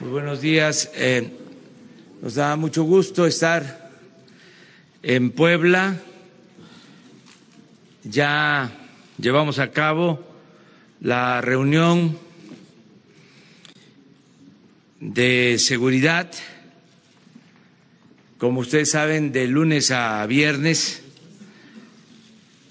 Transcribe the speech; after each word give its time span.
Muy 0.00 0.10
buenos 0.10 0.42
días. 0.42 0.90
Eh, 0.94 1.30
nos 2.20 2.34
da 2.34 2.54
mucho 2.56 2.82
gusto 2.82 3.26
estar 3.26 3.90
en 5.02 5.30
Puebla. 5.30 5.96
Ya 8.04 8.70
llevamos 9.16 9.58
a 9.58 9.70
cabo 9.70 10.22
la 11.00 11.40
reunión 11.40 12.18
de 15.00 15.56
seguridad, 15.58 16.30
como 18.36 18.60
ustedes 18.60 18.90
saben, 18.90 19.32
de 19.32 19.46
lunes 19.46 19.90
a 19.92 20.26
viernes, 20.26 21.04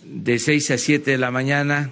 de 0.04 0.38
seis 0.38 0.70
a 0.70 0.78
siete 0.78 1.12
de 1.12 1.18
la 1.18 1.32
mañana, 1.32 1.92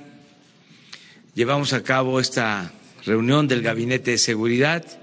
llevamos 1.34 1.74
a 1.74 1.82
cabo 1.82 2.20
esta 2.20 2.72
reunión 3.04 3.48
del 3.48 3.64
Gabinete 3.64 4.12
de 4.12 4.18
Seguridad 4.20 5.03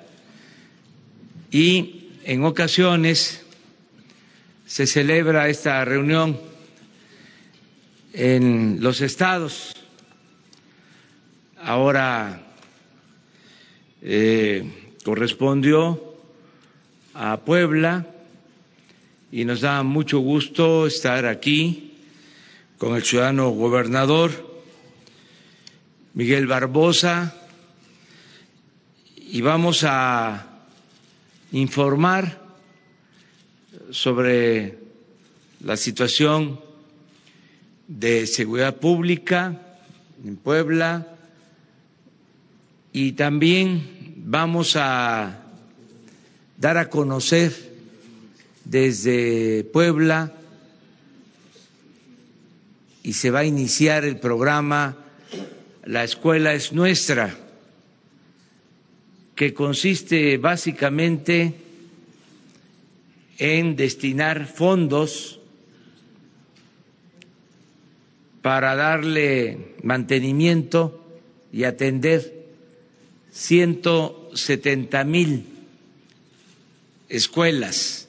y 1.50 2.08
en 2.24 2.44
ocasiones 2.44 3.42
se 4.66 4.86
celebra 4.86 5.48
esta 5.48 5.84
reunión 5.84 6.38
en 8.12 8.78
los 8.80 9.00
estados. 9.00 9.74
Ahora 11.60 12.42
eh, 14.02 14.94
correspondió 15.04 16.16
a 17.14 17.40
Puebla 17.40 18.06
y 19.32 19.44
nos 19.44 19.60
da 19.60 19.82
mucho 19.82 20.20
gusto 20.20 20.86
estar 20.86 21.26
aquí 21.26 21.94
con 22.78 22.96
el 22.96 23.04
ciudadano 23.04 23.50
gobernador 23.50 24.62
Miguel 26.14 26.46
Barbosa 26.46 27.34
y 29.16 29.40
vamos 29.42 29.84
a 29.84 30.49
informar 31.52 32.40
sobre 33.90 34.78
la 35.62 35.76
situación 35.76 36.60
de 37.88 38.26
seguridad 38.26 38.76
pública 38.76 39.60
en 40.24 40.36
Puebla 40.36 41.06
y 42.92 43.12
también 43.12 44.14
vamos 44.16 44.76
a 44.76 45.42
dar 46.56 46.76
a 46.76 46.88
conocer 46.88 47.52
desde 48.64 49.64
Puebla 49.72 50.32
y 53.02 53.14
se 53.14 53.30
va 53.30 53.40
a 53.40 53.44
iniciar 53.44 54.04
el 54.04 54.18
programa 54.18 54.96
La 55.84 56.04
escuela 56.04 56.52
es 56.52 56.72
nuestra 56.72 57.36
que 59.40 59.54
consiste 59.54 60.36
básicamente 60.36 61.54
en 63.38 63.74
destinar 63.74 64.44
fondos 64.46 65.40
para 68.42 68.76
darle 68.76 69.76
mantenimiento 69.82 71.02
y 71.54 71.64
atender 71.64 72.50
170 73.32 75.04
mil 75.04 75.46
escuelas 77.08 78.08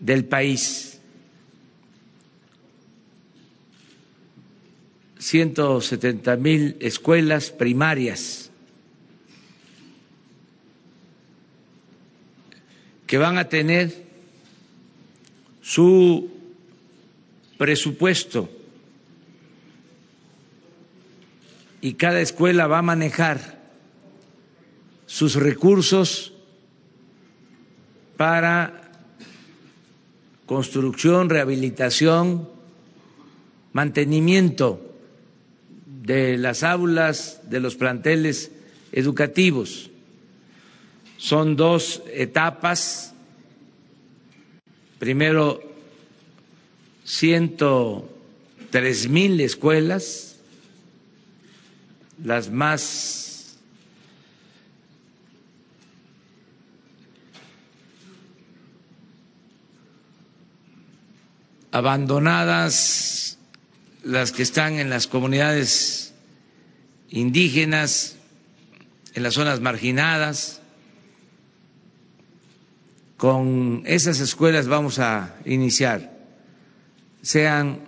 del 0.00 0.24
país. 0.24 0.98
170 5.20 6.36
mil 6.38 6.76
escuelas 6.80 7.52
primarias 7.52 8.49
que 13.10 13.18
van 13.18 13.38
a 13.38 13.48
tener 13.48 14.04
su 15.60 16.30
presupuesto 17.58 18.48
y 21.80 21.94
cada 21.94 22.20
escuela 22.20 22.68
va 22.68 22.78
a 22.78 22.82
manejar 22.82 23.64
sus 25.06 25.34
recursos 25.34 26.34
para 28.16 28.92
construcción, 30.46 31.30
rehabilitación, 31.30 32.48
mantenimiento 33.72 34.94
de 35.84 36.38
las 36.38 36.62
aulas, 36.62 37.40
de 37.50 37.58
los 37.58 37.74
planteles 37.74 38.52
educativos. 38.92 39.89
Son 41.20 41.54
dos 41.54 42.02
etapas. 42.14 43.12
Primero, 44.98 45.62
ciento 47.04 48.08
tres 48.70 49.06
mil 49.06 49.38
escuelas, 49.42 50.36
las 52.24 52.50
más 52.50 53.58
abandonadas, 61.70 63.36
las 64.04 64.32
que 64.32 64.42
están 64.42 64.78
en 64.78 64.88
las 64.88 65.06
comunidades 65.06 66.14
indígenas, 67.10 68.16
en 69.12 69.22
las 69.22 69.34
zonas 69.34 69.60
marginadas, 69.60 70.59
con 73.20 73.82
esas 73.84 74.18
escuelas 74.20 74.66
vamos 74.66 74.98
a 74.98 75.36
iniciar, 75.44 76.10
sean 77.20 77.80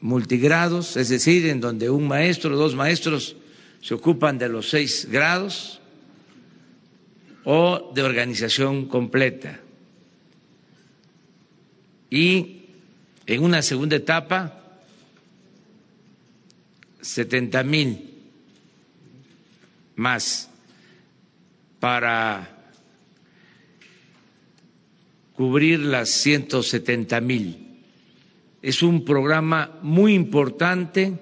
multigrados, 0.00 0.96
es 0.96 1.08
decir, 1.08 1.46
en 1.46 1.60
donde 1.60 1.90
un 1.90 2.06
maestro 2.06 2.54
o 2.54 2.56
dos 2.56 2.76
maestros 2.76 3.34
se 3.82 3.94
ocupan 3.94 4.38
de 4.38 4.48
los 4.48 4.70
seis 4.70 5.08
grados, 5.10 5.80
o 7.42 7.90
de 7.92 8.04
organización 8.04 8.86
completa. 8.86 9.58
Y 12.08 12.66
en 13.26 13.42
una 13.42 13.62
segunda 13.62 13.96
etapa, 13.96 14.78
setenta 17.00 17.64
mil 17.64 18.14
más 19.96 20.48
para 21.80 22.55
cubrir 25.36 25.80
las 25.80 26.08
170 26.08 27.20
mil. 27.20 27.82
Es 28.62 28.82
un 28.82 29.04
programa 29.04 29.78
muy 29.82 30.14
importante, 30.14 31.12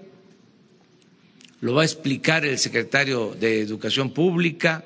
lo 1.61 1.75
va 1.75 1.83
a 1.83 1.85
explicar 1.85 2.45
el 2.45 2.59
secretario 2.59 3.35
de 3.35 3.61
Educación 3.61 4.11
Pública, 4.11 4.85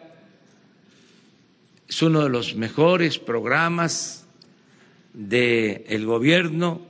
es 1.86 2.02
uno 2.02 2.22
de 2.22 2.28
los 2.30 2.54
mejores 2.54 3.18
programas 3.18 4.24
del 5.12 6.04
gobierno. 6.04 6.82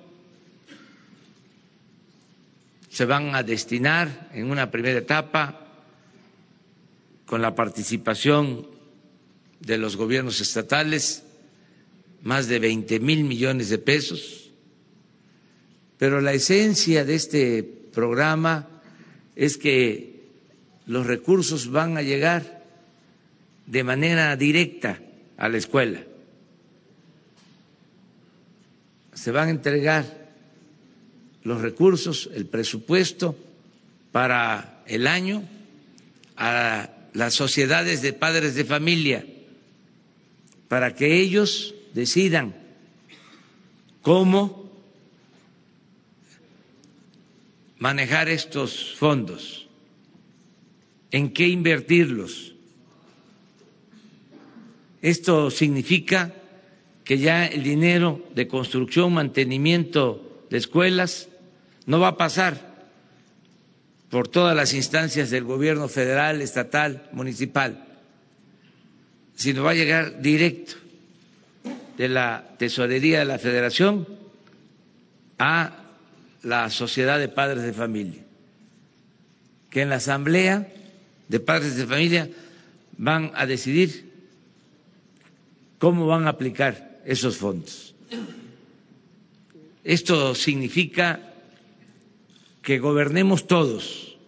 Se 2.90 3.04
van 3.04 3.34
a 3.34 3.42
destinar 3.44 4.28
en 4.32 4.50
una 4.50 4.70
primera 4.70 4.98
etapa 4.98 5.66
con 7.26 7.42
la 7.42 7.54
participación 7.54 8.66
de 9.60 9.78
los 9.78 9.96
gobiernos 9.96 10.40
estatales 10.40 11.22
más 12.22 12.48
de 12.48 12.58
20 12.58 13.00
mil 13.00 13.24
millones 13.24 13.68
de 13.68 13.78
pesos, 13.78 14.50
pero 15.98 16.20
la 16.20 16.32
esencia 16.32 17.04
de 17.04 17.14
este 17.14 17.62
programa 17.62 18.68
es 19.34 19.56
que 19.56 20.18
los 20.86 21.06
recursos 21.06 21.70
van 21.70 21.96
a 21.96 22.02
llegar 22.02 22.64
de 23.66 23.84
manera 23.84 24.34
directa 24.36 25.00
a 25.36 25.48
la 25.48 25.58
escuela. 25.58 26.02
Se 29.12 29.30
van 29.30 29.48
a 29.48 29.50
entregar 29.50 30.28
los 31.42 31.60
recursos, 31.60 32.30
el 32.34 32.46
presupuesto 32.46 33.36
para 34.12 34.82
el 34.86 35.06
año 35.06 35.42
a 36.36 36.90
las 37.12 37.34
sociedades 37.34 38.00
de 38.00 38.12
padres 38.12 38.54
de 38.54 38.64
familia, 38.64 39.26
para 40.68 40.94
que 40.94 41.20
ellos 41.20 41.74
decidan 41.98 42.54
cómo 44.02 44.70
manejar 47.78 48.28
estos 48.28 48.94
fondos, 48.94 49.66
en 51.10 51.32
qué 51.32 51.48
invertirlos. 51.48 52.54
Esto 55.02 55.50
significa 55.50 56.34
que 57.02 57.18
ya 57.18 57.44
el 57.46 57.64
dinero 57.64 58.24
de 58.32 58.46
construcción, 58.46 59.14
mantenimiento 59.14 60.46
de 60.50 60.58
escuelas 60.58 61.28
no 61.86 61.98
va 61.98 62.08
a 62.08 62.16
pasar 62.16 62.86
por 64.08 64.28
todas 64.28 64.54
las 64.54 64.72
instancias 64.72 65.30
del 65.30 65.42
gobierno 65.42 65.88
federal, 65.88 66.42
estatal, 66.42 67.08
municipal, 67.10 67.88
sino 69.34 69.64
va 69.64 69.72
a 69.72 69.74
llegar 69.74 70.22
directo 70.22 70.87
de 71.98 72.08
la 72.08 72.54
tesorería 72.58 73.18
de 73.18 73.24
la 73.24 73.38
federación 73.38 74.06
a 75.38 75.84
la 76.42 76.70
sociedad 76.70 77.18
de 77.18 77.28
padres 77.28 77.64
de 77.64 77.72
familia, 77.72 78.22
que 79.68 79.82
en 79.82 79.90
la 79.90 79.96
asamblea 79.96 80.72
de 81.26 81.40
padres 81.40 81.76
de 81.76 81.86
familia 81.86 82.30
van 82.96 83.32
a 83.34 83.46
decidir 83.46 84.12
cómo 85.78 86.06
van 86.06 86.26
a 86.26 86.30
aplicar 86.30 87.00
esos 87.04 87.36
fondos. 87.36 87.94
Esto 89.82 90.34
significa 90.34 91.20
que 92.62 92.78
gobernemos 92.78 93.46
todos. 93.46 94.18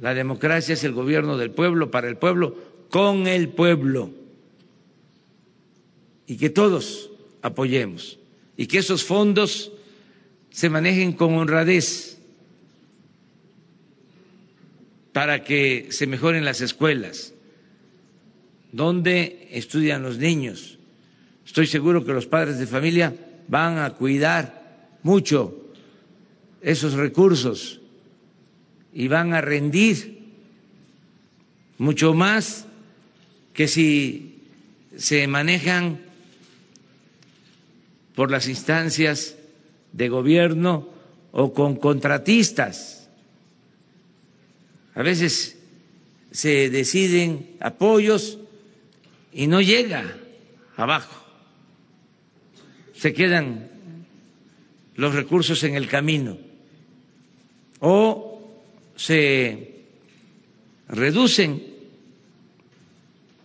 La 0.00 0.14
democracia 0.14 0.74
es 0.74 0.84
el 0.84 0.92
gobierno 0.92 1.36
del 1.36 1.50
pueblo, 1.50 1.90
para 1.90 2.08
el 2.08 2.16
pueblo, 2.16 2.56
con 2.90 3.26
el 3.26 3.48
pueblo. 3.48 4.21
Y 6.32 6.38
que 6.38 6.48
todos 6.48 7.10
apoyemos. 7.42 8.18
Y 8.56 8.66
que 8.66 8.78
esos 8.78 9.04
fondos 9.04 9.70
se 10.48 10.70
manejen 10.70 11.12
con 11.12 11.34
honradez 11.34 12.16
para 15.12 15.44
que 15.44 15.88
se 15.90 16.06
mejoren 16.06 16.46
las 16.46 16.62
escuelas, 16.62 17.34
donde 18.72 19.46
estudian 19.50 20.02
los 20.02 20.16
niños. 20.16 20.78
Estoy 21.44 21.66
seguro 21.66 22.02
que 22.02 22.14
los 22.14 22.26
padres 22.26 22.58
de 22.58 22.66
familia 22.66 23.14
van 23.46 23.76
a 23.76 23.90
cuidar 23.90 24.96
mucho 25.02 25.74
esos 26.62 26.94
recursos 26.94 27.78
y 28.94 29.06
van 29.08 29.34
a 29.34 29.42
rendir 29.42 30.30
mucho 31.76 32.14
más 32.14 32.64
que 33.52 33.68
si 33.68 34.38
se 34.96 35.26
manejan 35.26 36.11
por 38.14 38.30
las 38.30 38.48
instancias 38.48 39.36
de 39.92 40.08
gobierno 40.08 40.88
o 41.32 41.52
con 41.52 41.76
contratistas. 41.76 43.08
A 44.94 45.02
veces 45.02 45.58
se 46.30 46.70
deciden 46.70 47.56
apoyos 47.60 48.38
y 49.32 49.46
no 49.46 49.60
llega 49.60 50.16
abajo. 50.76 51.22
Se 52.94 53.12
quedan 53.12 53.70
los 54.96 55.14
recursos 55.14 55.62
en 55.64 55.74
el 55.74 55.88
camino 55.88 56.38
o 57.80 58.50
se 58.94 59.84
reducen 60.88 61.72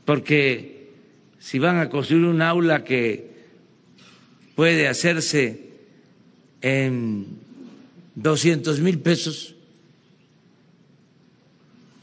porque 0.05 0.91
si 1.39 1.59
van 1.59 1.79
a 1.79 1.89
construir 1.89 2.25
un 2.25 2.41
aula 2.41 2.83
que 2.83 3.36
puede 4.57 4.87
hacerse 4.87 5.69
en 6.63 7.27
doscientos 8.15 8.79
mil 8.79 8.97
pesos. 8.97 9.53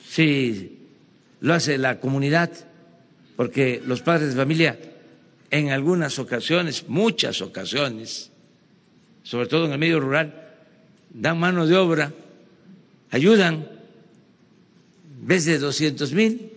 Si 0.08 0.78
lo 1.40 1.52
hace 1.52 1.78
la 1.78 1.98
comunidad, 1.98 2.52
porque 3.34 3.82
los 3.84 4.02
padres 4.02 4.28
de 4.28 4.36
familia 4.36 4.78
en 5.50 5.70
algunas 5.70 6.20
ocasiones, 6.20 6.84
muchas 6.86 7.42
ocasiones, 7.42 8.30
sobre 9.24 9.48
todo 9.48 9.66
en 9.66 9.72
el 9.72 9.78
medio 9.80 9.98
rural, 9.98 10.52
dan 11.10 11.40
mano 11.40 11.66
de 11.66 11.76
obra, 11.76 12.12
ayudan, 13.10 13.66
en 15.20 15.26
vez 15.26 15.44
de 15.44 15.58
doscientos 15.58 16.12
mil, 16.12 16.52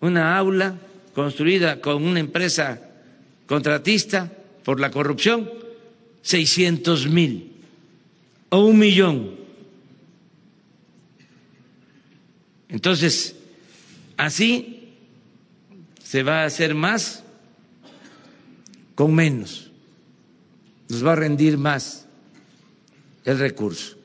una 0.00 0.38
aula 0.38 0.78
construida 1.12 1.80
con 1.80 2.04
una 2.04 2.20
empresa 2.20 2.80
contratista 3.48 4.30
por 4.64 4.80
la 4.80 4.90
corrupción, 4.90 5.50
seiscientos 6.22 7.06
mil 7.06 7.52
o 8.48 8.64
un 8.64 8.78
millón. 8.78 9.36
Entonces, 12.68 13.36
así 14.16 14.94
se 16.02 16.22
va 16.22 16.42
a 16.42 16.46
hacer 16.46 16.74
más 16.74 17.22
con 18.94 19.14
menos, 19.14 19.70
nos 20.88 21.04
va 21.04 21.12
a 21.12 21.16
rendir 21.16 21.58
más 21.58 22.06
el 23.24 23.38
recurso. 23.38 23.96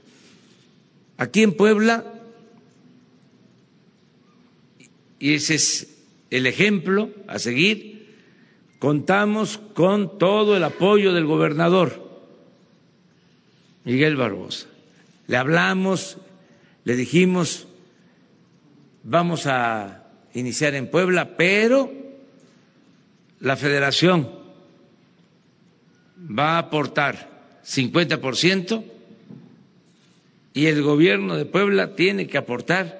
Aquí 1.17 1.43
en 1.43 1.53
Puebla, 1.53 2.05
y 5.19 5.33
ese 5.33 5.55
es 5.55 5.87
el 6.29 6.45
ejemplo 6.45 7.11
a 7.27 7.39
seguir, 7.39 7.96
contamos 8.79 9.59
con 9.73 10.17
todo 10.17 10.55
el 10.55 10.63
apoyo 10.63 11.13
del 11.13 11.25
gobernador 11.25 12.07
Miguel 13.83 14.15
Barbosa. 14.15 14.67
Le 15.27 15.37
hablamos, 15.37 16.17
le 16.83 16.95
dijimos, 16.95 17.67
vamos 19.03 19.47
a 19.47 20.03
iniciar 20.33 20.75
en 20.75 20.89
Puebla, 20.89 21.37
pero 21.37 21.91
la 23.39 23.55
federación 23.55 24.29
va 26.17 26.55
a 26.55 26.59
aportar 26.59 27.59
50% 27.65 28.83
y 30.53 30.65
el 30.65 30.81
gobierno 30.81 31.35
de 31.35 31.45
Puebla 31.45 31.95
tiene 31.95 32.27
que 32.27 32.37
aportar 32.37 32.99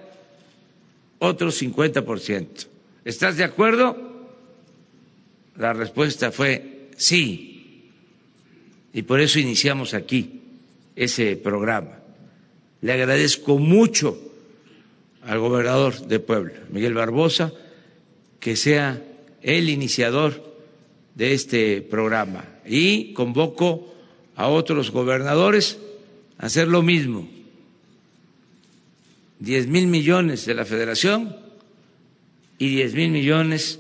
otro 1.20 1.50
50%. 1.50 2.68
¿Estás 3.04 3.38
de 3.38 3.44
acuerdo? 3.44 4.07
La 5.58 5.74
respuesta 5.74 6.32
fue 6.32 6.90
sí. 6.98 7.92
Y 8.94 9.02
por 9.04 9.20
eso 9.20 9.40
iniciamos 9.40 9.94
aquí 9.94 10.42
ese 10.96 11.36
programa. 11.36 12.00
Le 12.82 12.94
agradezco 12.94 13.58
mucho 13.58 14.18
al 15.24 15.40
gobernador 15.40 16.08
de 16.08 16.20
Puebla, 16.20 16.54
Miguel 16.72 16.94
Barbosa, 16.94 17.52
que 18.40 18.56
sea 18.56 19.02
el 19.42 19.70
iniciador 19.70 20.44
de 21.16 21.34
este 21.34 21.82
programa 21.82 22.46
y 22.66 23.14
convoco 23.14 23.94
a 24.36 24.48
otros 24.48 24.92
gobernadores 24.92 25.80
a 26.38 26.46
hacer 26.46 26.68
lo 26.68 26.84
mismo 26.84 27.28
10 29.40 29.68
mil 29.68 29.88
millones 29.88 30.46
de 30.46 30.54
la 30.54 30.66
federación 30.66 31.36
y 32.58 32.70
10 32.70 32.94
mil 32.94 33.12
millones 33.12 33.80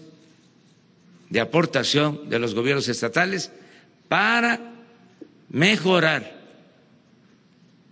de 1.29 1.39
aportación 1.39 2.29
de 2.29 2.39
los 2.39 2.55
gobiernos 2.55 2.87
estatales 2.87 3.51
para 4.07 4.73
mejorar 5.49 6.37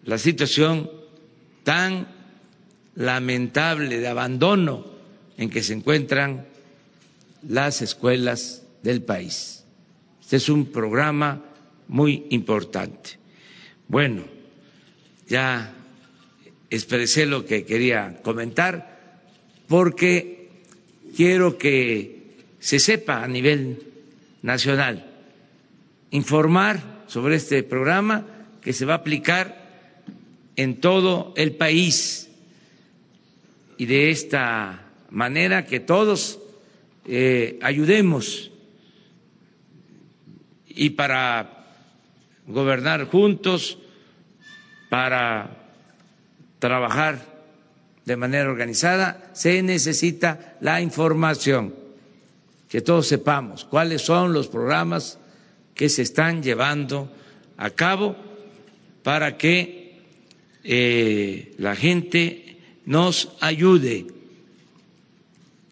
la 0.04 0.18
situación 0.18 0.90
tan 1.64 2.08
lamentable 2.96 4.00
de 4.00 4.08
abandono 4.08 4.86
en 5.38 5.50
que 5.50 5.64
se 5.64 5.74
encuentran 5.74 6.46
las 7.48 7.82
escuelas 7.82 8.64
del 8.84 9.02
país. 9.02 9.64
Este 10.22 10.38
es 10.38 10.50
un 10.50 10.68
programa 10.68 11.44
muy 11.88 12.26
importante. 12.30 13.12
Bueno, 13.88 14.24
ya 15.28 15.74
expresé 16.70 17.26
lo 17.26 17.46
que 17.46 17.66
quería 17.66 18.22
comentar 18.24 19.22
porque 19.68 20.50
quiero 21.16 21.58
que 21.58 22.15
se 22.60 22.80
sepa 22.80 23.24
a 23.24 23.28
nivel 23.28 23.84
nacional, 24.42 25.06
informar 26.12 27.04
sobre 27.08 27.36
este 27.36 27.64
programa 27.64 28.26
que 28.62 28.74
se 28.74 28.86
va 28.86 28.94
a 28.94 28.98
aplicar 28.98 29.66
en 30.56 30.80
todo 30.80 31.34
el 31.38 31.54
país. 31.54 32.30
Y 33.78 33.86
de 33.86 34.10
esta 34.10 34.86
manera 35.10 35.66
que 35.66 35.80
todos 35.80 36.40
eh, 37.06 37.60
ayudemos 37.62 38.52
y 40.68 40.92
para 40.92 41.66
gobernar 42.48 43.06
juntos, 43.06 43.78
para 44.90 45.70
trabajar 46.60 47.36
de 48.06 48.18
manera 48.18 48.50
organizada, 48.50 49.32
se 49.34 49.62
necesita 49.64 50.58
la 50.62 50.82
información, 50.82 51.74
que 52.76 52.82
todos 52.82 53.08
sepamos 53.08 53.64
cuáles 53.64 54.02
son 54.02 54.34
los 54.34 54.50
programas 54.50 55.18
que 55.76 55.88
se 55.88 56.02
están 56.02 56.44
llevando 56.44 57.10
a 57.56 57.70
cabo 57.70 58.18
para 59.02 59.38
que 59.38 60.02
eh, 60.62 61.54
la 61.58 61.78
gente 61.78 62.58
nos 62.84 63.32
ayude, 63.40 64.08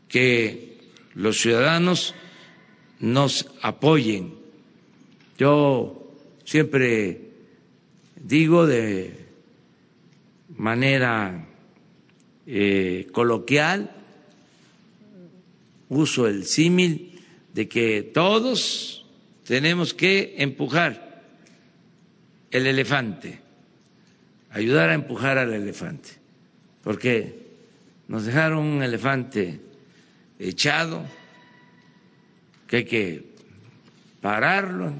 que 0.08 0.78
los 1.14 1.42
ciudadanos 1.42 2.16
nos 3.02 3.48
apoyen. 3.62 4.36
Yo 5.38 6.10
siempre 6.46 7.32
digo 8.16 8.66
de 8.66 9.28
manera 10.56 11.50
eh, 12.48 13.10
coloquial, 13.12 13.92
uso 15.96 16.28
el 16.28 16.46
símil 16.46 17.22
de 17.54 17.68
que 17.68 18.04
todos 18.04 19.06
tenemos 19.46 19.94
que 19.94 20.36
empujar 20.38 21.22
el 22.52 22.68
elefante, 22.68 23.40
ayudar 24.52 24.90
a 24.90 24.94
empujar 24.94 25.38
al 25.38 25.54
elefante, 25.54 26.10
porque 26.84 27.44
nos 28.08 28.26
dejaron 28.26 28.60
un 28.60 28.84
elefante 28.84 29.60
echado, 30.40 31.04
que 32.68 32.78
hay 32.78 32.86
que 32.86 33.24
pararlo 34.22 34.94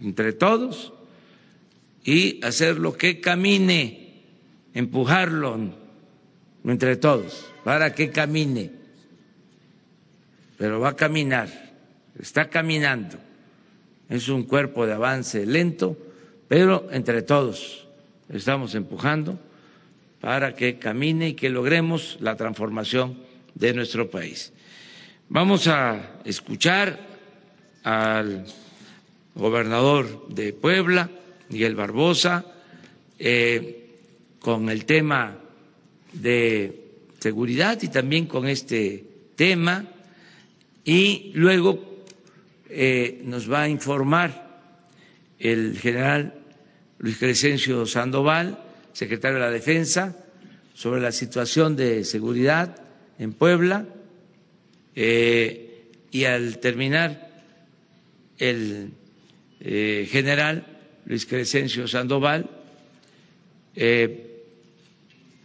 entre 0.00 0.32
todos 0.32 0.92
y 2.04 2.44
hacerlo 2.44 2.96
que 2.96 3.20
camine, 3.20 4.22
empujarlo 4.74 5.58
entre 6.64 6.96
todos, 6.96 7.46
para 7.64 7.94
que 7.94 8.10
camine. 8.10 8.77
Pero 10.58 10.80
va 10.80 10.90
a 10.90 10.96
caminar, 10.96 11.48
está 12.18 12.50
caminando. 12.50 13.16
Es 14.08 14.28
un 14.28 14.42
cuerpo 14.42 14.86
de 14.86 14.94
avance 14.94 15.46
lento, 15.46 15.96
pero 16.48 16.88
entre 16.90 17.22
todos 17.22 17.86
estamos 18.28 18.74
empujando 18.74 19.38
para 20.20 20.54
que 20.54 20.78
camine 20.78 21.28
y 21.28 21.34
que 21.34 21.48
logremos 21.48 22.18
la 22.20 22.36
transformación 22.36 23.18
de 23.54 23.72
nuestro 23.72 24.10
país. 24.10 24.52
Vamos 25.28 25.68
a 25.68 26.20
escuchar 26.24 26.98
al 27.84 28.46
gobernador 29.34 30.28
de 30.28 30.52
Puebla, 30.52 31.10
Miguel 31.50 31.76
Barbosa, 31.76 32.44
eh, 33.18 34.00
con 34.40 34.68
el 34.68 34.84
tema 34.84 35.36
de 36.12 36.84
seguridad 37.18 37.78
y 37.82 37.88
también 37.88 38.26
con 38.26 38.48
este 38.48 39.04
tema, 39.36 39.84
y 40.88 41.32
luego 41.34 42.02
eh, 42.70 43.20
nos 43.22 43.52
va 43.52 43.64
a 43.64 43.68
informar 43.68 44.64
el 45.38 45.78
general 45.78 46.32
Luis 46.96 47.18
Crescencio 47.18 47.84
Sandoval, 47.84 48.58
secretario 48.94 49.36
de 49.36 49.44
la 49.44 49.50
Defensa, 49.50 50.16
sobre 50.72 51.02
la 51.02 51.12
situación 51.12 51.76
de 51.76 52.04
seguridad 52.04 52.80
en 53.18 53.34
Puebla 53.34 53.84
eh, 54.96 55.90
y 56.10 56.24
al 56.24 56.58
terminar 56.58 57.32
el 58.38 58.92
eh, 59.60 60.08
general 60.10 60.64
Luis 61.04 61.26
Crescencio 61.26 61.86
Sandoval, 61.86 62.48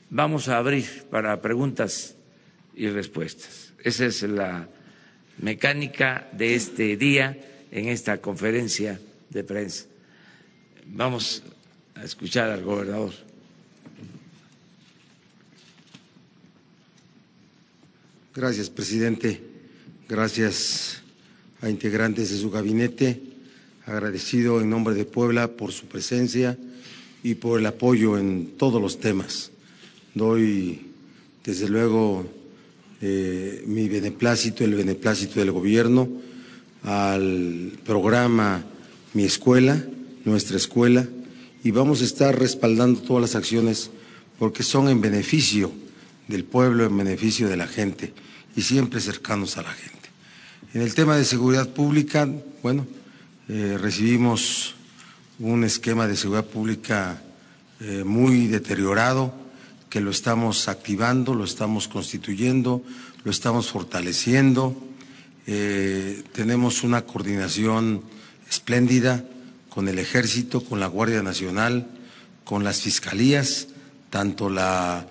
vamos 0.10 0.48
a 0.48 0.58
abrir 0.58 0.86
para 1.12 1.42
preguntas 1.42 2.16
y 2.78 2.88
respuestas. 2.88 3.74
Esa 3.84 4.06
es 4.06 4.24
la 4.24 4.70
mecánica 5.40 6.30
de 6.34 6.56
este 6.56 6.98
día 6.98 7.38
en 7.72 7.88
esta 7.88 8.20
conferencia 8.20 9.00
de 9.30 9.44
prensa. 9.44 9.86
Vamos 10.86 11.44
a 11.96 12.04
escuchar 12.04 12.50
al 12.50 12.64
gobernador. 12.64 13.14
Gracias, 18.36 18.70
presidente. 18.70 19.42
Gracias 20.10 21.02
a 21.62 21.70
integrantes 21.70 22.32
de 22.32 22.38
su 22.38 22.50
gabinete. 22.50 23.22
Agradecido 23.86 24.62
en 24.62 24.70
nombre 24.70 24.96
de 24.96 25.06
Puebla 25.06 25.50
por 25.50 25.72
su 25.72 25.86
presencia 25.88 26.58
y 27.22 27.36
por 27.36 27.60
el 27.60 27.66
apoyo 27.66 28.18
en 28.18 28.54
todos 28.58 28.82
los 28.82 29.00
temas. 29.00 29.52
Doy, 30.14 30.88
desde 31.44 31.70
luego, 31.70 32.28
mi 33.04 33.90
beneplácito, 33.90 34.64
el 34.64 34.76
beneplácito 34.76 35.40
del 35.40 35.52
gobierno 35.52 36.08
al 36.84 37.74
programa 37.86 38.64
Mi 39.14 39.24
Escuela, 39.24 39.84
nuestra 40.26 40.58
escuela, 40.58 41.06
y 41.64 41.72
vamos 41.72 42.02
a 42.02 42.06
estar 42.06 42.38
respaldando 42.38 43.02
todas 43.02 43.22
las 43.22 43.36
acciones 43.36 43.90
porque 44.40 44.64
son 44.64 44.90
en 44.90 45.02
beneficio 45.02 45.72
del 46.28 46.44
pueblo, 46.44 46.86
en 46.86 46.98
beneficio 46.98 47.48
de 47.48 47.58
la 47.58 47.68
gente 47.68 48.14
y 48.56 48.62
siempre 48.62 49.00
cercanos 49.00 49.58
a 49.58 49.64
la 49.64 49.72
gente. 49.72 50.10
En 50.74 50.82
el 50.82 50.94
tema 50.94 51.16
de 51.16 51.26
seguridad 51.26 51.70
pública, 51.70 52.28
bueno, 52.62 52.86
eh, 53.48 53.78
recibimos 53.80 54.76
un 55.40 55.64
esquema 55.64 56.08
de 56.08 56.16
seguridad 56.16 56.46
pública 56.46 57.22
eh, 57.80 58.04
muy 58.06 58.48
deteriorado, 58.48 59.34
que 59.94 60.02
lo 60.02 60.10
estamos 60.10 60.70
activando, 60.70 61.36
lo 61.36 61.44
estamos 61.44 61.88
constituyendo, 61.88 62.82
lo 63.24 63.30
estamos 63.30 63.70
fortaleciendo. 63.70 64.76
Eh, 65.46 66.24
tenemos 66.34 66.82
una 66.82 67.04
coordinación 67.04 68.02
espléndida 68.50 69.24
con 69.70 69.88
el 69.88 70.00
Ejército, 70.00 70.64
con 70.64 70.80
la 70.80 70.88
Guardia 70.88 71.22
Nacional, 71.22 71.86
con 72.44 72.64
las 72.64 72.82
fiscalías, 72.82 73.68
tanto 74.10 74.50
la 74.50 75.06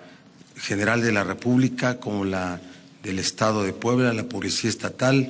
General 0.57 1.01
de 1.01 1.13
la 1.13 1.23
República 1.23 2.01
como 2.01 2.25
la 2.25 2.59
del 3.03 3.19
Estado 3.19 3.63
de 3.63 3.71
Puebla, 3.71 4.11
la 4.11 4.27
Policía 4.27 4.69
Estatal. 4.69 5.29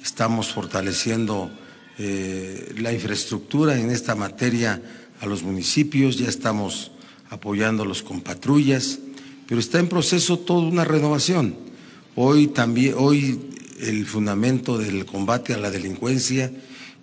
Estamos 0.00 0.52
fortaleciendo 0.52 1.50
eh, 1.98 2.72
la 2.78 2.92
infraestructura 2.92 3.76
en 3.76 3.90
esta 3.90 4.14
materia 4.14 4.80
a 5.20 5.26
los 5.26 5.42
municipios, 5.42 6.18
ya 6.18 6.28
estamos 6.28 6.91
apoyándolos 7.32 8.02
con 8.02 8.20
patrullas, 8.20 8.98
pero 9.48 9.58
está 9.58 9.78
en 9.80 9.88
proceso 9.88 10.38
toda 10.38 10.60
una 10.68 10.84
renovación. 10.84 11.56
Hoy 12.14 12.48
también, 12.48 12.94
hoy 12.98 13.40
el 13.80 14.04
fundamento 14.06 14.76
del 14.76 15.06
combate 15.06 15.54
a 15.54 15.58
la 15.58 15.70
delincuencia 15.70 16.52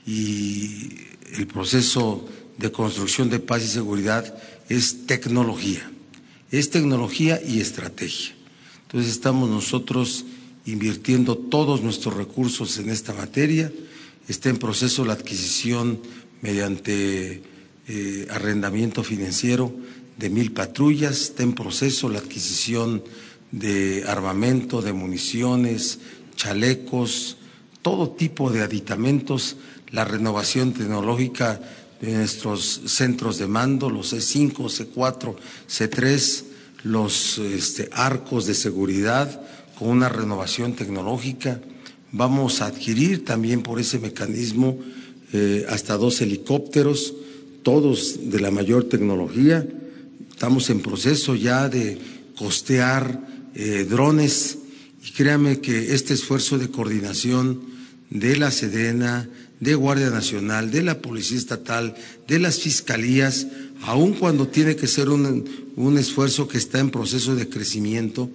y 0.05 0.97
el 1.33 1.47
proceso 1.47 2.29
de 2.59 2.71
construcción 2.71 3.31
de 3.31 3.39
paz 3.39 3.63
y 3.63 3.67
seguridad 3.67 4.37
es 4.69 5.07
tecnología, 5.07 5.91
es 6.51 6.69
tecnología 6.69 7.41
y 7.41 7.59
estrategia. 7.59 8.35
Entonces 8.83 9.11
estamos 9.11 9.49
nosotros 9.49 10.25
invirtiendo 10.67 11.37
todos 11.37 11.81
nuestros 11.81 12.13
recursos 12.15 12.77
en 12.77 12.91
esta 12.91 13.13
materia. 13.13 13.71
Está 14.27 14.49
en 14.49 14.57
proceso 14.57 15.05
la 15.05 15.13
adquisición 15.13 15.99
mediante 16.41 17.41
eh, 17.87 18.27
arrendamiento 18.29 19.03
financiero 19.03 19.73
de 20.19 20.29
mil 20.29 20.51
patrullas. 20.51 21.21
Está 21.21 21.43
en 21.43 21.53
proceso 21.53 22.09
la 22.09 22.19
adquisición 22.19 23.03
de 23.51 24.03
armamento, 24.05 24.81
de 24.81 24.93
municiones, 24.93 25.99
chalecos, 26.35 27.37
todo 27.81 28.11
tipo 28.11 28.51
de 28.51 28.61
aditamentos, 28.61 29.55
la 29.91 30.05
renovación 30.05 30.73
tecnológica 30.73 31.59
de 32.01 32.13
nuestros 32.13 32.81
centros 32.85 33.37
de 33.37 33.47
mando, 33.47 33.89
los 33.89 34.13
C5, 34.13 34.53
C4, 34.53 35.35
C3, 35.67 36.43
los 36.83 37.39
este, 37.39 37.89
arcos 37.91 38.45
de 38.45 38.53
seguridad 38.53 39.41
con 39.77 39.89
una 39.89 40.09
renovación 40.09 40.73
tecnológica. 40.73 41.61
Vamos 42.11 42.61
a 42.61 42.67
adquirir 42.67 43.25
también 43.25 43.61
por 43.63 43.79
ese 43.79 43.99
mecanismo 43.99 44.77
eh, 45.31 45.65
hasta 45.69 45.97
dos 45.97 46.21
helicópteros, 46.21 47.13
todos 47.63 48.29
de 48.29 48.39
la 48.39 48.51
mayor 48.51 48.85
tecnología. 48.85 49.65
Estamos 50.39 50.69
en 50.69 50.79
proceso 50.79 51.35
ya 51.35 51.67
de 51.67 51.97
costear 52.37 53.51
eh, 53.55 53.85
drones. 53.89 54.57
Y 55.05 55.11
créame 55.11 55.59
que 55.59 55.93
este 55.93 56.13
esfuerzo 56.13 56.57
de 56.57 56.69
coordinación 56.69 57.59
de 58.09 58.37
la 58.37 58.49
Sedena, 58.49 59.27
de 59.59 59.75
Guardia 59.75 60.09
Nacional, 60.11 60.71
de 60.71 60.81
la 60.81 61.01
Policía 61.01 61.37
Estatal, 61.37 61.93
de 62.25 62.39
las 62.39 62.59
fiscalías, 62.59 63.47
aun 63.81 64.13
cuando 64.13 64.47
tiene 64.47 64.77
que 64.77 64.87
ser 64.87 65.09
un, 65.09 65.97
esfuerzo 65.97 66.47
que 66.47 66.57
está 66.57 66.79
en 66.79 66.89
proceso 66.89 67.35
de 67.35 67.49
crecimiento, 67.49 68.29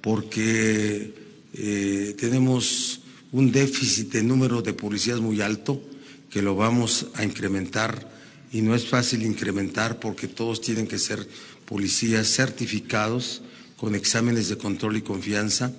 porque 0.00 1.12
eh, 1.54 2.14
tenemos 2.20 3.00
un 3.32 3.50
déficit 3.50 4.12
de 4.12 4.22
número 4.22 4.62
de 4.62 4.74
policías 4.74 5.18
muy 5.18 5.40
alto, 5.40 5.82
que 6.30 6.40
lo 6.40 6.54
vamos 6.54 7.06
a 7.14 7.24
incrementar, 7.24 8.16
y 8.52 8.62
no 8.62 8.74
es 8.74 8.86
fácil 8.86 9.22
incrementar 9.24 10.00
porque 10.00 10.28
todos 10.28 10.60
tienen 10.60 10.86
que 10.86 10.98
ser 10.98 11.26
policías 11.68 12.28
certificados 12.28 13.42
con 13.76 13.94
exámenes 13.94 14.48
de 14.48 14.56
control 14.56 14.96
y 14.96 15.02
confianza. 15.02 15.72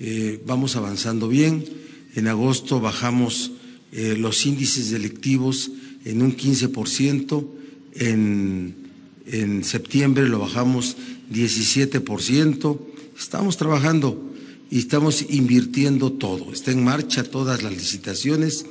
Eh, 0.00 0.42
vamos 0.44 0.76
avanzando 0.76 1.28
bien. 1.28 1.64
En 2.14 2.26
agosto 2.26 2.80
bajamos 2.80 3.52
eh, 3.92 4.16
los 4.18 4.44
índices 4.44 4.90
delictivos 4.90 5.70
en 6.04 6.22
un 6.22 6.36
15%, 6.36 7.46
en, 7.94 8.74
en 9.26 9.64
septiembre 9.64 10.28
lo 10.28 10.40
bajamos 10.40 10.96
17%. 11.32 12.78
Estamos 13.18 13.56
trabajando 13.56 14.32
y 14.70 14.78
estamos 14.78 15.24
invirtiendo 15.28 16.12
todo. 16.12 16.52
Está 16.52 16.72
en 16.72 16.84
marcha 16.84 17.24
todas 17.24 17.62
las 17.62 17.72
licitaciones, 17.72 18.66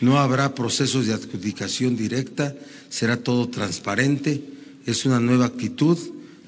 no 0.00 0.18
habrá 0.18 0.54
procesos 0.54 1.06
de 1.06 1.14
adjudicación 1.14 1.96
directa, 1.96 2.56
será 2.88 3.22
todo 3.22 3.48
transparente. 3.48 4.42
Es 4.86 5.04
una 5.06 5.20
nueva 5.20 5.46
actitud, 5.46 5.98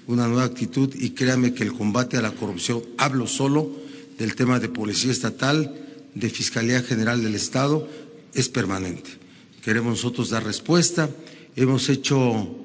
una 0.07 0.29
nueva 0.29 0.45
actitud 0.45 0.95
y 0.95 1.11
créame 1.11 1.55
que 1.55 1.63
el 1.65 1.73
combate 1.73 2.17
a 2.17 2.23
la 2.23 2.33
corrupción, 2.33 2.83
hablo 2.99 3.27
solo 3.27 3.71
del 4.19 4.35
tema 4.35 4.61
de 4.61 4.69
policía 4.69 5.13
estatal, 5.13 5.75
de 6.15 6.31
Fiscalía 6.31 6.83
General 6.83 7.23
del 7.23 7.35
Estado 7.35 7.89
es 8.35 8.49
permanente. 8.49 9.11
Queremos 9.63 9.93
nosotros 9.97 10.31
dar 10.31 10.45
respuesta. 10.45 11.11
Hemos 11.57 11.89
hecho, 11.89 12.57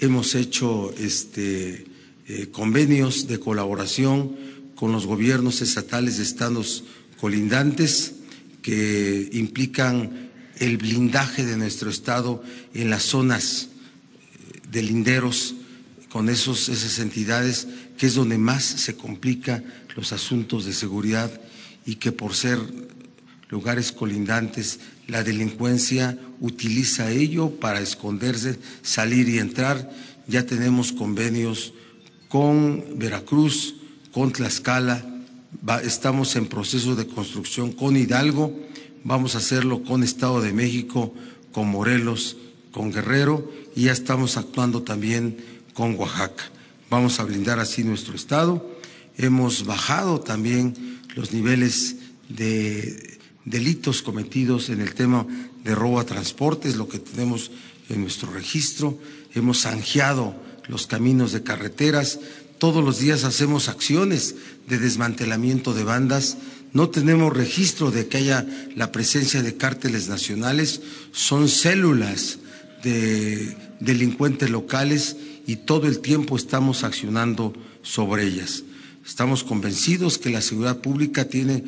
hemos 0.00 0.34
hecho 0.34 0.92
este, 0.98 1.86
eh, 2.28 2.48
convenios 2.52 3.26
de 3.26 3.40
colaboración 3.40 4.36
con 4.74 4.92
los 4.92 5.06
gobiernos 5.06 5.62
estatales 5.62 6.18
de 6.18 6.22
estados 6.24 6.84
colindantes 7.20 8.14
que 8.62 9.28
implican 9.32 10.30
el 10.58 10.76
blindaje 10.78 11.44
de 11.44 11.56
nuestro 11.56 11.90
estado 11.90 12.42
en 12.74 12.90
las 12.90 13.02
zonas 13.02 13.68
de 14.74 14.82
linderos 14.82 15.54
con 16.10 16.28
esos, 16.28 16.68
esas 16.68 16.98
entidades 16.98 17.66
que 17.96 18.06
es 18.06 18.14
donde 18.14 18.36
más 18.36 18.64
se 18.64 18.96
complica 18.96 19.62
los 19.96 20.12
asuntos 20.12 20.66
de 20.66 20.72
seguridad 20.72 21.30
y 21.86 21.94
que 21.94 22.12
por 22.12 22.34
ser 22.34 22.58
lugares 23.48 23.92
colindantes 23.92 24.80
la 25.06 25.22
delincuencia 25.22 26.18
utiliza 26.40 27.10
ello 27.10 27.50
para 27.50 27.80
esconderse, 27.80 28.58
salir 28.82 29.28
y 29.28 29.38
entrar. 29.38 29.90
Ya 30.26 30.44
tenemos 30.44 30.92
convenios 30.92 31.72
con 32.28 32.98
Veracruz, 32.98 33.76
con 34.12 34.32
Tlaxcala, 34.32 35.04
estamos 35.84 36.34
en 36.36 36.46
proceso 36.46 36.96
de 36.96 37.06
construcción 37.06 37.72
con 37.72 37.96
Hidalgo, 37.96 38.58
vamos 39.04 39.34
a 39.34 39.38
hacerlo 39.38 39.84
con 39.84 40.02
Estado 40.02 40.40
de 40.40 40.52
México, 40.52 41.14
con 41.52 41.68
Morelos, 41.68 42.36
con 42.74 42.90
Guerrero 42.90 43.48
y 43.76 43.84
ya 43.84 43.92
estamos 43.92 44.36
actuando 44.36 44.82
también 44.82 45.36
con 45.74 45.94
Oaxaca. 45.94 46.42
Vamos 46.90 47.20
a 47.20 47.24
blindar 47.24 47.60
así 47.60 47.84
nuestro 47.84 48.16
Estado. 48.16 48.68
Hemos 49.16 49.64
bajado 49.64 50.20
también 50.20 51.00
los 51.14 51.32
niveles 51.32 51.94
de 52.28 53.20
delitos 53.44 54.02
cometidos 54.02 54.70
en 54.70 54.80
el 54.80 54.94
tema 54.94 55.24
de 55.62 55.74
robo 55.76 56.00
a 56.00 56.04
transportes, 56.04 56.74
lo 56.74 56.88
que 56.88 56.98
tenemos 56.98 57.52
en 57.88 58.00
nuestro 58.00 58.32
registro. 58.32 58.98
Hemos 59.34 59.62
zanjeado 59.62 60.34
los 60.66 60.88
caminos 60.88 61.30
de 61.30 61.44
carreteras. 61.44 62.18
Todos 62.58 62.84
los 62.84 62.98
días 62.98 63.22
hacemos 63.22 63.68
acciones 63.68 64.34
de 64.66 64.78
desmantelamiento 64.78 65.74
de 65.74 65.84
bandas. 65.84 66.38
No 66.72 66.90
tenemos 66.90 67.32
registro 67.32 67.92
de 67.92 68.08
que 68.08 68.16
haya 68.16 68.44
la 68.74 68.90
presencia 68.90 69.44
de 69.44 69.56
cárteles 69.56 70.08
nacionales. 70.08 70.80
Son 71.12 71.48
células 71.48 72.40
de 72.84 73.56
delincuentes 73.80 74.50
locales 74.50 75.16
y 75.46 75.56
todo 75.56 75.88
el 75.88 75.98
tiempo 76.00 76.36
estamos 76.36 76.84
accionando 76.84 77.52
sobre 77.82 78.24
ellas. 78.24 78.62
Estamos 79.04 79.42
convencidos 79.42 80.18
que 80.18 80.30
la 80.30 80.40
seguridad 80.40 80.78
pública 80.80 81.24
tiene 81.26 81.64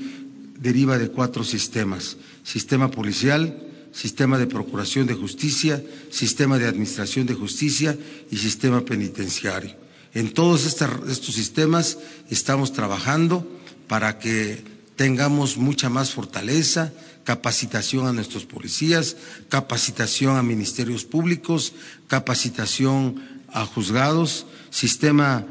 deriva 0.61 0.99
de 0.99 1.09
cuatro 1.11 1.43
sistemas: 1.45 2.17
sistema 2.45 2.91
policial, 2.91 3.63
sistema 3.93 4.39
de 4.39 4.47
procuración 4.47 5.07
de 5.07 5.15
justicia, 5.15 5.83
sistema 6.11 6.59
de 6.59 6.67
administración 6.67 7.27
de 7.27 7.35
justicia 7.35 7.97
y 8.31 8.37
sistema 8.37 8.85
penitenciario. 8.85 9.75
En 10.15 10.33
todos 10.33 10.65
estos 10.65 11.35
sistemas 11.35 11.99
estamos 12.31 12.73
trabajando 12.73 13.47
para 13.89 14.19
que 14.19 14.63
tengamos 14.97 15.59
mucha 15.59 15.91
más 15.91 16.11
fortaleza, 16.11 16.93
capacitación 17.27 18.07
a 18.07 18.13
nuestros 18.13 18.47
policías, 18.47 19.17
capacitación 19.49 20.37
a 20.37 20.45
ministerios 20.45 21.05
públicos, 21.05 21.75
capacitación 22.07 23.21
a 23.53 23.67
juzgados, 23.67 24.47
sistema 24.71 25.45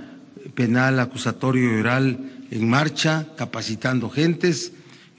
penal 0.55 1.01
acusatorio 1.01 1.75
y 1.75 1.79
oral 1.81 2.47
en 2.49 2.69
marcha, 2.69 3.27
capacitando 3.35 4.09
gentes. 4.09 4.71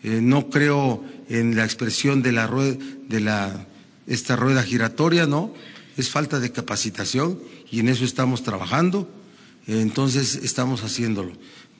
Eh, 0.02 0.20
no 0.22 0.48
creo 0.48 1.04
en 1.28 1.56
la 1.56 1.64
expresión 1.64 2.22
de 2.22 2.32
la 2.32 2.48
de 2.48 3.20
la 3.20 3.66
esta 4.06 4.34
rueda 4.34 4.62
giratoria, 4.62 5.26
no, 5.26 5.52
es 5.98 6.08
falta 6.08 6.40
de 6.40 6.52
capacitación 6.52 7.38
y 7.70 7.80
en 7.80 7.88
eso 7.90 8.04
estamos 8.04 8.42
trabajando. 8.42 9.10
entonces 9.66 10.36
estamos 10.36 10.84
haciéndolo. 10.84 11.32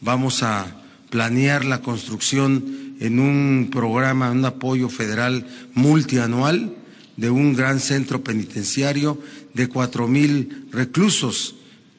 Vamos 0.03 0.43
a 0.43 0.83
planear 1.09 1.65
la 1.65 1.81
construcción 1.81 2.86
en 3.01 3.19
un 3.19 3.69
programa, 3.71 4.31
un 4.31 4.45
apoyo 4.45 4.89
federal 4.89 5.47
multianual 5.75 6.75
de 7.17 7.31
un 7.31 7.55
gran 7.55 7.81
centro 7.81 8.23
penitenciario 8.23 9.19
de 9.55 9.69
cuatro 9.69 10.09
mil 10.09 10.67
reclusos 10.71 11.57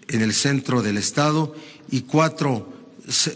en 0.08 0.22
el 0.22 0.34
centro 0.34 0.82
del 0.82 0.98
estado 0.98 1.56
y 1.92 2.02
cuatro 2.02 2.74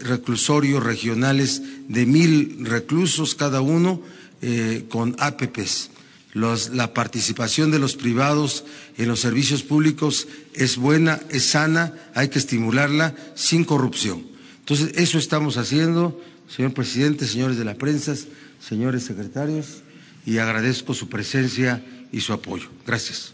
reclusorios 0.02 0.82
regionales 0.82 1.62
de 1.88 2.06
mil 2.06 2.64
reclusos 2.64 3.34
cada 3.34 3.60
uno 3.60 4.02
eh, 4.42 4.84
con 4.88 5.16
APPs. 5.18 5.90
la 6.34 6.94
participación 6.94 7.70
de 7.70 7.78
los 7.78 7.96
privados 7.96 8.64
en 8.96 9.08
los 9.08 9.20
servicios 9.20 9.62
públicos 9.62 10.28
es 10.54 10.76
buena, 10.76 11.20
es 11.30 11.44
sana, 11.44 11.94
hay 12.14 12.28
que 12.28 12.38
estimularla 12.38 13.14
sin 13.34 13.64
corrupción. 13.64 14.26
Entonces, 14.60 14.92
eso 14.96 15.18
estamos 15.18 15.56
haciendo, 15.56 16.20
señor 16.54 16.74
presidente, 16.74 17.26
señores 17.26 17.56
de 17.56 17.64
la 17.64 17.74
prensa, 17.74 18.14
señores 18.60 19.04
secretarios, 19.04 19.82
y 20.26 20.38
agradezco 20.38 20.92
su 20.92 21.08
presencia 21.08 21.82
y 22.12 22.20
su 22.20 22.32
apoyo. 22.32 22.68
Gracias. 22.86 23.32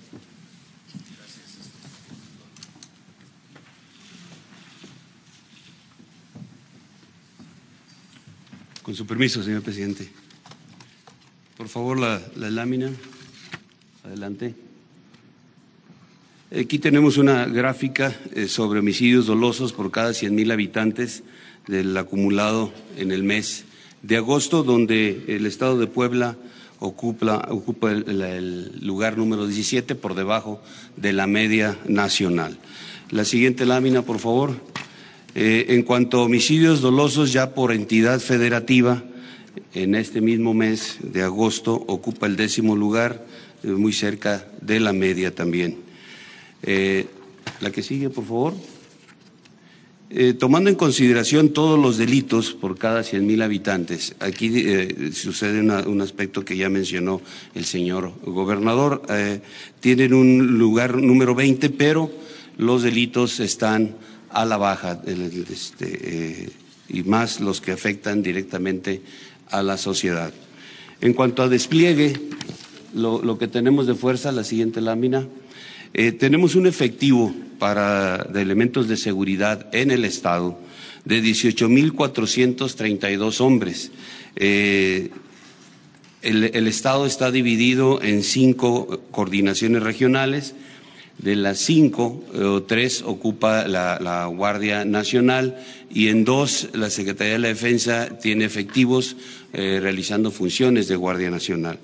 Con 8.83 8.95
su 8.95 9.05
permiso, 9.05 9.43
señor 9.43 9.63
presidente. 9.63 10.09
Por 11.57 11.69
favor, 11.69 11.99
la, 11.99 12.23
lámina. 12.37 12.91
Adelante. 14.05 14.55
Aquí 16.59 16.79
tenemos 16.79 17.19
una 17.19 17.45
gráfica 17.47 18.17
eh, 18.33 18.47
sobre 18.49 18.79
homicidios 18.79 19.27
dolosos 19.27 19.73
por 19.73 19.91
cada 19.91 20.13
100.000 20.13 20.53
habitantes 20.53 21.25
del 21.69 21.97
acumulado 21.97 22.73
en 22.97 23.13
el 23.13 23.23
mes 23.23 23.65
de 24.03 24.17
agosto, 24.17 24.65
donde 24.65 25.25
el 25.29 25.47
Estado 25.47 25.79
de 25.79 25.87
Puebla 25.87 26.37
ocupa, 26.81 27.49
ocupa 27.51 27.93
el, 27.93 28.81
lugar 28.81 29.17
número 29.17 29.47
17 29.47 29.95
por 29.95 30.15
debajo 30.15 30.61
de 30.97 31.13
la 31.13 31.27
media 31.27 31.79
nacional. 31.87 32.59
La 33.11 33.25
siguiente 33.25 33.67
lámina, 33.67 34.03
por 34.03 34.19
favor. 34.19 34.57
Eh, 35.35 35.67
en 35.69 35.83
cuanto 35.83 36.19
a 36.19 36.25
homicidios 36.25 36.81
dolosos 36.81 37.33
ya 37.33 37.55
por 37.55 37.73
entidad 37.73 38.19
federativa, 38.19 39.05
en 39.75 39.95
este 39.95 40.21
mismo 40.21 40.55
mes 40.55 40.97
de 41.03 41.23
agosto 41.23 41.75
ocupa 41.75 42.27
el 42.27 42.37
décimo 42.37 42.77
lugar, 42.77 43.25
eh, 43.63 43.69
muy 43.69 43.93
cerca 43.93 44.47
de 44.61 44.81
la 44.81 44.93
media 44.93 45.35
también. 45.35 45.77
Eh, 46.63 47.07
la 47.61 47.71
que 47.71 47.83
sigue, 47.83 48.11
por 48.11 48.25
favor. 48.25 48.55
Tomando 50.39 50.71
en 50.71 50.77
consideración 50.77 51.51
todos 51.51 51.79
los 51.79 51.99
delitos 51.99 52.53
por 52.53 52.79
cada 52.79 53.03
100.000 53.03 53.43
habitantes, 53.43 54.15
aquí 54.21 54.65
sucede 55.13 55.61
un 55.61 56.01
aspecto 56.01 56.45
que 56.45 56.57
ya 56.57 56.71
mencionó 56.71 57.21
el 57.55 57.65
señor 57.65 58.13
gobernador. 58.25 59.03
tienen 59.81 60.15
un 60.15 60.59
lugar 60.59 60.97
número 60.97 61.35
20, 61.35 61.71
pero 61.71 62.11
los 62.57 62.83
delitos 62.83 63.41
están 63.41 63.95
a 64.31 64.45
la 64.45 64.57
baja 64.57 65.01
este, 65.07 66.43
eh, 66.43 66.51
y 66.89 67.03
más 67.03 67.41
los 67.41 67.61
que 67.61 67.73
afectan 67.73 68.23
directamente 68.23 69.03
a 69.51 69.63
la 69.63 69.77
sociedad. 69.77 70.33
En 71.01 71.15
cuanto 71.15 71.43
a 71.43 71.49
despliegue, 71.49 72.15
lo, 72.95 73.39
que 73.39 73.49
tenemos 73.49 73.87
de 73.87 73.95
fuerza, 73.95 74.33
la 74.33 74.45
siguiente 74.45 74.81
lámina, 74.81 75.27
eh, 75.95 76.13
tenemos 76.13 76.55
un 76.55 76.67
efectivo 76.67 77.35
para, 77.59 78.19
de 78.19 78.43
elementos 78.43 78.89
de 78.89 78.97
seguridad 78.97 79.67
en 79.75 79.91
el 79.91 80.05
Estado 80.05 80.59
de 81.05 81.23
18.432 81.23 83.41
hombres. 83.41 83.91
Eh, 84.37 85.11
el, 86.23 86.45
el 86.45 86.67
Estado 86.67 87.05
está 87.07 87.31
dividido 87.31 88.03
en 88.03 88.23
cinco 88.23 89.01
coordinaciones 89.11 89.83
regionales, 89.83 90.55
de 91.19 91.35
las 91.35 91.59
cinco, 91.59 92.25
o 92.35 92.63
tres 92.63 93.03
ocupa 93.03 93.67
la, 93.67 94.27
Guardia 94.27 94.85
Nacional 94.85 95.57
y 95.91 96.09
en 96.09 96.25
dos 96.25 96.69
la 96.75 96.91
Secretaría 96.91 97.35
de 97.35 97.39
la 97.41 97.49
Defensa 97.49 98.09
tiene 98.21 98.45
efectivos 98.45 99.17
eh, 99.53 99.81
realizando 99.83 100.31
funciones 100.31 100.87
de 100.89 100.97
Guardia 100.97 101.31
Nacional. 101.31 101.79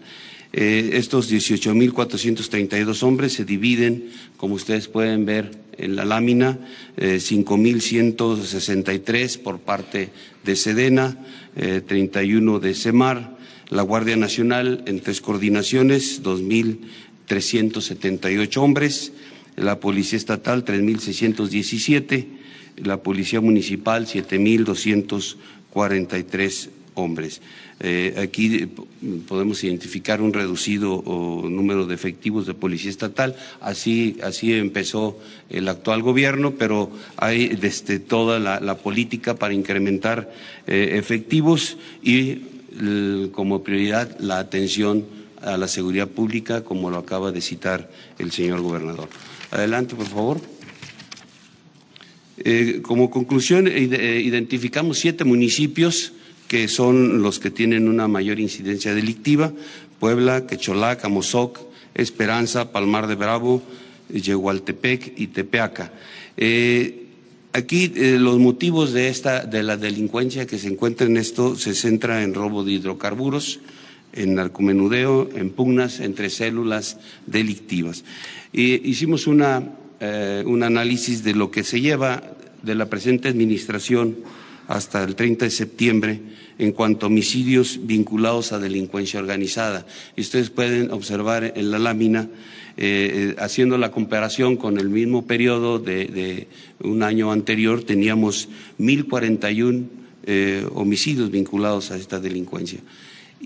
Eh, 0.57 0.91
estos 0.93 1.33
18.432 1.33 3.03
hombres 3.03 3.33
se 3.33 3.45
dividen, 3.45 4.11
como 4.37 4.55
ustedes 4.55 4.87
pueden 4.87 5.27
ver 5.27 5.51
en 5.77 5.97
la 5.97 6.05
lámina, 6.05 6.61
eh, 6.97 7.19
5.163 7.21 9.39
por 9.39 9.59
parte 9.59 10.11
de 10.45 10.55
Sedena, 10.55 11.19
31 11.57 12.61
de 12.61 12.73
Semar, 12.75 13.37
la 13.69 13.83
Guardia 13.83 14.17
Nacional 14.17 14.85
en 14.87 15.01
tres 15.01 15.21
coordinaciones, 15.21 16.23
2.378 16.23 18.57
hombres, 18.59 19.13
la 19.57 19.81
Policía 19.81 20.17
Estatal 20.17 20.65
3.617, 20.65 22.27
la 22.77 23.03
Policía 23.03 23.41
Municipal 23.41 24.07
7.243 24.07 26.69
hombres. 26.95 27.41
Eh, 27.81 28.15
aquí 28.19 28.67
podemos 29.29 29.63
identificar 29.65 30.23
un 30.23 30.33
reducido 30.33 31.03
número 31.49 31.87
de 31.87 31.95
efectivos 31.95 32.47
de 32.47 32.55
policía 32.55 32.91
estatal. 32.91 33.37
Así, 33.61 34.17
así 34.23 34.53
empezó 34.55 35.19
el 35.51 35.69
actual 35.69 36.03
gobierno, 36.03 36.55
pero 36.59 36.91
hay 37.17 37.49
desde 37.49 37.99
toda 37.99 38.39
la, 38.39 38.75
política 38.79 39.35
para 39.35 39.55
incrementar 39.55 40.33
efectivos 40.67 41.77
y 42.03 42.43
como 43.33 43.63
prioridad 43.63 44.19
la 44.19 44.39
atención 44.39 45.05
a 45.45 45.57
la 45.57 45.69
seguridad 45.69 46.09
pública, 46.09 46.65
como 46.65 46.91
lo 46.91 46.99
acaba 46.99 47.31
de 47.31 47.41
citar 47.41 47.91
el 48.19 48.33
señor 48.33 48.61
gobernador. 48.63 49.09
Adelante, 49.51 49.95
por 49.95 50.07
favor. 50.07 50.41
Eh, 52.39 52.81
como 52.83 53.11
conclusión, 53.11 53.69
eh, 53.69 54.21
identificamos 54.25 54.99
siete 54.99 55.25
municipios 55.25 56.13
que 56.55 56.69
son 56.69 57.21
los 57.21 57.41
que 57.41 57.51
tienen 57.51 57.89
una 57.89 58.07
mayor 58.07 58.39
incidencia 58.39 58.95
delictiva, 58.95 59.53
Puebla, 59.99 60.47
Quecholac, 60.47 61.05
Amozoc, 61.05 61.59
Esperanza, 61.97 62.71
Palmar 62.71 63.09
de 63.09 63.17
Bravo, 63.17 63.61
Yehualtepec 64.09 65.15
y 65.17 65.27
Tepeaca. 65.35 65.91
Eh, 66.37 67.07
aquí 67.53 67.91
los 67.97 68.39
motivos 68.39 68.93
de, 68.93 69.09
esta, 69.09 69.45
de 69.45 69.65
la 69.65 69.77
delincuencia 69.77 70.47
que 70.47 70.61
se 70.61 70.69
encuentra 70.69 71.09
en 71.09 71.17
esto 71.17 71.57
se 71.57 71.75
centra 71.75 72.23
en 72.23 72.35
robo 72.35 72.63
de 72.63 72.71
hidrocarburos, 72.71 73.59
en 74.13 74.37
narcomenudeo, 74.37 75.31
en 75.35 75.51
pugnas 75.51 75.99
entre 75.99 76.31
células 76.31 76.99
delictivas. 77.27 78.05
hicimos 78.53 79.29
eh, 79.99 80.45
un 80.47 80.63
análisis 80.63 81.25
de 81.25 81.35
lo 81.35 81.51
que 81.51 81.65
se 81.65 81.81
lleva 81.81 82.23
de 82.63 82.77
la 82.77 82.87
presente 82.87 83.27
administración 83.27 84.19
hasta 84.69 85.03
el 85.03 85.17
30 85.17 85.47
de 85.47 85.51
septiembre 85.51 86.21
en 86.59 86.73
cuanto 86.73 87.07
a 87.07 87.09
homicidios 87.09 87.81
vinculados 87.83 88.53
a 88.53 88.59
delincuencia 88.59 89.21
organizada. 89.21 89.87
Y 90.17 90.21
ustedes 90.21 90.51
pueden 90.51 90.91
observar 90.91 91.53
en 91.57 91.71
la 91.71 91.79
lámina, 91.79 92.29
eh, 92.77 93.35
eh, 93.37 93.37
haciendo 93.39 93.79
la 93.79 93.91
comparación 93.91 94.57
con 94.57 94.79
el 94.79 94.89
mismo 94.89 95.27
periodo 95.27 95.79
de, 95.79 96.49
un 96.81 97.03
año 97.03 97.33
anterior, 97.33 97.83
teníamos 97.85 98.49
1.041 98.79 99.87
homicidios 100.73 101.31
vinculados 101.31 101.91
a 101.91 101.99
esta 101.99 102.19
delincuencia 102.19 102.81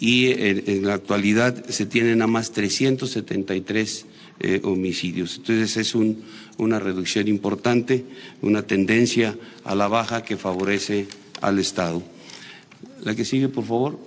y 0.00 0.26
en, 0.26 0.86
la 0.86 0.94
actualidad 0.94 1.66
se 1.68 1.86
tienen 1.86 2.22
a 2.22 2.26
más 2.26 2.52
373 2.52 4.06
eh, 4.40 4.60
homicidios. 4.62 5.36
Entonces 5.38 5.76
es 5.76 5.94
una 6.56 6.78
reducción 6.78 7.26
importante, 7.28 8.04
una 8.40 8.62
tendencia 8.62 9.36
a 9.64 9.74
la 9.74 9.88
baja 9.88 10.22
que 10.22 10.36
favorece 10.36 11.08
al 11.40 11.58
Estado. 11.58 12.02
La 13.02 13.14
que 13.14 13.24
sigue, 13.24 13.48
por 13.48 13.64
favor. 13.64 13.98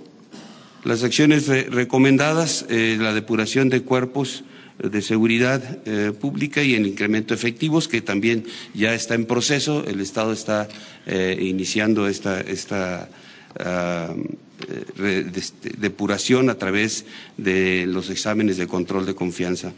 Las 0.84 1.04
acciones 1.04 1.48
recomendadas, 1.48 2.66
eh, 2.70 2.98
la 3.00 3.14
depuración 3.14 3.70
de 3.70 3.84
cuerpos 3.84 4.44
de 4.80 5.02
seguridad 5.02 5.80
eh, 5.86 6.12
pública 6.12 6.64
y 6.64 6.74
el 6.74 6.88
incremento 6.88 7.34
de 7.34 7.40
efectivos, 7.40 7.88
que 7.88 8.02
también 8.02 8.46
ya 8.74 8.96
está 8.96 9.14
en 9.14 9.26
proceso. 9.26 9.86
El 9.86 10.02
Estado 10.02 10.34
está 10.34 10.68
iniciando 11.40 12.08
esta, 12.08 12.42
esta 12.42 13.10
depuración 15.78 16.50
a 16.50 16.56
través 16.56 17.06
de 17.38 17.86
los 17.88 18.10
exámenes 18.10 18.58
de 18.58 18.68
control 18.68 19.06
de 19.06 19.16
confianza. 19.16 19.74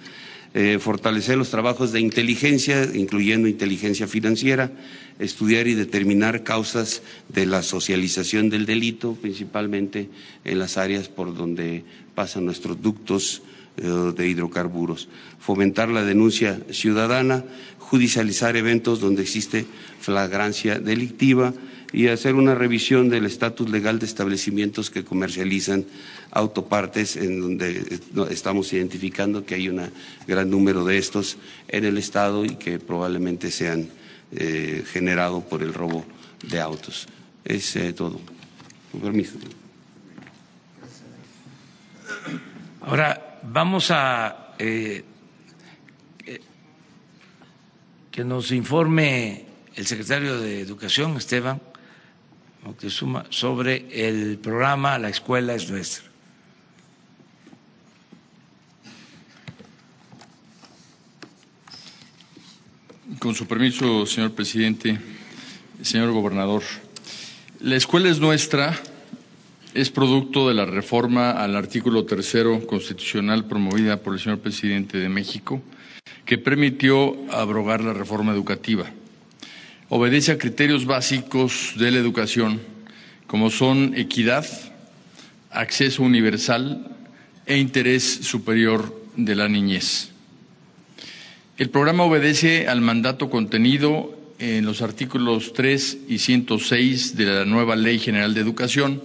Eh, 0.55 0.77
fortalecer 0.79 1.35
los 1.35 1.49
trabajos 1.49 1.91
de 1.91 1.99
inteligencia, 1.99 2.83
incluyendo 2.93 3.47
inteligencia 3.47 4.07
financiera, 4.07 4.71
estudiar 5.17 5.65
y 5.65 5.73
determinar 5.73 6.43
causas 6.43 7.01
de 7.27 7.47
la 7.47 7.63
socialización 7.63 8.51
del 8.51 8.67
delito, 8.67 9.17
principalmente 9.19 10.09
en 10.45 10.59
las 10.59 10.77
áreas 10.77 11.09
por 11.09 11.35
donde 11.35 11.83
pasan 12.13 12.45
nuestros 12.45 12.79
ductos 12.83 13.41
eh, 13.77 13.87
de 14.15 14.27
hidrocarburos, 14.27 15.09
fomentar 15.39 15.89
la 15.89 16.05
denuncia 16.05 16.59
ciudadana, 16.69 17.43
judicializar 17.79 18.55
eventos 18.55 18.99
donde 18.99 19.23
existe 19.23 19.65
flagrancia 19.99 20.77
delictiva, 20.77 21.55
y 21.93 22.07
hacer 22.07 22.33
una 22.33 22.55
revisión 22.55 23.07
del 23.07 23.27
estatus 23.27 23.69
legal 23.69 23.99
de 23.99 24.07
establecimientos 24.07 24.89
que 24.89 25.05
comercializan 25.05 25.85
autopartes, 26.31 27.15
en 27.15 27.39
donde 27.39 27.99
estamos 28.31 28.73
identificando 28.73 29.45
que 29.45 29.53
hay 29.53 29.69
un 29.69 29.91
gran 30.27 30.49
número 30.49 30.83
de 30.83 30.97
estos 30.97 31.37
en 31.67 31.85
el 31.85 31.99
Estado 31.99 32.45
y 32.45 32.55
que 32.55 32.79
probablemente 32.79 33.51
sean 33.51 33.89
eh, 34.31 34.83
generados 34.91 35.43
por 35.43 35.61
el 35.61 35.71
robo 35.71 36.03
de 36.49 36.59
autos. 36.59 37.07
Es 37.45 37.75
eh, 37.75 37.93
todo. 37.93 38.19
Con 38.91 39.01
permiso. 39.01 39.37
Ahora 42.81 43.39
vamos 43.43 43.91
a 43.91 44.55
eh, 44.57 45.03
que 48.09 48.23
nos 48.23 48.51
informe 48.51 49.45
el 49.75 49.85
secretario 49.85 50.39
de 50.39 50.59
Educación, 50.61 51.17
Esteban 51.17 51.61
Sobre 53.29 53.87
el 53.91 54.37
programa 54.37 54.97
La 54.97 55.09
escuela 55.09 55.53
es 55.53 55.69
nuestra. 55.69 56.03
Con 63.19 63.35
su 63.35 63.45
permiso, 63.47 64.05
señor 64.05 64.31
presidente, 64.31 64.97
señor 65.81 66.11
gobernador, 66.11 66.63
la 67.59 67.75
escuela 67.75 68.09
es 68.09 68.19
nuestra 68.19 68.77
es 69.73 69.89
producto 69.89 70.47
de 70.47 70.53
la 70.53 70.65
reforma 70.65 71.31
al 71.31 71.55
artículo 71.55 72.05
tercero 72.05 72.65
constitucional 72.67 73.45
promovida 73.45 73.97
por 73.97 74.13
el 74.13 74.19
señor 74.19 74.39
presidente 74.39 74.99
de 74.99 75.09
México, 75.09 75.61
que 76.25 76.37
permitió 76.37 77.15
abrogar 77.31 77.81
la 77.81 77.93
reforma 77.93 78.31
educativa 78.33 78.91
obedece 79.95 80.31
a 80.31 80.39
criterios 80.39 80.87
básicos 80.87 81.73
de 81.77 81.91
la 81.91 81.99
educación, 81.99 82.59
como 83.27 83.51
son 83.51 83.93
equidad, 83.95 84.43
acceso 85.51 86.01
universal 86.01 86.97
e 87.45 87.59
interés 87.59 88.25
superior 88.25 88.89
de 89.15 89.35
la 89.35 89.47
niñez. 89.47 90.09
El 91.59 91.69
programa 91.69 92.05
obedece 92.05 92.67
al 92.67 92.81
mandato 92.81 93.29
contenido 93.29 94.17
en 94.39 94.65
los 94.65 94.81
artículos 94.81 95.53
3 95.53 96.09
y 96.09 96.17
106 96.17 97.15
de 97.15 97.25
la 97.25 97.45
nueva 97.45 97.75
Ley 97.75 97.99
General 97.99 98.33
de 98.33 98.41
Educación, 98.41 98.99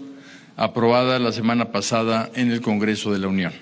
aprobada 0.56 1.18
la 1.18 1.32
semana 1.32 1.70
pasada 1.70 2.30
en 2.34 2.50
el 2.50 2.62
Congreso 2.62 3.12
de 3.12 3.18
la 3.18 3.28
Unión. 3.28 3.52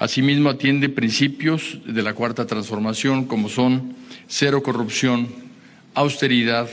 Asimismo, 0.00 0.50
atiende 0.50 0.88
principios 0.88 1.78
de 1.86 2.02
la 2.02 2.14
Cuarta 2.14 2.44
Transformación, 2.44 3.26
como 3.26 3.48
son 3.48 3.94
cero 4.26 4.64
corrupción, 4.64 5.43
austeridad, 5.94 6.68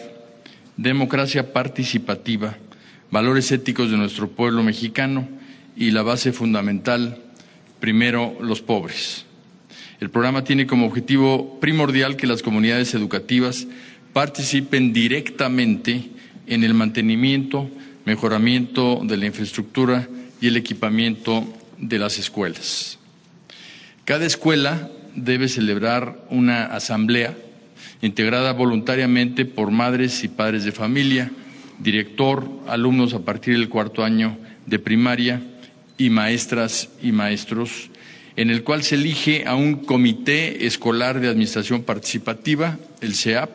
democracia 0.78 1.54
participativa, 1.54 2.58
valores 3.12 3.52
éticos 3.52 3.92
de 3.92 3.98
nuestro 3.98 4.30
pueblo 4.30 4.64
mexicano 4.64 5.28
y 5.76 5.92
la 5.92 6.02
base 6.02 6.34
fundamental, 6.34 7.22
primero, 7.80 8.36
los 8.42 8.62
pobres. 8.62 9.26
El 10.00 10.10
programa 10.10 10.44
tiene 10.44 10.66
como 10.66 10.88
objetivo 10.88 11.60
primordial 11.60 12.16
que 12.16 12.28
las 12.28 12.42
comunidades 12.42 12.94
educativas 12.96 13.68
participen 14.14 14.94
directamente 14.94 16.10
en 16.48 16.64
el 16.64 16.74
mantenimiento, 16.74 17.70
mejoramiento 18.06 19.02
de 19.04 19.18
la 19.18 19.28
infraestructura 19.28 20.08
y 20.42 20.48
el 20.48 20.58
equipamiento 20.58 21.46
de 21.78 22.00
las 22.00 22.18
escuelas. 22.18 22.98
Cada 24.06 24.26
escuela 24.26 24.90
debe 25.16 25.48
celebrar 25.48 26.26
una 26.30 26.66
asamblea 26.66 27.38
integrada 28.02 28.54
voluntariamente 28.54 29.46
por 29.46 29.72
madres 29.72 30.24
y 30.24 30.28
padres 30.28 30.64
de 30.64 30.72
familia, 30.72 31.32
director, 31.80 32.48
alumnos 32.68 33.14
a 33.14 33.20
partir 33.20 33.58
del 33.58 33.70
cuarto 33.70 34.04
año 34.04 34.38
de 34.66 34.80
primaria 34.80 35.42
y 35.98 36.10
maestras 36.10 36.90
y 37.02 37.12
maestros, 37.12 37.90
en 38.36 38.50
el 38.50 38.64
cual 38.64 38.84
se 38.84 38.96
elige 38.96 39.46
a 39.46 39.56
un 39.56 39.76
comité 39.76 40.66
escolar 40.66 41.20
de 41.20 41.28
administración 41.28 41.84
participativa, 41.84 42.80
el 43.02 43.14
CEAP, 43.14 43.50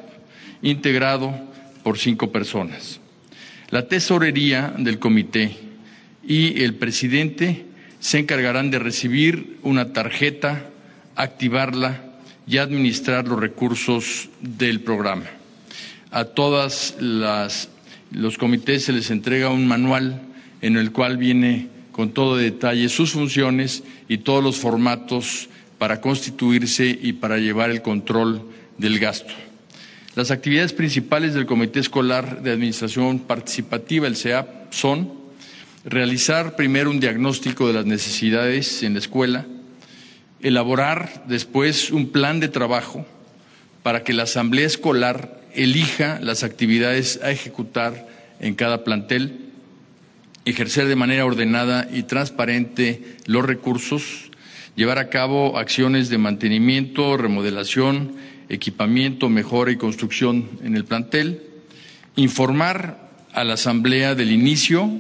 integrado 0.62 1.35
por 1.82 1.98
cinco 1.98 2.30
personas. 2.30 3.00
La 3.70 3.88
tesorería 3.88 4.74
del 4.78 4.98
comité 4.98 5.56
y 6.26 6.62
el 6.62 6.74
presidente 6.74 7.66
se 7.98 8.18
encargarán 8.18 8.70
de 8.70 8.78
recibir 8.78 9.59
una 9.62 9.92
tarjeta, 9.92 10.70
activarla 11.16 12.06
y 12.46 12.59
administrar 12.59 13.26
los 13.26 13.40
recursos 13.40 14.28
del 14.40 14.80
programa. 14.80 15.26
A 16.11 16.24
todas 16.24 16.96
las 17.00 17.68
los 18.12 18.38
comités 18.38 18.85
se 18.85 18.92
les 18.92 19.11
entrega 19.11 19.50
un 19.50 19.66
manual 19.66 20.22
en 20.62 20.76
el 20.76 20.92
cual 20.92 21.16
viene 21.16 21.68
con 21.92 22.11
todo 22.11 22.37
detalle 22.37 22.88
sus 22.88 23.12
funciones 23.12 23.82
y 24.09 24.18
todos 24.18 24.42
los 24.42 24.56
formatos 24.56 25.48
para 25.78 26.00
constituirse 26.00 26.87
y 26.87 27.14
para 27.14 27.38
llevar 27.38 27.70
el 27.70 27.82
control 27.82 28.42
del 28.78 28.98
gasto. 28.98 29.32
Las 30.14 30.30
actividades 30.30 30.72
principales 30.72 31.35
del 31.35 31.46
Comité 31.46 31.80
Escolar 31.80 32.42
de 32.42 32.52
Administración 32.52 33.18
Participativa, 33.18 34.06
el 34.06 34.16
CEAP, 34.16 34.72
son 34.72 35.12
realizar 35.85 36.56
primero 36.56 36.90
un 36.90 37.00
diagnóstico 37.00 37.66
de 37.66 37.74
las 37.74 37.87
necesidades 37.87 38.82
en 38.82 38.94
la 38.94 39.00
escuela, 39.00 39.46
elaborar 40.40 41.25
después 41.27 41.90
un 41.90 42.11
plan 42.11 42.40
de 42.40 42.49
trabajo 42.49 43.07
para 43.83 44.05
que 44.05 44.12
la 44.12 44.25
asamblea 44.25 44.66
escolar 44.66 45.40
elija 45.55 46.18
las 46.20 46.42
actividades 46.42 47.20
a 47.22 47.31
ejecutar 47.31 48.09
en 48.40 48.55
cada 48.55 48.85
plantel, 48.85 49.40
ejercer 50.44 50.87
de 50.87 50.96
manera 50.96 51.25
ordenada 51.25 51.88
y 51.92 52.03
transparente 52.03 53.16
los 53.27 53.44
recursos, 53.44 54.31
llevar 54.77 54.99
a 54.99 55.09
cabo 55.09 55.59
acciones 55.59 56.09
de 56.11 56.18
mantenimiento, 56.18 57.16
remodelación, 57.16 58.16
equipamiento, 58.49 59.29
mejora 59.29 59.72
y 59.72 59.77
construcción 59.77 60.49
en 60.62 60.77
el 60.77 60.85
plantel, 60.85 61.42
informar 62.14 63.11
a 63.33 63.44
la 63.44 63.55
Asamblea 63.55 64.14
del 64.14 64.33
inicio 64.33 64.90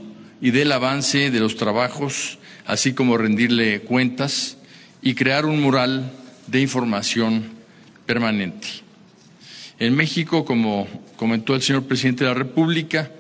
y 0.40 0.50
del 0.50 0.72
avance 0.72 1.30
de 1.30 1.40
los 1.40 1.56
trabajos, 1.56 2.38
así 2.66 2.92
como 2.92 3.16
rendirle 3.16 3.80
cuentas 3.80 4.55
y 5.06 5.14
crear 5.14 5.46
un 5.46 5.62
mural 5.62 6.12
de 6.48 6.60
información 6.60 7.44
permanente. 8.06 8.66
En 9.78 9.94
México, 9.94 10.44
como 10.44 10.88
comentó 11.14 11.54
el 11.54 11.62
señor 11.62 11.84
presidente 11.84 12.24
de 12.24 12.30
la 12.30 12.34
República, 12.34 13.12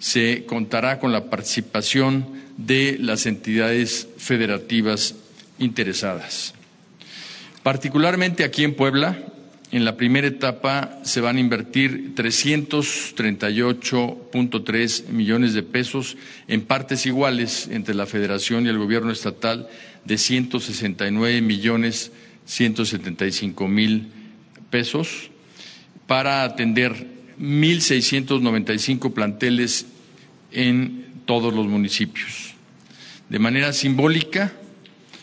se 0.00 0.46
contará 0.46 0.98
con 0.98 1.12
la 1.12 1.30
participación 1.30 2.26
de 2.56 2.98
las 3.00 3.26
entidades 3.26 4.08
federativas 4.16 5.14
interesadas. 5.62 6.54
Particularmente 7.62 8.44
aquí 8.44 8.64
en 8.64 8.74
Puebla, 8.74 9.18
en 9.70 9.84
la 9.84 9.96
primera 9.96 10.26
etapa 10.26 10.98
se 11.02 11.20
van 11.20 11.36
a 11.36 11.40
invertir 11.40 12.14
338.3 12.14 15.08
millones 15.08 15.52
de 15.54 15.62
pesos 15.62 16.16
en 16.48 16.62
partes 16.62 17.06
iguales 17.06 17.68
entre 17.70 17.94
la 17.94 18.06
Federación 18.06 18.66
y 18.66 18.68
el 18.68 18.78
Gobierno 18.78 19.12
estatal 19.12 19.68
de 20.04 20.18
169 20.18 21.40
millones 21.40 22.10
175 22.44 23.68
mil 23.68 24.08
pesos 24.70 25.30
para 26.06 26.42
atender 26.42 27.06
1.695 27.40 29.12
planteles 29.12 29.86
en 30.50 31.06
todos 31.24 31.54
los 31.54 31.66
municipios. 31.66 32.54
De 33.28 33.38
manera 33.38 33.72
simbólica, 33.72 34.52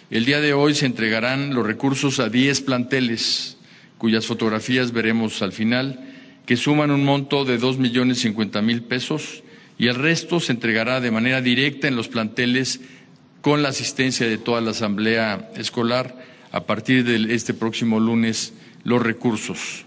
el 0.10 0.26
día 0.26 0.42
de 0.42 0.54
hoy 0.54 0.74
se 0.74 0.86
entregarán 0.86 1.54
los 1.54 1.66
recursos 1.66 2.20
a 2.20 2.30
10 2.30 2.62
planteles, 2.62 3.58
cuyas 3.98 4.26
fotografías 4.26 4.92
veremos 4.92 5.42
al 5.42 5.52
final, 5.52 6.00
que 6.46 6.58
suman 6.58 6.90
un 6.90 7.06
monto 7.06 7.46
de 7.46 7.60
dos 7.60 7.78
millones 7.78 8.20
cincuenta 8.20 8.62
mil 8.64 8.82
pesos 8.82 9.44
y 9.78 9.88
el 9.88 9.96
resto 9.96 10.40
se 10.40 10.52
entregará 10.52 11.00
de 11.00 11.12
manera 11.12 11.42
directa 11.42 11.88
en 11.88 11.96
los 11.96 12.08
planteles 12.08 12.82
con 13.42 13.62
la 13.62 13.70
asistencia 13.70 14.28
de 14.28 14.40
toda 14.40 14.62
la 14.62 14.72
Asamblea 14.72 15.52
Escolar 15.56 16.26
a 16.52 16.66
partir 16.66 17.06
de 17.06 17.36
este 17.36 17.54
próximo 17.54 18.00
lunes 18.00 18.54
los 18.84 19.02
recursos. 19.02 19.86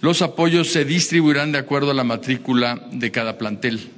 Los 0.00 0.20
apoyos 0.20 0.70
se 0.70 0.84
distribuirán 0.84 1.52
de 1.52 1.58
acuerdo 1.58 1.92
a 1.92 1.94
la 1.94 2.04
matrícula 2.04 2.86
de 2.92 3.10
cada 3.10 3.38
plantel. 3.38 3.90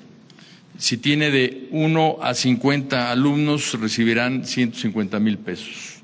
Si 0.79 0.97
tiene 0.97 1.33
de 1.33 1.67
1 1.73 2.19
a 2.23 2.35
50 2.35 3.11
alumnos, 3.11 3.79
recibirán 3.81 4.47
150 4.47 5.19
mil 5.19 5.39
pesos. 5.39 6.03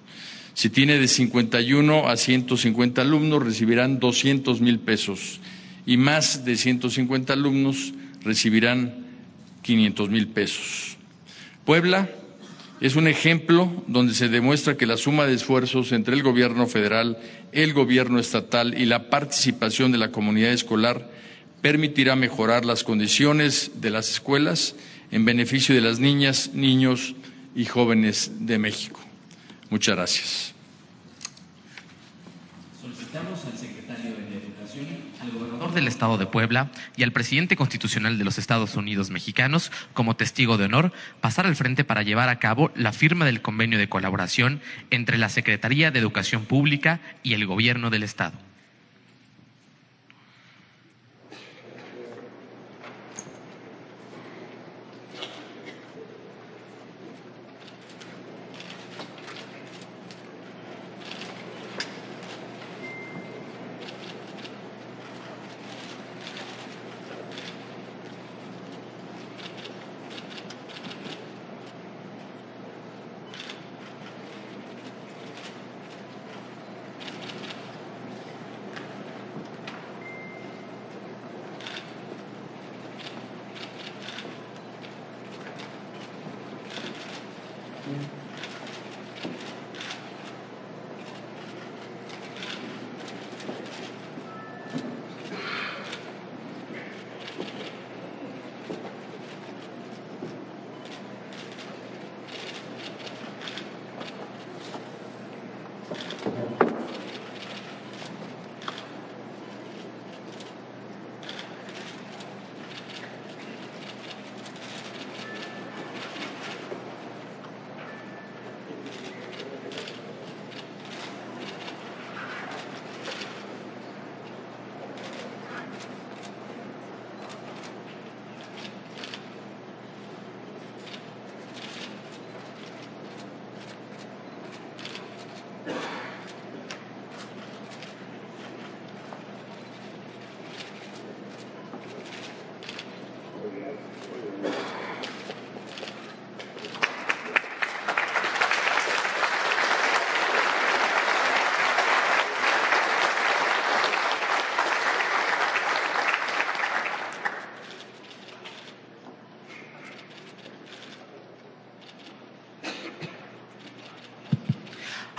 Si 0.53 0.69
tiene 0.69 0.99
de 0.99 1.07
51 1.07 2.09
a 2.09 2.17
150 2.17 3.01
alumnos, 3.01 3.45
recibirán 3.45 4.01
200 4.01 4.61
mil 4.61 4.81
pesos. 4.81 5.41
Y 5.87 5.97
más 5.97 6.45
de 6.45 6.57
150 6.57 7.33
alumnos 7.33 7.95
recibirán 8.25 9.07
500 9.63 10.11
mil 10.11 10.27
pesos. 10.27 10.97
Puebla 11.65 12.11
es 12.81 12.97
un 12.97 13.07
ejemplo 13.07 13.85
donde 13.87 14.13
se 14.13 14.29
demuestra 14.29 14.77
que 14.77 14.87
la 14.87 14.97
suma 14.97 15.25
de 15.27 15.35
esfuerzos 15.35 15.93
entre 15.93 16.15
el 16.15 16.25
Gobierno 16.25 16.67
federal, 16.67 17.19
el 17.53 17.75
Gobierno 17.75 18.19
estatal 18.19 18.77
y 18.77 18.87
la 18.87 19.09
participación 19.09 19.93
de 19.93 19.99
la 19.99 20.11
comunidad 20.11 20.53
escolar 20.53 21.14
permitirá 21.65 22.15
mejorar 22.15 22.67
las 22.67 22.85
condiciones 22.85 23.71
de 23.77 23.89
las 23.89 24.11
escuelas 24.11 24.77
en 25.11 25.25
beneficio 25.25 25.75
de 25.75 25.81
las 25.81 25.99
niñas, 25.99 26.51
niños 26.53 27.15
y 27.57 27.65
jóvenes 27.65 28.33
de 28.41 28.59
México. 28.59 29.01
Muchas 29.71 29.97
gracias. 29.97 30.55
del 35.75 35.89
Estado 35.89 36.19
de 36.19 36.27
Puebla 36.27 36.71
y 36.97 37.03
al 37.03 37.11
presidente 37.11 37.57
constitucional 37.57 38.17
de 38.17 38.25
los 38.25 38.39
Estados 38.39 38.77
Unidos 38.77 39.11
mexicanos 39.11 39.73
como 39.93 40.15
testigo 40.15 40.57
de 40.57 40.67
honor 40.67 40.93
pasar 41.21 41.47
al 41.47 41.57
frente 41.57 41.83
para 41.83 42.03
llevar 42.03 42.29
a 42.29 42.39
cabo 42.39 42.71
la 42.77 42.93
firma 42.93 43.25
del 43.25 43.43
convenio 43.43 43.77
de 43.77 43.89
colaboración 43.89 44.61
entre 44.91 45.19
la 45.19 45.31
Secretaría 45.31 45.91
de 45.91 45.99
Educación 45.99 46.45
Pública 46.45 47.01
y 47.25 47.33
el 47.33 47.45
Gobierno 47.47 47.91
del 47.91 48.05
Estado. 48.05 48.39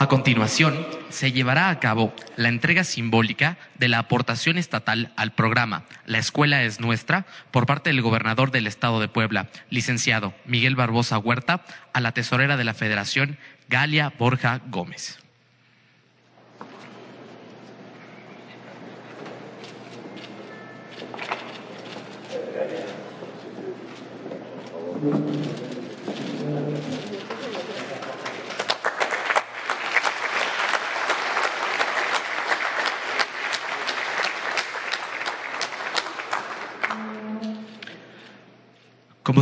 A 0.06 0.08
continuación, 0.08 0.86
se 1.10 1.32
llevará 1.32 1.72
a 1.72 1.80
cabo 1.80 2.14
la 2.36 2.50
entrega 2.50 2.84
simbólica 2.84 3.58
de 3.80 3.88
la 3.88 3.98
aportación 3.98 4.60
estatal 4.60 5.12
al 5.16 5.34
programa 5.34 5.86
La 6.06 6.20
Escuela 6.20 6.62
es 6.62 6.80
Nuestra 6.80 7.26
por 7.50 7.66
parte 7.66 7.90
del 7.90 8.04
gobernador 8.04 8.52
del 8.52 8.68
Estado 8.68 9.00
de 9.00 9.08
Puebla, 9.08 9.50
licenciado 9.72 10.36
Miguel 10.46 10.76
Barbosa 10.76 11.18
Huerta, 11.18 11.66
a 11.92 12.02
la 12.02 12.12
tesorera 12.12 12.56
de 12.56 12.66
la 12.66 12.76
Federación, 12.76 13.40
Galia 13.68 14.14
Borja 14.16 14.62
Gómez. 14.68 15.25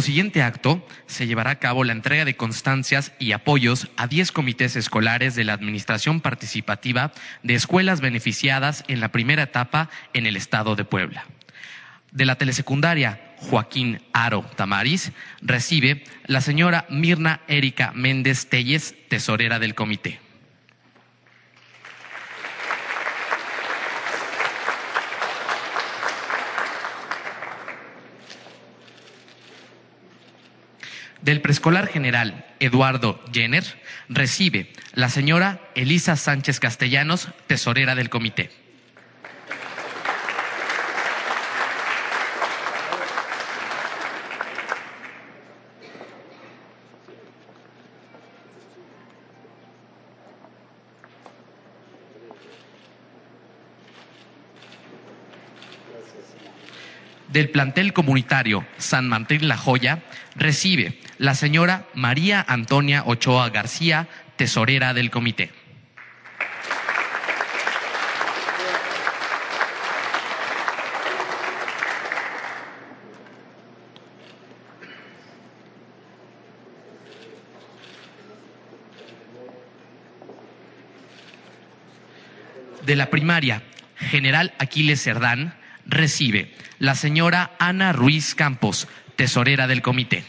Siguiente 0.04 0.44
acto, 0.44 0.86
se 1.08 1.26
llevará 1.26 1.52
a 1.52 1.60
cabo 1.60 1.84
la 1.84 1.94
entrega 1.94 2.26
de 2.26 2.36
constancias 2.36 3.14
y 3.18 3.32
apoyos 3.32 3.90
a 3.98 4.08
10 4.08 4.32
comités 4.32 4.76
escolares 4.76 5.34
de 5.34 5.44
la 5.44 5.54
Administración 5.54 6.22
Participativa 6.22 7.12
de 7.42 7.56
escuelas 7.56 8.02
beneficiadas 8.02 8.84
en 8.88 9.00
la 9.00 9.12
primera 9.12 9.44
etapa 9.44 9.90
en 10.14 10.26
el 10.26 10.36
Estado 10.36 10.76
de 10.76 10.86
Puebla. 10.86 11.26
De 12.12 12.26
la 12.26 12.36
telesecundaria 12.36 13.34
Joaquín 13.38 14.02
Aro 14.14 14.46
Tamaris 14.56 15.12
recibe 15.42 16.04
la 16.28 16.42
señora 16.42 16.86
Mirna 16.90 17.42
Erika 17.48 17.92
Méndez 17.96 18.48
Telles, 18.48 18.96
tesorera 19.08 19.58
del 19.58 19.74
comité. 19.74 20.23
Del 31.24 31.40
preescolar 31.40 31.88
general 31.88 32.46
Eduardo 32.60 33.24
Jenner 33.32 33.64
recibe 34.10 34.74
la 34.94 35.08
señora 35.08 35.62
Elisa 35.74 36.18
Sánchez 36.18 36.60
Castellanos, 36.60 37.30
tesorera 37.48 37.96
del 37.96 38.10
comité. 38.10 38.50
Del 57.34 57.50
plantel 57.50 57.94
comunitario 57.94 58.64
San 58.78 59.10
Martín 59.10 59.48
La 59.48 59.58
Joya 59.58 60.04
recibe 60.36 61.00
la 61.18 61.34
señora 61.34 61.88
María 61.96 62.46
Antonia 62.48 63.02
Ochoa 63.08 63.50
García, 63.50 64.08
tesorera 64.36 64.94
del 64.94 65.10
comité. 65.10 65.50
De 82.86 82.96
la 82.96 83.10
primaria 83.10 83.64
General 83.96 84.54
Aquiles 84.60 85.02
Cerdán 85.02 85.63
recibe 85.86 86.54
la 86.80 86.96
señora 86.96 87.52
Ana 87.60 87.94
Ruiz 87.94 88.36
Campos, 88.36 88.88
tesorera 89.16 89.68
del 89.68 89.82
comité. 89.82 90.24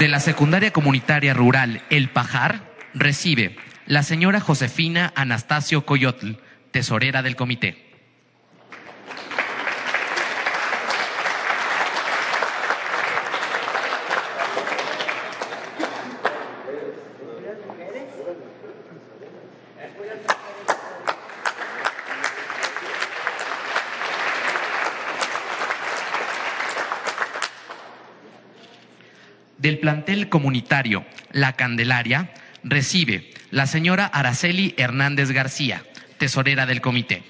De 0.00 0.08
la 0.08 0.18
secundaria 0.18 0.72
comunitaria 0.72 1.34
rural 1.34 1.82
El 1.90 2.08
Pajar 2.08 2.62
recibe 2.94 3.58
la 3.84 4.02
señora 4.02 4.40
Josefina 4.40 5.12
Anastasio 5.14 5.84
Coyotl, 5.84 6.36
tesorera 6.70 7.22
del 7.22 7.36
comité. 7.36 7.90
Del 29.60 29.78
plantel 29.78 30.30
comunitario 30.30 31.04
La 31.32 31.52
Candelaria 31.52 32.32
recibe 32.64 33.30
la 33.50 33.66
señora 33.66 34.06
Araceli 34.06 34.74
Hernández 34.78 35.32
García, 35.32 35.82
tesorera 36.20 36.66
del 36.66 36.82
comité. 36.82 37.22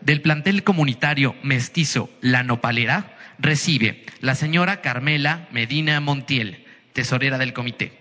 Del 0.00 0.20
plantel 0.20 0.64
comunitario 0.64 1.36
mestizo 1.44 2.10
La 2.20 2.42
Nopalera 2.42 3.16
recibe 3.38 4.04
la 4.18 4.34
señora 4.34 4.80
Carmela 4.80 5.46
Medina 5.52 6.00
Montiel, 6.00 6.66
tesorera 6.92 7.38
del 7.38 7.52
comité. 7.52 8.00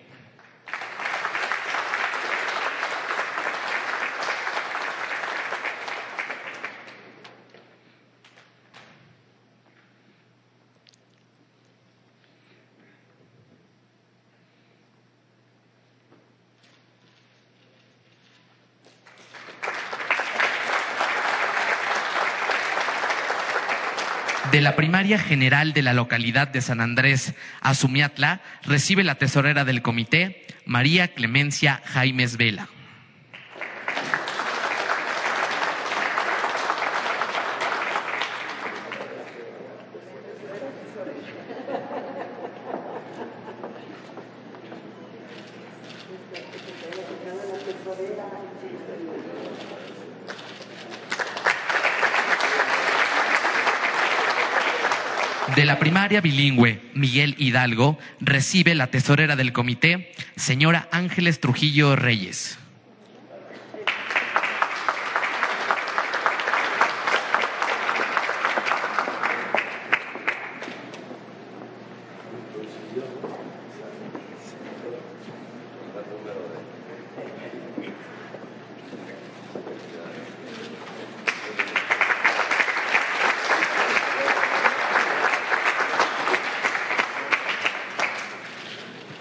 De 24.52 24.62
la 24.62 24.69
primaria 24.80 25.20
general 25.20 25.74
de 25.74 25.82
la 25.82 25.92
localidad 25.92 26.48
de 26.48 26.62
San 26.62 26.80
Andrés, 26.80 27.34
Azumiatla, 27.60 28.40
recibe 28.64 29.04
la 29.04 29.16
tesorera 29.16 29.66
del 29.66 29.82
comité, 29.82 30.48
María 30.66 31.10
Clemencia 31.10 31.82
Jaimes 31.84 32.38
Vela. 32.38 32.70
De 55.56 55.66
la 55.66 55.78
primaria 56.10 56.22
bilingüe 56.22 56.82
Miguel 56.96 57.36
Hidalgo 57.38 58.00
recibe 58.20 58.74
la 58.74 58.88
tesorera 58.88 59.36
del 59.36 59.54
comité, 59.54 60.12
señora 60.36 60.90
Ángeles 60.92 61.40
Trujillo 61.40 61.96
Reyes. 61.96 62.58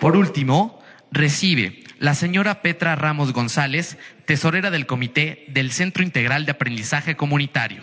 Por 0.08 0.16
último, 0.16 0.82
recibe 1.12 1.84
la 1.98 2.14
señora 2.14 2.62
Petra 2.62 2.96
Ramos 2.96 3.34
González, 3.34 3.98
tesorera 4.24 4.70
del 4.70 4.86
Comité 4.86 5.44
del 5.48 5.70
Centro 5.70 6.02
Integral 6.02 6.46
de 6.46 6.52
Aprendizaje 6.52 7.14
Comunitario. 7.14 7.82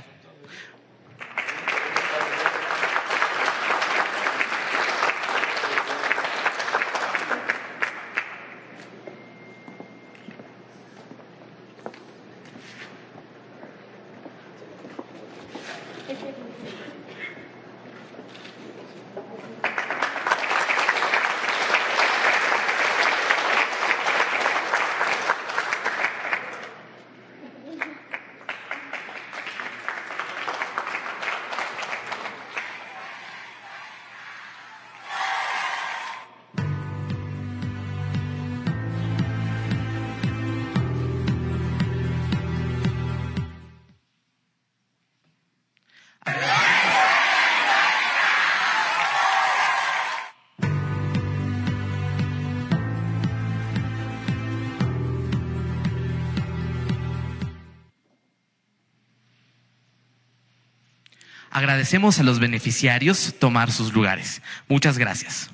Agradecemos 61.86 62.20
a 62.20 62.24
los 62.24 62.40
beneficiarios 62.40 63.36
tomar 63.38 63.72
sus 63.72 63.94
lugares. 63.94 64.42
Muchas 64.68 64.98
gracias. 64.98 65.52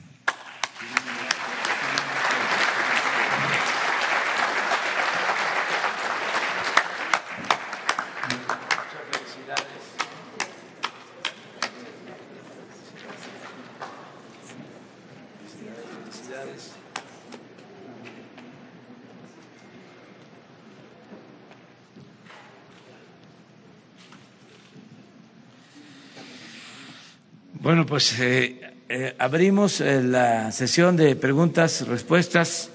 Bueno, 27.71 27.85
pues 28.01 28.19
eh, 28.19 28.59
eh, 28.89 29.15
abrimos 29.19 29.79
eh, 29.79 30.01
la 30.01 30.51
sesión 30.51 30.97
de 30.97 31.15
preguntas, 31.15 31.87
respuestas. 31.87 32.71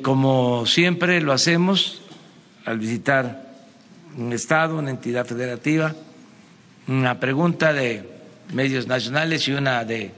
como 0.00 0.64
siempre 0.64 1.20
lo 1.20 1.34
hacemos 1.34 2.00
al 2.64 2.78
visitar 2.78 3.44
un 4.16 4.32
Estado, 4.32 4.78
una 4.78 4.88
entidad 4.88 5.26
federativa, 5.26 5.94
una 6.88 7.20
pregunta 7.20 7.74
de 7.74 8.08
medios 8.54 8.86
nacionales 8.86 9.46
y 9.48 9.52
una 9.52 9.84
de 9.84 10.10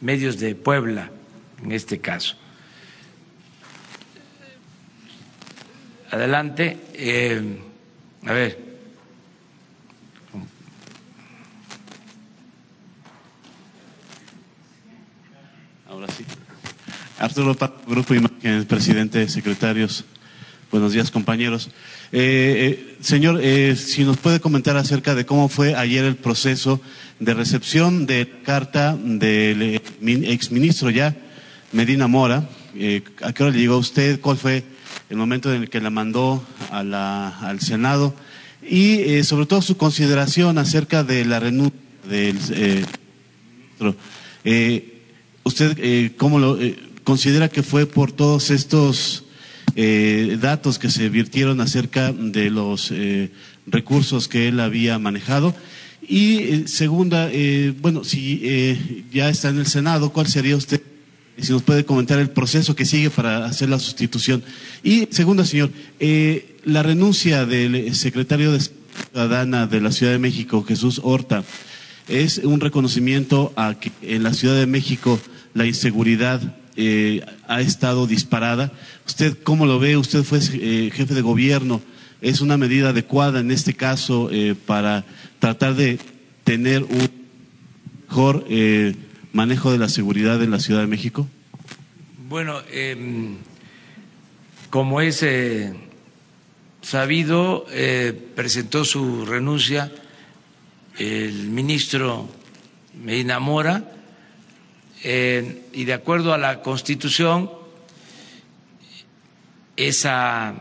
medios 0.00 0.40
de 0.40 0.56
Puebla, 0.56 1.12
en 1.62 1.70
este 1.70 2.00
caso. 2.00 2.34
Adelante. 6.10 6.76
a 8.26 8.32
ver. 8.32 8.67
Arturo 17.38 17.72
Grupo 17.86 18.14
Imagen, 18.14 18.64
presidente, 18.64 19.28
secretarios. 19.28 20.04
Buenos 20.72 20.92
días, 20.92 21.12
compañeros. 21.12 21.70
Eh, 22.10 22.90
eh, 22.90 22.96
señor, 23.00 23.38
eh, 23.40 23.76
si 23.76 24.02
nos 24.02 24.16
puede 24.16 24.40
comentar 24.40 24.76
acerca 24.76 25.14
de 25.14 25.24
cómo 25.24 25.48
fue 25.48 25.76
ayer 25.76 26.04
el 26.04 26.16
proceso 26.16 26.80
de 27.20 27.34
recepción 27.34 28.06
de 28.06 28.28
carta 28.44 28.98
del 29.00 29.80
exministro 30.02 30.90
ya, 30.90 31.14
Medina 31.70 32.08
Mora. 32.08 32.48
¿A 33.22 33.32
qué 33.32 33.42
hora 33.44 33.52
le 33.52 33.60
llegó 33.60 33.74
a 33.74 33.78
usted? 33.78 34.20
¿Cuál 34.20 34.36
fue 34.36 34.64
el 35.08 35.16
momento 35.16 35.54
en 35.54 35.62
el 35.62 35.70
que 35.70 35.80
la 35.80 35.90
mandó 35.90 36.44
al 36.72 37.60
Senado? 37.60 38.16
Y 38.68 39.22
sobre 39.22 39.46
todo 39.46 39.62
su 39.62 39.76
consideración 39.76 40.58
acerca 40.58 41.04
de 41.04 41.24
la 41.24 41.38
renuncia 41.38 41.78
del 42.10 42.34
ministro. 43.76 43.94
¿Usted 45.44 46.12
cómo 46.16 46.40
lo 46.40 46.58
considera 47.08 47.48
que 47.48 47.62
fue 47.62 47.86
por 47.86 48.12
todos 48.12 48.50
estos 48.50 49.24
eh, 49.76 50.36
datos 50.42 50.78
que 50.78 50.90
se 50.90 51.08
virtieron 51.08 51.58
acerca 51.62 52.12
de 52.12 52.50
los 52.50 52.90
eh, 52.90 53.30
recursos 53.66 54.28
que 54.28 54.48
él 54.48 54.60
había 54.60 54.98
manejado. 54.98 55.54
Y 56.06 56.36
eh, 56.36 56.68
segunda, 56.68 57.30
bueno, 57.80 58.04
si 58.04 59.06
ya 59.10 59.30
está 59.30 59.48
en 59.48 59.56
el 59.56 59.66
Senado, 59.66 60.12
¿cuál 60.12 60.26
sería 60.26 60.54
usted? 60.54 60.82
Si 61.38 61.50
nos 61.50 61.62
puede 61.62 61.86
comentar 61.86 62.18
el 62.18 62.28
proceso 62.28 62.76
que 62.76 62.84
sigue 62.84 63.08
para 63.08 63.46
hacer 63.46 63.70
la 63.70 63.78
sustitución. 63.78 64.44
Y 64.82 65.08
segunda, 65.10 65.46
señor, 65.46 65.70
la 66.64 66.82
renuncia 66.82 67.46
del 67.46 67.94
secretario 67.94 68.52
de 68.52 68.60
Ciudadana 68.60 69.66
de 69.66 69.80
la 69.80 69.92
Ciudad 69.92 70.12
de 70.12 70.18
México, 70.18 70.62
Jesús 70.62 71.00
Horta, 71.02 71.42
es 72.06 72.36
un 72.36 72.60
reconocimiento 72.60 73.54
a 73.56 73.80
que 73.80 73.92
en 74.02 74.24
la 74.24 74.34
Ciudad 74.34 74.56
de 74.56 74.66
México 74.66 75.18
la 75.54 75.64
inseguridad 75.64 76.57
eh, 76.80 77.26
ha 77.48 77.60
estado 77.60 78.06
disparada. 78.06 78.70
¿Usted 79.04 79.36
cómo 79.42 79.66
lo 79.66 79.80
ve? 79.80 79.96
Usted 79.96 80.22
fue 80.22 80.38
eh, 80.38 80.92
jefe 80.94 81.12
de 81.12 81.22
gobierno. 81.22 81.82
¿Es 82.20 82.40
una 82.40 82.56
medida 82.56 82.90
adecuada 82.90 83.40
en 83.40 83.50
este 83.50 83.74
caso 83.74 84.28
eh, 84.30 84.54
para 84.54 85.04
tratar 85.40 85.74
de 85.74 85.98
tener 86.44 86.84
un 86.84 87.10
mejor 88.08 88.46
manejo 89.32 89.72
de 89.72 89.78
la 89.78 89.88
seguridad 89.88 90.40
en 90.40 90.52
la 90.52 90.60
Ciudad 90.60 90.80
de 90.82 90.86
México? 90.86 91.26
Bueno, 92.28 92.60
em, 92.70 93.38
como 94.70 95.00
es 95.00 95.26
sabido, 96.80 97.66
presentó 98.36 98.84
su 98.84 99.26
renuncia 99.26 99.90
el 100.96 101.48
ministro 101.48 102.28
Medina 103.02 103.40
Mora 103.40 103.97
y 105.02 105.84
de 105.84 105.92
acuerdo 105.92 106.32
a 106.32 106.38
la 106.38 106.60
Constitución, 106.60 107.50
esa 109.76 110.54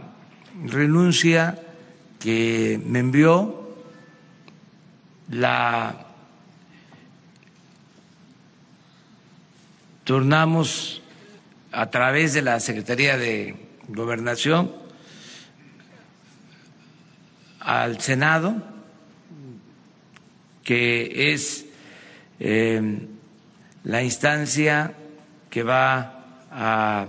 renuncia 0.65 1.59
que 2.19 2.79
me 2.85 2.99
envió 2.99 3.75
la 5.29 6.05
turnamos 10.03 11.01
a 11.71 11.89
través 11.89 12.33
de 12.33 12.41
la 12.41 12.59
Secretaría 12.59 13.17
de 13.17 13.55
Gobernación 13.89 14.71
al 17.59 17.99
Senado, 17.99 18.55
que 20.63 21.33
es 21.33 21.65
eh, 22.39 23.07
la 23.87 24.03
instancia 24.03 24.93
que 25.49 25.63
va 25.63 26.45
a 26.51 27.07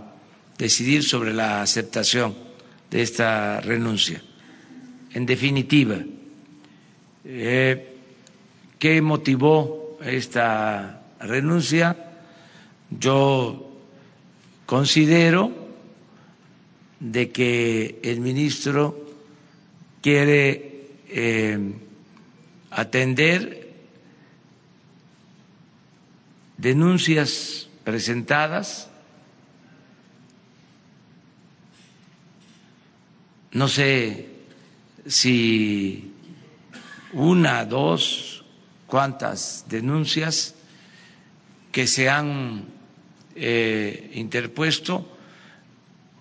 decidir 0.56 1.02
sobre 1.02 1.34
la 1.34 1.60
aceptación 1.60 2.36
de 2.88 3.02
esta 3.02 3.60
renuncia. 3.60 4.22
En 5.12 5.26
definitiva, 5.26 5.96
eh, 7.24 7.96
¿qué 8.78 9.02
motivó 9.02 9.98
esta 10.04 11.02
renuncia? 11.18 11.96
Yo 12.90 13.74
considero 14.64 15.50
de 17.00 17.30
que 17.32 17.98
el 18.04 18.20
ministro 18.20 19.04
quiere 20.00 20.86
eh, 21.08 21.58
atender 22.70 23.57
denuncias 26.58 27.68
presentadas, 27.84 28.90
no 33.52 33.68
sé 33.68 34.28
si 35.06 36.12
una, 37.12 37.64
dos, 37.64 38.44
cuántas 38.86 39.64
denuncias 39.68 40.54
que 41.72 41.86
se 41.86 42.10
han 42.10 42.66
eh, 43.36 44.10
interpuesto 44.14 45.16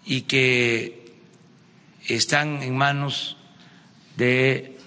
y 0.05 0.21
que 0.21 1.13
están 2.07 2.61
en 2.61 2.77
manos 2.77 3.37
de 4.15 4.77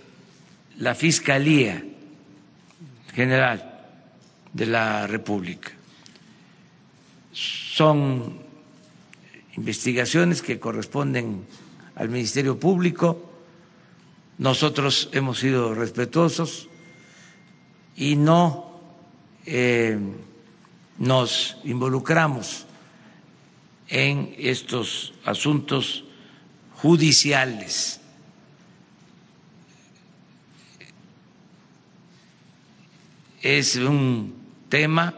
la 0.79 0.95
Fiscalía 0.95 1.85
General 3.15 3.70
de 4.53 4.67
la 4.67 5.07
República. 5.07 5.73
Son 7.33 8.39
investigaciones 9.57 10.43
que 10.43 10.59
corresponden 10.59 11.45
al 11.95 12.09
Ministerio 12.09 12.59
Público. 12.59 13.31
Nosotros 14.39 15.11
hemos 15.13 15.39
sido 15.39 15.75
respetuosos 15.75 16.69
y 17.97 18.17
no 18.17 18.81
eh, 19.47 19.99
nos 20.99 21.57
involucramos 21.65 22.67
en 23.89 24.35
estos 24.39 25.13
asuntos 25.25 26.05
judiciales. 26.77 28.01
Es 33.43 33.77
un 33.77 34.40
tema, 34.71 35.15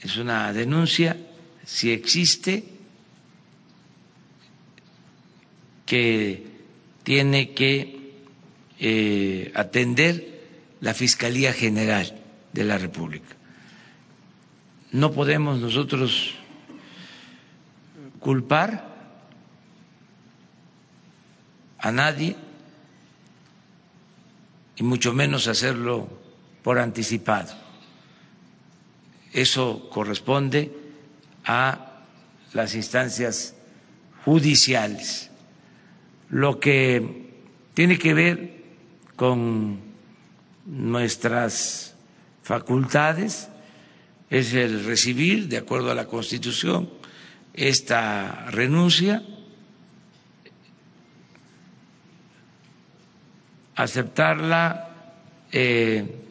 es 0.00 0.16
una 0.16 0.52
denuncia, 0.52 1.16
si 1.64 1.90
existe, 1.90 2.64
que 5.84 6.46
tiene 7.02 7.50
que 7.52 8.12
eh, 8.78 9.50
atender 9.56 10.38
la 10.80 10.94
Fiscalía 10.94 11.52
General 11.52 12.14
de 12.52 12.64
la 12.64 12.78
República. 12.78 13.34
No 14.92 15.12
podemos 15.12 15.58
nosotros 15.58 16.34
culpar 18.20 18.86
a 21.78 21.90
nadie 21.92 22.36
y 24.76 24.82
mucho 24.82 25.12
menos 25.12 25.48
hacerlo 25.48 26.08
por 26.62 26.78
anticipado. 26.78 27.67
Eso 29.32 29.88
corresponde 29.90 30.72
a 31.44 32.02
las 32.52 32.74
instancias 32.74 33.54
judiciales. 34.24 35.30
Lo 36.30 36.60
que 36.60 37.30
tiene 37.74 37.98
que 37.98 38.14
ver 38.14 38.64
con 39.16 39.80
nuestras 40.66 41.94
facultades 42.42 43.48
es 44.30 44.52
el 44.54 44.84
recibir, 44.84 45.48
de 45.48 45.58
acuerdo 45.58 45.90
a 45.90 45.94
la 45.94 46.06
Constitución, 46.06 46.90
esta 47.54 48.46
renuncia, 48.50 49.22
aceptarla, 53.74 54.90
eh, 55.50 56.27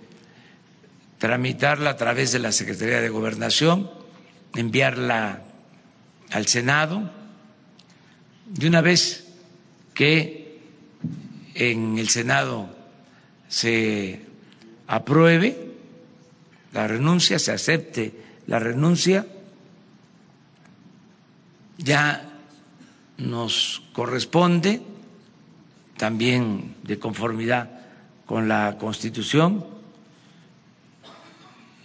tramitarla 1.17 1.91
a 1.91 1.97
través 1.97 2.31
de 2.31 2.39
la 2.39 2.51
Secretaría 2.51 3.01
de 3.01 3.09
Gobernación, 3.09 3.89
enviarla 4.55 5.43
al 6.31 6.47
Senado, 6.47 7.09
de 8.45 8.67
una 8.67 8.81
vez 8.81 9.27
que 9.93 10.59
en 11.55 11.97
el 11.97 12.09
Senado 12.09 12.69
se 13.49 14.21
apruebe 14.87 15.73
la 16.73 16.87
renuncia, 16.87 17.39
se 17.39 17.51
acepte 17.51 18.13
la 18.45 18.59
renuncia, 18.59 19.25
ya 21.77 22.29
nos 23.17 23.83
corresponde, 23.93 24.81
también 25.97 26.75
de 26.83 26.99
conformidad 26.99 27.69
con 28.25 28.47
la 28.47 28.77
Constitución, 28.77 29.65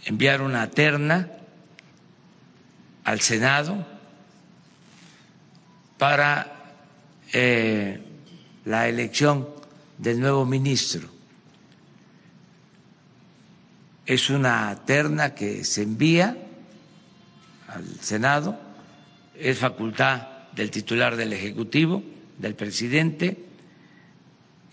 enviar 0.05 0.43
una 0.43 0.69
terna 0.71 1.31
al 3.05 3.21
Senado 3.21 3.87
para 5.99 6.75
eh, 7.33 8.01
la 8.65 8.89
elección 8.89 9.49
del 9.99 10.21
nuevo 10.21 10.45
ministro. 10.45 11.09
Es 14.05 14.31
una 14.31 14.85
terna 14.85 15.35
que 15.35 15.65
se 15.65 15.83
envía 15.83 16.37
al 17.69 17.85
Senado 18.01 18.59
es 19.43 19.59
facultad 19.59 20.29
del 20.55 20.71
titular 20.71 21.17
del 21.17 21.33
Ejecutivo, 21.33 22.03
del 22.39 22.55
presidente, 22.55 23.45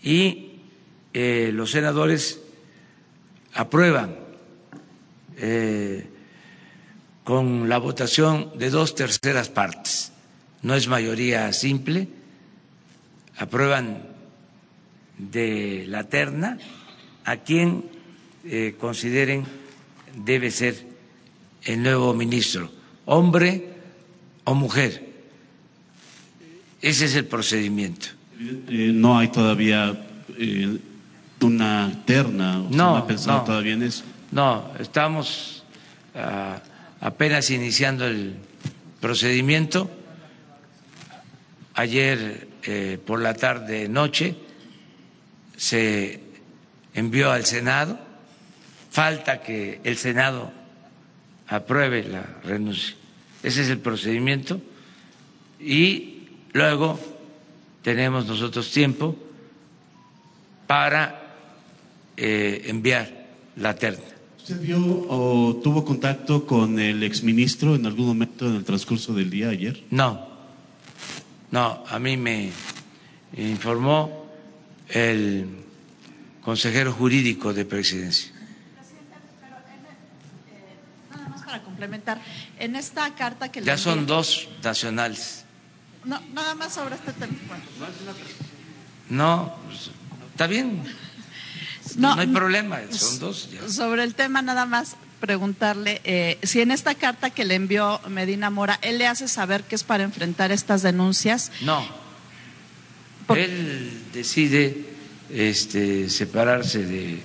y 0.02 0.60
eh, 1.12 1.50
los 1.52 1.70
senadores 1.70 2.40
aprueban 3.54 4.16
eh, 5.40 6.06
con 7.24 7.68
la 7.68 7.78
votación 7.78 8.50
de 8.58 8.70
dos 8.70 8.94
terceras 8.94 9.48
partes, 9.48 10.12
no 10.62 10.74
es 10.74 10.88
mayoría 10.88 11.52
simple, 11.52 12.08
aprueban 13.38 14.02
de 15.18 15.84
la 15.88 16.04
terna 16.04 16.58
a 17.24 17.36
quien 17.38 17.84
eh, 18.44 18.74
consideren 18.78 19.44
debe 20.24 20.50
ser 20.50 20.86
el 21.64 21.82
nuevo 21.82 22.14
ministro, 22.14 22.70
hombre 23.06 23.68
o 24.44 24.54
mujer. 24.54 25.08
Ese 26.80 27.04
es 27.04 27.14
el 27.14 27.26
procedimiento. 27.26 28.08
Eh, 28.40 28.90
no 28.94 29.18
hay 29.18 29.28
todavía 29.28 30.06
eh, 30.38 30.78
una 31.42 32.02
terna, 32.06 32.64
no, 32.70 32.96
ha 32.96 33.06
pensado 33.06 33.38
no, 33.38 33.44
todavía 33.44 33.74
en 33.74 33.82
eso. 33.82 34.04
No, 34.32 34.72
estamos 34.78 35.64
uh, 36.14 36.58
apenas 37.00 37.50
iniciando 37.50 38.06
el 38.06 38.36
procedimiento. 39.00 39.90
Ayer 41.74 42.48
eh, 42.62 42.98
por 43.04 43.20
la 43.20 43.34
tarde 43.34 43.88
noche 43.88 44.36
se 45.56 46.20
envió 46.94 47.32
al 47.32 47.46
Senado. 47.46 47.98
Falta 48.90 49.40
que 49.40 49.80
el 49.84 49.96
Senado 49.96 50.52
apruebe 51.48 52.04
la 52.04 52.22
renuncia. 52.44 52.96
Ese 53.42 53.62
es 53.62 53.70
el 53.70 53.78
procedimiento 53.78 54.60
y 55.58 56.28
luego 56.52 57.00
tenemos 57.82 58.26
nosotros 58.26 58.70
tiempo 58.70 59.16
para 60.66 61.34
eh, 62.16 62.62
enviar 62.66 63.10
la 63.56 63.74
terna. 63.74 64.04
¿Usted 64.50 64.66
vio 64.66 64.82
o 65.08 65.54
tuvo 65.62 65.84
contacto 65.84 66.44
con 66.44 66.80
el 66.80 67.04
exministro 67.04 67.76
en 67.76 67.86
algún 67.86 68.06
momento 68.08 68.48
en 68.48 68.56
el 68.56 68.64
transcurso 68.64 69.14
del 69.14 69.30
día 69.30 69.48
ayer? 69.50 69.84
No, 69.92 70.26
no, 71.52 71.84
a 71.88 71.98
mí 72.00 72.16
me 72.16 72.50
informó 73.36 74.26
el 74.88 75.46
consejero 76.42 76.92
jurídico 76.92 77.54
de 77.54 77.64
presidencia. 77.64 78.32
para 81.46 81.62
complementar, 81.62 82.20
en 82.58 82.74
esta 82.74 83.14
carta 83.14 83.52
que 83.52 83.62
Ya 83.62 83.74
le 83.74 83.78
son 83.78 84.04
dos 84.04 84.48
nacionales. 84.64 85.44
No, 86.04 86.20
nada 86.34 86.56
más 86.56 86.74
sobre 86.74 86.96
este 86.96 87.12
tema. 87.12 87.34
Bueno, 87.46 87.62
No, 89.10 89.54
pues, 89.68 89.90
está 90.32 90.48
bien. 90.48 90.82
No, 91.96 92.14
hay 92.14 92.26
problema, 92.26 92.80
son 92.90 93.18
dos. 93.18 93.50
ya. 93.50 93.68
Sobre 93.68 94.04
el 94.04 94.14
tema, 94.14 94.42
nada 94.42 94.66
más 94.66 94.96
preguntarle 95.20 96.00
eh, 96.04 96.38
si 96.42 96.60
en 96.60 96.70
esta 96.70 96.94
carta 96.94 97.30
que 97.30 97.44
le 97.44 97.54
envió 97.54 98.00
Medina 98.08 98.50
Mora, 98.50 98.78
él 98.82 98.98
le 98.98 99.06
hace 99.06 99.28
saber 99.28 99.62
que 99.64 99.74
es 99.74 99.84
para 99.84 100.02
enfrentar 100.02 100.50
estas 100.50 100.82
denuncias. 100.82 101.52
No, 101.60 101.84
él 103.36 103.90
decide 104.12 104.84
este, 105.30 106.08
separarse 106.08 106.84
de 106.84 107.22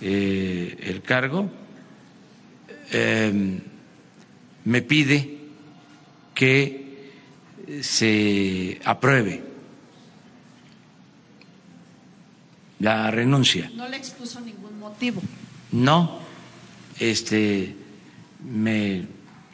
eh, 0.00 0.76
el 0.80 1.02
cargo, 1.02 1.50
eh, 2.92 3.60
me 4.64 4.82
pide 4.82 5.38
que 6.34 7.10
se 7.82 8.80
apruebe 8.84 9.45
la 12.78 13.10
renuncia. 13.10 13.70
No 13.74 13.88
le 13.88 13.96
expuso 13.96 14.40
ningún 14.40 14.78
motivo. 14.78 15.22
No, 15.72 16.18
este 16.98 17.74
me 18.44 19.06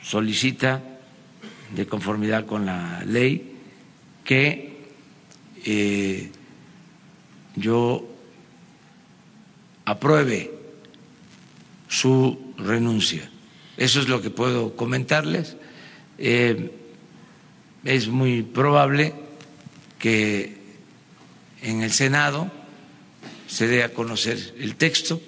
solicita 0.03 0.83
de 1.75 1.87
conformidad 1.87 2.47
con 2.47 2.67
la 2.67 3.03
ley 3.05 3.57
que 4.25 4.73
eh, 5.65 6.31
yo 7.57 8.09
apruebe 9.85 10.51
su 11.89 12.55
renuncia. 12.57 13.29
Eso 13.77 14.01
es 14.01 14.09
lo 14.09 14.21
que 14.21 14.31
puedo 14.31 14.77
comentarles. 14.77 15.57
Eh, 16.19 16.71
es 17.85 18.09
muy 18.09 18.43
probable 18.43 19.15
que 19.99 20.57
en 21.63 21.83
el 21.83 21.93
Senado 21.93 22.51
se 23.53 23.67
dé 23.67 23.83
a 23.83 23.93
conocer 23.93 24.55
el 24.59 24.77
texto 24.77 25.21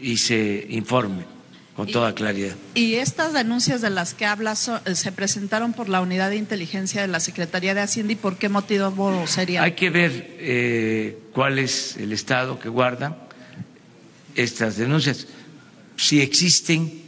y 0.00 0.16
se 0.16 0.66
informe 0.70 1.24
con 1.76 1.86
toda 1.88 2.14
claridad. 2.14 2.56
¿Y 2.74 2.94
estas 2.94 3.34
denuncias 3.34 3.82
de 3.82 3.90
las 3.90 4.14
que 4.14 4.24
hablas 4.24 4.68
eh, 4.86 4.94
se 4.94 5.12
presentaron 5.12 5.74
por 5.74 5.90
la 5.90 6.00
Unidad 6.00 6.30
de 6.30 6.36
Inteligencia 6.36 7.02
de 7.02 7.08
la 7.08 7.20
Secretaría 7.20 7.74
de 7.74 7.82
Hacienda 7.82 8.14
y 8.14 8.16
por 8.16 8.38
qué 8.38 8.48
motivo 8.48 9.26
sería? 9.26 9.62
Hay 9.62 9.72
que 9.72 9.90
ver 9.90 10.36
eh, 10.38 11.18
cuál 11.34 11.58
es 11.58 11.98
el 11.98 12.12
estado 12.12 12.58
que 12.58 12.70
guardan 12.70 13.14
estas 14.34 14.78
denuncias. 14.78 15.26
Si 15.96 16.22
existen, 16.22 17.02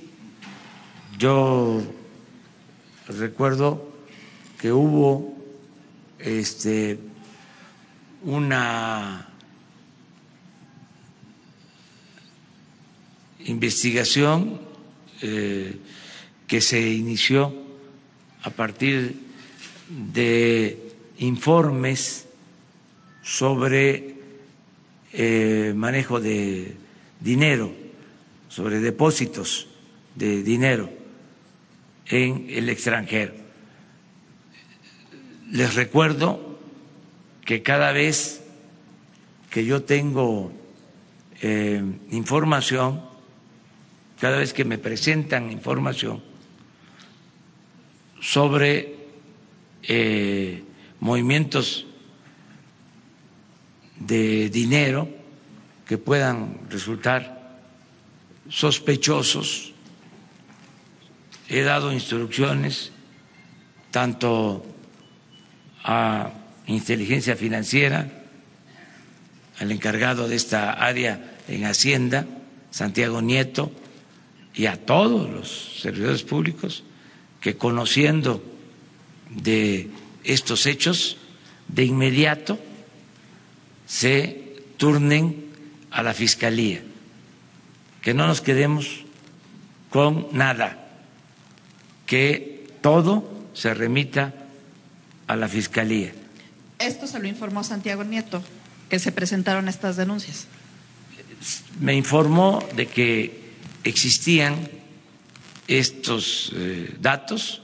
yo 1.18 1.82
recuerdo 3.09 3.90
que 4.61 4.70
hubo 4.70 5.34
este, 6.18 6.99
una 8.24 9.28
investigación 13.44 14.60
eh, 15.20 15.76
que 16.46 16.60
se 16.60 16.80
inició 16.80 17.54
a 18.42 18.50
partir 18.50 19.16
de 19.88 20.92
informes 21.18 22.26
sobre 23.22 24.16
eh, 25.12 25.72
manejo 25.76 26.20
de 26.20 26.76
dinero, 27.20 27.72
sobre 28.48 28.80
depósitos 28.80 29.68
de 30.14 30.42
dinero 30.42 30.90
en 32.06 32.46
el 32.50 32.68
extranjero. 32.68 33.34
Les 35.50 35.74
recuerdo 35.74 36.51
que 37.45 37.62
cada 37.62 37.93
vez 37.93 38.43
que 39.51 39.64
yo 39.64 39.82
tengo 39.82 40.53
eh, 41.43 41.82
información, 42.11 43.03
cada 44.20 44.38
vez 44.38 44.53
que 44.53 44.64
me 44.64 44.78
presentan 44.78 45.51
información 45.51 46.22
sobre 48.20 48.97
eh, 49.82 50.62
movimientos 51.01 51.86
de 53.99 54.49
dinero 54.49 55.09
que 55.86 55.99
puedan 55.99 56.61
resultar 56.70 57.59
sospechosos, 58.49 59.72
he 61.49 61.62
dado 61.62 61.93
instrucciones 61.93 62.93
tanto 63.90 64.64
a 65.84 66.30
inteligencia 66.66 67.36
financiera, 67.36 68.10
al 69.58 69.70
encargado 69.70 70.28
de 70.28 70.36
esta 70.36 70.72
área 70.72 71.36
en 71.48 71.64
Hacienda, 71.64 72.26
Santiago 72.70 73.20
Nieto, 73.22 73.72
y 74.54 74.66
a 74.66 74.76
todos 74.76 75.30
los 75.30 75.80
servidores 75.80 76.22
públicos 76.22 76.84
que 77.40 77.56
conociendo 77.56 78.42
de 79.30 79.88
estos 80.24 80.66
hechos, 80.66 81.16
de 81.68 81.84
inmediato 81.84 82.58
se 83.86 84.56
turnen 84.76 85.46
a 85.90 86.02
la 86.02 86.14
Fiscalía, 86.14 86.82
que 88.02 88.14
no 88.14 88.26
nos 88.26 88.40
quedemos 88.40 89.04
con 89.90 90.28
nada, 90.32 90.88
que 92.06 92.66
todo 92.80 93.28
se 93.54 93.74
remita 93.74 94.34
a 95.26 95.36
la 95.36 95.48
Fiscalía. 95.48 96.12
Esto 96.82 97.06
se 97.06 97.20
lo 97.20 97.28
informó 97.28 97.62
Santiago 97.62 98.02
Nieto, 98.02 98.42
que 98.88 98.98
se 98.98 99.12
presentaron 99.12 99.68
estas 99.68 99.96
denuncias. 99.96 100.46
Me 101.80 101.94
informó 101.94 102.62
de 102.74 102.86
que 102.86 103.42
existían 103.84 104.68
estos 105.68 106.52
eh, 106.54 106.94
datos 107.00 107.62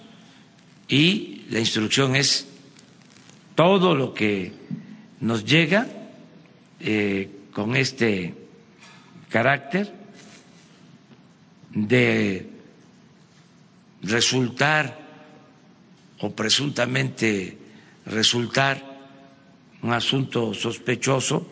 y 0.88 1.42
la 1.50 1.58
instrucción 1.58 2.14
es 2.16 2.46
todo 3.54 3.94
lo 3.94 4.14
que 4.14 4.52
nos 5.20 5.44
llega 5.44 5.86
eh, 6.80 7.28
con 7.52 7.74
este 7.74 8.34
carácter 9.28 9.92
de 11.70 12.48
resultar 14.02 14.96
o 16.20 16.30
presuntamente 16.30 17.58
resultar 18.06 18.87
un 19.82 19.92
asunto 19.92 20.54
sospechoso 20.54 21.46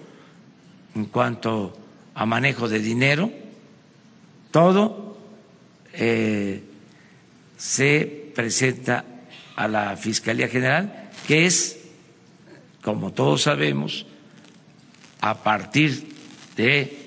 en 0.95 1.07
cuanto 1.07 1.77
a 2.15 2.27
manejo 2.27 2.69
de 2.69 2.79
dinero, 2.81 3.31
todo 4.51 5.19
eh, 5.93 6.63
se 7.57 8.33
presenta 8.35 9.05
a 9.55 9.69
la 9.69 9.97
Fiscalía 9.97 10.49
General, 10.49 11.11
que 11.27 11.47
es, 11.47 11.79
como 12.83 13.13
todos 13.13 13.43
sabemos, 13.43 14.07
a 15.21 15.43
partir 15.43 16.09
de 16.57 17.07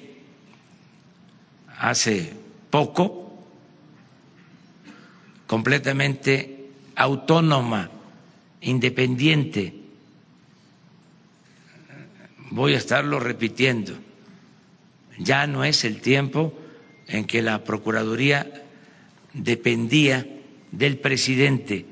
hace 1.78 2.34
poco, 2.70 3.46
completamente 5.48 6.70
autónoma, 6.96 7.90
independiente. 8.62 9.79
Voy 12.52 12.74
a 12.74 12.78
estarlo 12.78 13.20
repitiendo. 13.20 13.94
Ya 15.18 15.48
no 15.48 15.64
es 15.64 15.86
el 15.86 16.02
tiempo 16.02 16.54
en 17.08 17.26
que 17.26 17.42
la 17.42 17.64
Procuraduría 17.64 18.64
dependía 19.34 20.26
del 20.72 20.98
presidente 20.98 21.86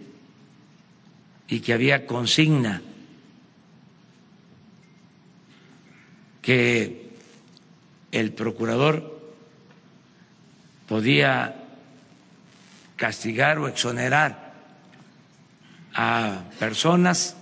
y 1.47 1.59
que 1.59 1.73
había 1.73 2.05
consigna 2.05 2.81
que 6.41 7.11
el 8.11 8.31
procurador 8.33 9.19
podía 10.87 11.55
castigar 12.95 13.59
o 13.59 13.67
exonerar 13.67 14.53
a 15.93 16.43
personas 16.59 17.36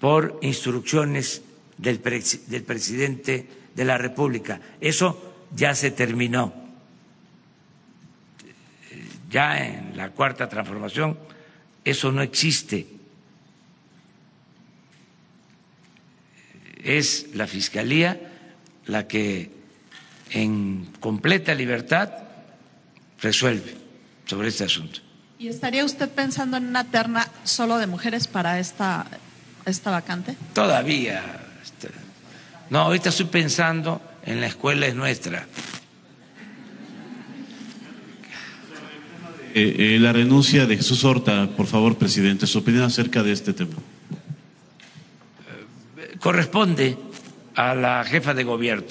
por 0.00 0.38
instrucciones 0.42 1.42
del, 1.76 2.00
presidente 2.00 3.46
de 3.74 3.84
la 3.84 3.98
República. 3.98 4.60
Eso 4.80 5.46
ya 5.54 5.74
se 5.74 5.90
terminó. 5.90 6.52
Ya 9.30 9.64
en 9.64 9.96
la 9.96 10.10
cuarta 10.10 10.48
transformación 10.48 11.18
eso 11.84 12.12
no 12.12 12.22
existe. 12.22 12.86
Es 16.82 17.28
la 17.34 17.46
Fiscalía 17.46 18.20
la 18.86 19.06
que 19.06 19.50
en 20.30 20.86
completa 21.00 21.54
libertad 21.54 22.10
resuelve 23.20 23.74
sobre 24.26 24.48
este 24.48 24.64
asunto. 24.64 25.00
¿Y 25.38 25.48
estaría 25.48 25.84
usted 25.84 26.08
pensando 26.10 26.56
en 26.56 26.66
una 26.66 26.84
terna 26.84 27.28
solo 27.44 27.78
de 27.78 27.86
mujeres 27.86 28.26
para 28.26 28.58
esta, 28.58 29.06
esta 29.70 29.90
vacante? 29.90 30.36
Todavía. 30.54 31.22
Este, 31.62 31.88
no, 32.70 32.80
ahorita 32.80 33.08
estoy 33.10 33.26
pensando 33.26 34.00
en 34.24 34.40
la 34.40 34.46
escuela 34.46 34.86
es 34.86 34.94
nuestra. 34.94 35.46
Eh, 39.54 39.94
eh, 39.94 39.98
la 39.98 40.12
renuncia 40.12 40.66
de 40.66 40.76
Jesús 40.76 41.04
Horta, 41.04 41.48
por 41.56 41.66
favor, 41.66 41.96
presidente, 41.96 42.46
su 42.46 42.58
opinión 42.58 42.84
acerca 42.84 43.22
de 43.22 43.32
este 43.32 43.52
tema. 43.52 43.76
corresponde 46.20 46.96
a 47.54 47.74
la 47.74 48.04
jefa 48.04 48.34
de 48.34 48.44
gobierno 48.44 48.88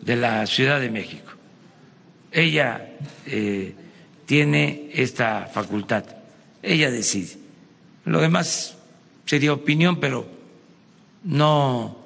de 0.00 0.16
la 0.16 0.46
Ciudad 0.46 0.80
de 0.80 0.90
México. 0.90 1.32
Ella 2.32 2.90
eh, 3.26 3.74
tiene 4.26 4.90
esta 4.92 5.46
facultad, 5.52 6.04
ella 6.62 6.90
decide. 6.90 7.36
Lo 8.04 8.20
demás 8.20 8.76
sería 9.30 9.52
opinión, 9.52 10.00
pero 10.00 10.26
no 11.22 11.96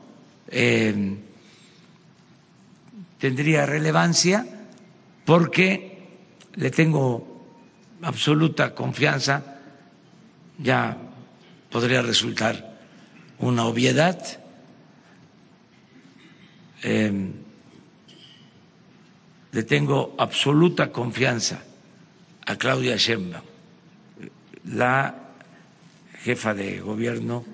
tendría 3.19 3.65
relevancia 3.65 4.45
porque 5.25 6.05
le 6.57 6.71
tengo 6.71 7.47
absoluta 8.03 8.75
confianza, 8.75 9.57
ya 10.59 10.99
podría 11.71 12.03
resultar 12.03 12.77
una 13.39 13.65
obviedad. 13.65 14.21
Em, 16.83 17.33
le 19.51 19.63
tengo 19.63 20.15
absoluta 20.19 20.93
confianza 20.93 21.65
a 22.45 22.57
Claudia 22.57 22.99
Sheinbaum, 22.99 23.47
la 24.67 25.24
jefa 26.25 26.55
de 26.55 26.81
gobierno 26.81 27.45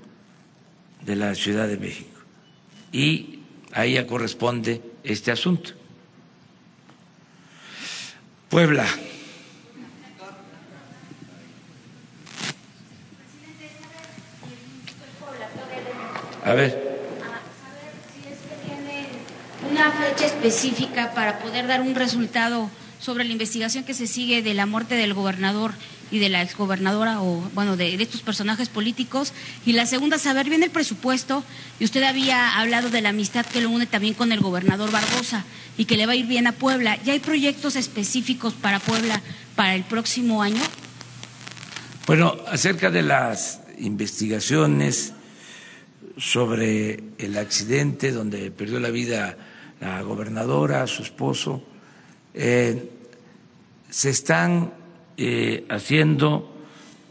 de 1.04 1.16
la 1.16 1.34
Ciudad 1.34 1.66
de 1.66 1.76
México. 1.76 2.20
Y 2.92 3.40
a 3.72 3.84
ella 3.84 4.06
corresponde 4.06 4.80
este 5.02 5.32
asunto. 5.32 5.72
Puebla. 8.48 8.86
A 16.44 16.54
ver. 16.54 16.90
una 19.70 19.92
fecha 19.92 20.26
específica 20.26 21.12
para 21.14 21.38
poder 21.38 21.66
dar 21.66 21.80
un 21.80 21.94
resultado 21.94 22.70
sobre 22.98 23.24
la 23.24 23.32
investigación 23.32 23.84
que 23.84 23.94
se 23.94 24.06
sigue 24.06 24.42
de 24.42 24.54
la 24.54 24.66
muerte 24.66 24.94
del 24.94 25.14
gobernador 25.14 25.72
y 26.10 26.18
de 26.18 26.28
la 26.28 26.42
exgobernadora 26.42 27.20
o 27.22 27.40
bueno 27.54 27.76
de, 27.76 27.94
estos 27.94 28.22
personajes 28.22 28.68
políticos. 28.68 29.32
Y 29.66 29.72
la 29.72 29.86
segunda 29.86 30.18
saber 30.18 30.48
bien 30.48 30.62
el 30.62 30.70
presupuesto 30.70 31.44
y 31.78 31.84
usted 31.84 32.02
había 32.02 32.58
hablado 32.58 32.90
de 32.90 33.00
la 33.00 33.10
amistad 33.10 33.46
que 33.46 33.60
lo 33.60 33.70
une 33.70 33.86
también 33.86 34.14
con 34.14 34.32
el 34.32 34.40
gobernador 34.40 34.90
Barbosa 34.90 35.44
y 35.76 35.84
que 35.84 35.96
le 35.96 36.06
va 36.06 36.12
a 36.12 36.16
ir 36.16 36.26
bien 36.26 36.46
a 36.46 36.52
Puebla. 36.52 36.98
Ya 37.04 37.12
hay 37.12 37.20
proyectos 37.20 37.76
específicos 37.76 38.54
para 38.54 38.80
Puebla 38.80 39.20
para 39.56 39.74
el 39.74 39.84
próximo 39.84 40.42
año 40.42 40.62
bueno 42.10 42.36
acerca 42.48 42.90
de 42.90 43.02
las 43.02 43.60
investigaciones 43.78 45.12
sobre 46.16 47.04
el 47.18 47.38
accidente 47.38 48.10
donde 48.10 48.50
perdió 48.50 48.80
la 48.80 48.90
vida 48.90 49.36
la 49.80 50.02
gobernadora, 50.02 50.86
su 50.86 51.02
esposo, 51.02 51.62
eh, 52.34 52.90
se 53.88 54.10
están 54.10 54.72
eh, 55.22 55.66
haciendo 55.68 56.50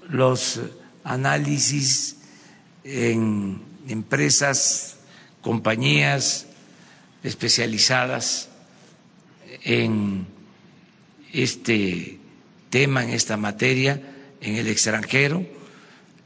los 0.10 0.60
análisis 1.04 2.18
en 2.84 3.62
empresas, 3.88 4.98
compañías 5.42 6.48
especializadas 7.22 8.50
en 9.64 10.26
este 11.34 12.18
tema, 12.72 13.04
en 13.04 13.12
esta 13.12 13.38
materia, 13.38 14.02
en 14.42 14.56
el 14.56 14.68
extranjero, 14.70 15.46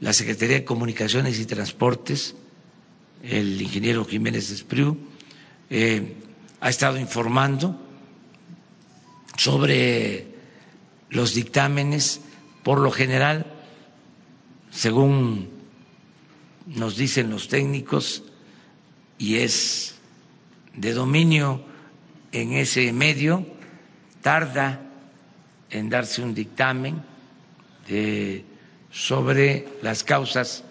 la 0.00 0.14
Secretaría 0.14 0.56
de 0.56 0.64
Comunicaciones 0.64 1.38
y 1.38 1.44
Transportes, 1.44 2.34
el 3.22 3.60
ingeniero 3.60 4.06
Jiménez 4.06 4.50
Espriu, 4.50 4.96
eh, 5.68 6.14
ha 6.60 6.70
estado 6.70 6.98
informando 6.98 7.78
sobre 9.36 10.33
los 11.14 11.32
dictámenes, 11.32 12.20
por 12.64 12.80
lo 12.80 12.90
general, 12.90 13.46
según 14.70 15.48
nos 16.66 16.96
dicen 16.96 17.30
los 17.30 17.48
técnicos, 17.48 18.24
y 19.16 19.36
es 19.36 19.94
de 20.74 20.92
dominio 20.92 21.62
en 22.32 22.52
ese 22.54 22.92
medio, 22.92 23.46
tarda 24.22 24.80
en 25.70 25.88
darse 25.88 26.20
un 26.20 26.34
dictamen 26.34 27.00
sobre 28.90 29.68
las 29.82 30.02
causas 30.02 30.64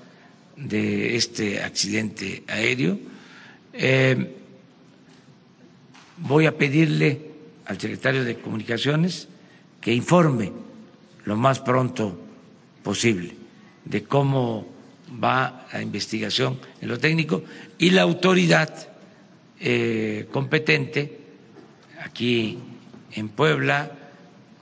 de 0.58 1.16
este 1.16 1.64
accidente 1.64 2.44
aéreo. 2.48 3.00
Eh, 3.72 4.36
voy 6.18 6.48
a 6.48 6.58
pedirle 6.58 7.32
al 7.66 7.80
secretario 7.80 8.26
de 8.26 8.36
Comunicaciones 8.40 9.30
que 9.84 9.94
informe 9.94 10.52
lo 11.26 11.36
más 11.36 11.60
pronto 11.60 12.18
posible 12.82 13.36
de 13.84 14.04
cómo 14.04 14.66
va 15.22 15.68
la 15.74 15.82
investigación 15.82 16.58
en 16.82 16.88
lo 16.88 16.98
técnico 16.98 17.44
y 17.78 17.90
la 17.90 18.04
autoridad 18.04 18.90
eh, 19.60 20.28
competente 20.32 21.20
aquí 22.02 22.58
en 23.12 23.30
Puebla, 23.30 23.92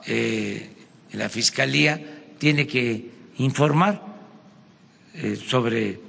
eh, 0.06 0.70
en 1.12 1.18
la 1.18 1.28
Fiscalía, 1.28 2.00
tiene 2.38 2.66
que 2.66 3.10
informar 3.38 4.02
eh, 5.14 5.36
sobre 5.36 6.00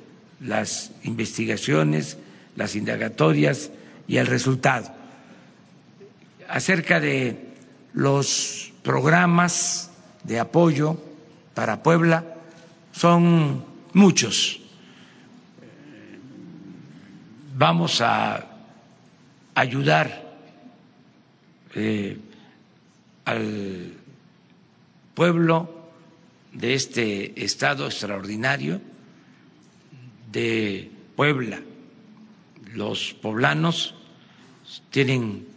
las 0.42 0.92
investigaciones, 1.04 2.18
las 2.56 2.76
indagatorias 2.76 3.70
y 4.08 4.18
el 4.18 4.28
resultado. 4.28 4.94
Acerca 6.50 7.00
de 7.00 7.43
los 7.94 8.72
programas 8.84 9.92
de 10.24 10.40
apoyo 10.40 10.98
para 11.54 11.84
Puebla 11.84 12.36
son 12.92 13.64
muchos. 13.94 14.60
Vamos 17.56 18.02
a 18.02 18.46
ayudar 19.56 20.34
eh, 21.76 22.18
al 23.26 23.94
pueblo 25.14 25.90
de 26.52 26.74
este 26.74 27.44
estado 27.44 27.86
extraordinario 27.86 28.82
de 30.32 30.92
Puebla. 31.16 31.62
Los 32.74 33.14
poblanos 33.14 33.96
tienen 34.90 35.48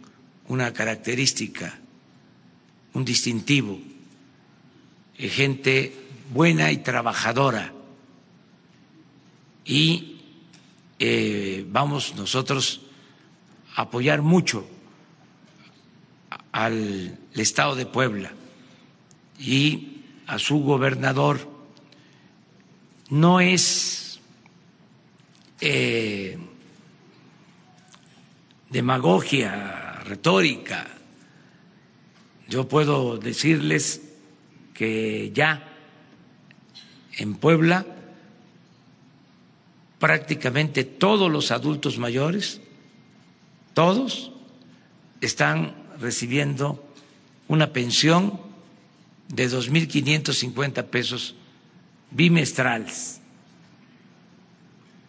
una 0.47 0.71
característica, 0.73 1.79
un 2.97 3.05
distintivo, 3.05 3.79
eh, 5.19 5.29
gente 5.29 5.93
buena 6.33 6.71
y 6.71 6.77
trabajadora. 6.77 7.71
Y 9.63 10.17
eh, 10.97 11.63
vamos 11.69 12.15
nosotros 12.15 12.81
a 13.75 13.83
apoyar 13.83 14.23
mucho 14.23 14.67
al 16.51 17.19
Estado 17.35 17.75
de 17.75 17.85
Puebla 17.85 18.31
y 19.39 20.01
a 20.25 20.39
su 20.39 20.63
gobernador. 20.63 21.47
No 23.11 23.39
es 23.39 24.19
eh, 25.61 26.39
demagogia 28.71 30.01
retórica. 30.03 30.96
Yo 32.49 32.67
puedo 32.67 33.17
decirles 33.17 34.01
que 34.73 35.31
ya 35.33 35.67
en 37.17 37.35
Puebla 37.35 37.85
prácticamente 39.99 40.83
todos 40.83 41.31
los 41.31 41.51
adultos 41.51 41.97
mayores, 41.97 42.61
todos, 43.73 44.31
están 45.21 45.75
recibiendo 45.99 46.83
una 47.47 47.73
pensión 47.73 48.39
de 49.29 49.49
2.550 49.49 50.85
pesos 50.85 51.35
bimestrales. 52.11 53.19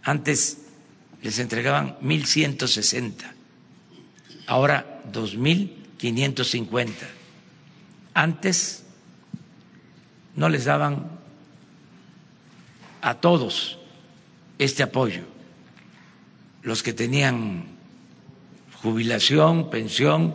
Antes 0.02 0.58
les 1.22 1.38
entregaban 1.38 1.98
1.160 2.00 3.12
ahora 4.46 5.02
2.550. 5.12 7.17
Antes 8.18 8.82
no 10.34 10.48
les 10.48 10.64
daban 10.64 11.06
a 13.00 13.14
todos 13.14 13.78
este 14.58 14.82
apoyo. 14.82 15.22
Los 16.62 16.82
que 16.82 16.92
tenían 16.92 17.62
jubilación, 18.82 19.70
pensión 19.70 20.34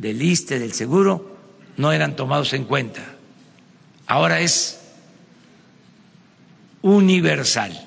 del 0.00 0.20
ISTE, 0.20 0.58
del 0.58 0.72
seguro, 0.72 1.36
no 1.76 1.92
eran 1.92 2.16
tomados 2.16 2.54
en 2.54 2.64
cuenta. 2.64 3.14
Ahora 4.08 4.40
es 4.40 4.80
universal. 6.82 7.86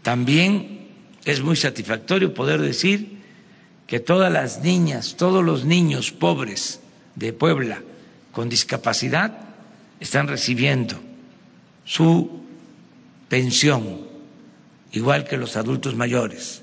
También 0.00 0.88
es 1.26 1.42
muy 1.42 1.56
satisfactorio 1.56 2.32
poder 2.32 2.62
decir 2.62 3.18
que 3.86 4.00
todas 4.00 4.32
las 4.32 4.62
niñas, 4.62 5.16
todos 5.18 5.44
los 5.44 5.66
niños 5.66 6.10
pobres 6.10 6.80
de 7.14 7.34
Puebla 7.34 7.82
con 8.32 8.48
discapacidad 8.48 9.48
están 10.00 10.28
recibiendo 10.28 11.00
su 11.84 12.44
pensión, 13.28 14.06
igual 14.92 15.24
que 15.24 15.36
los 15.36 15.56
adultos 15.56 15.94
mayores. 15.94 16.62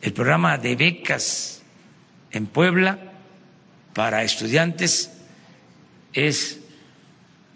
El 0.00 0.12
programa 0.12 0.58
de 0.58 0.76
becas 0.76 1.62
en 2.30 2.46
Puebla 2.46 2.98
para 3.94 4.22
estudiantes 4.22 5.10
es 6.12 6.60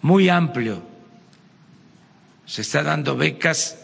muy 0.00 0.28
amplio. 0.28 0.82
Se 2.46 2.62
está 2.62 2.82
dando 2.82 3.16
becas 3.16 3.78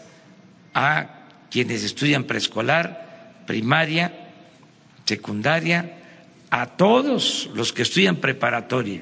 a 0.73 1.25
quienes 1.49 1.83
estudian 1.83 2.25
preescolar, 2.25 3.43
primaria, 3.47 4.13
secundaria, 5.05 5.97
a 6.49 6.65
todos 6.65 7.49
los 7.53 7.73
que 7.73 7.83
estudian 7.83 8.17
preparatoria 8.17 9.01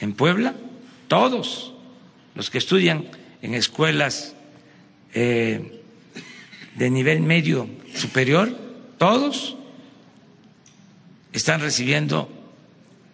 en 0.00 0.14
Puebla, 0.14 0.54
todos 1.08 1.74
los 2.34 2.50
que 2.50 2.58
estudian 2.58 3.08
en 3.42 3.54
escuelas 3.54 4.34
eh, 5.12 5.82
de 6.76 6.90
nivel 6.90 7.20
medio 7.20 7.68
superior, 7.94 8.56
todos 8.98 9.56
están 11.32 11.60
recibiendo 11.60 12.28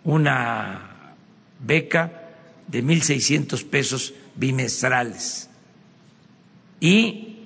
una 0.04 1.14
beca 1.60 2.32
de 2.68 2.82
1.600 2.82 3.64
pesos 3.64 4.14
bimestrales. 4.34 5.48
Y 6.80 7.36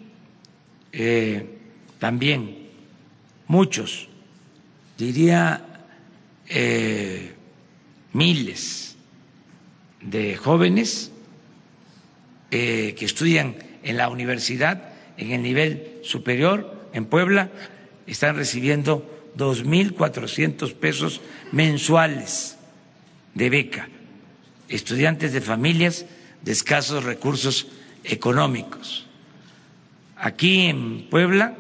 eh, 0.93 1.59
también 1.99 2.69
muchos, 3.47 4.09
diría 4.99 5.65
eh, 6.49 7.33
miles 8.13 8.97
de 10.01 10.37
jóvenes 10.37 11.13
eh, 12.51 12.95
que 12.99 13.05
estudian 13.05 13.57
en 13.83 13.97
la 13.97 14.09
universidad, 14.09 14.93
en 15.17 15.33
el 15.33 15.43
nivel 15.43 15.99
superior, 16.03 16.89
en 16.93 17.07
Puebla, 17.07 17.51
están 18.07 18.37
recibiendo 18.37 19.31
2.400 19.37 20.75
pesos 20.75 21.21
mensuales 21.53 22.57
de 23.35 23.51
beca 23.51 23.89
estudiantes 24.71 25.33
de 25.33 25.41
familias 25.41 26.07
de 26.43 26.53
escasos 26.53 27.05
recursos 27.05 27.67
económicos. 28.05 29.07
Aquí 30.17 30.67
en 30.67 31.09
Puebla 31.11 31.55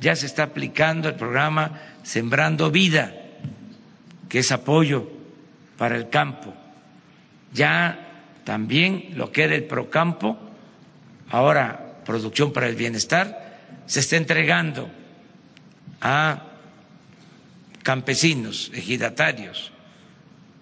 ya 0.00 0.16
se 0.16 0.26
está 0.26 0.44
aplicando 0.44 1.08
el 1.08 1.16
programa 1.16 1.80
Sembrando 2.02 2.70
Vida, 2.70 3.14
que 4.28 4.38
es 4.38 4.52
apoyo 4.52 5.10
para 5.76 5.96
el 5.96 6.08
campo. 6.08 6.54
Ya 7.52 8.12
también 8.44 9.10
lo 9.14 9.30
que 9.32 9.44
era 9.44 9.54
el 9.54 9.64
Procampo, 9.64 10.38
ahora 11.30 12.00
Producción 12.04 12.52
para 12.52 12.68
el 12.68 12.76
Bienestar, 12.76 13.60
se 13.86 14.00
está 14.00 14.16
entregando 14.16 14.90
a 16.00 16.42
campesinos, 17.82 18.70
ejidatarios, 18.74 19.72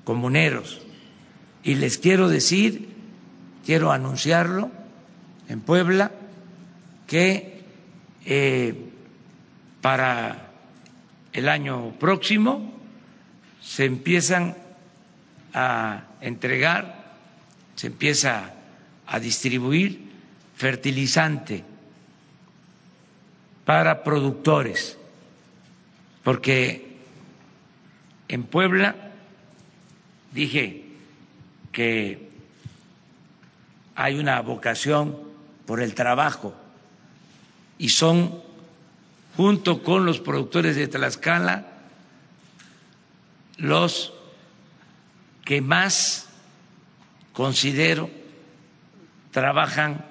comuneros, 0.04 0.82
y 1.62 1.74
les 1.76 1.98
quiero 1.98 2.28
decir, 2.28 2.88
quiero 3.64 3.92
anunciarlo 3.92 4.70
en 5.48 5.60
Puebla, 5.60 6.12
que 7.06 7.62
eh, 8.24 8.74
para 9.80 10.50
el 11.32 11.48
año 11.48 11.92
próximo 11.98 12.72
se 13.60 13.84
empiezan 13.84 14.56
a 15.52 16.04
entregar, 16.20 17.16
se 17.74 17.88
empieza 17.88 18.52
a 19.06 19.18
distribuir 19.18 20.10
fertilizante 20.56 21.64
para 23.64 24.02
productores, 24.02 24.98
porque 26.22 26.98
en 28.28 28.44
Puebla, 28.44 28.94
dije, 30.32 30.84
que 31.72 32.28
hay 33.94 34.18
una 34.18 34.40
vocación 34.40 35.16
por 35.66 35.80
el 35.80 35.94
trabajo 35.94 36.54
y 37.78 37.90
son, 37.90 38.42
junto 39.36 39.82
con 39.82 40.04
los 40.04 40.20
productores 40.20 40.76
de 40.76 40.88
Tlaxcala, 40.88 41.66
los 43.56 44.12
que 45.50 45.60
más 45.60 46.28
considero 47.32 48.08
trabajan 49.32 50.04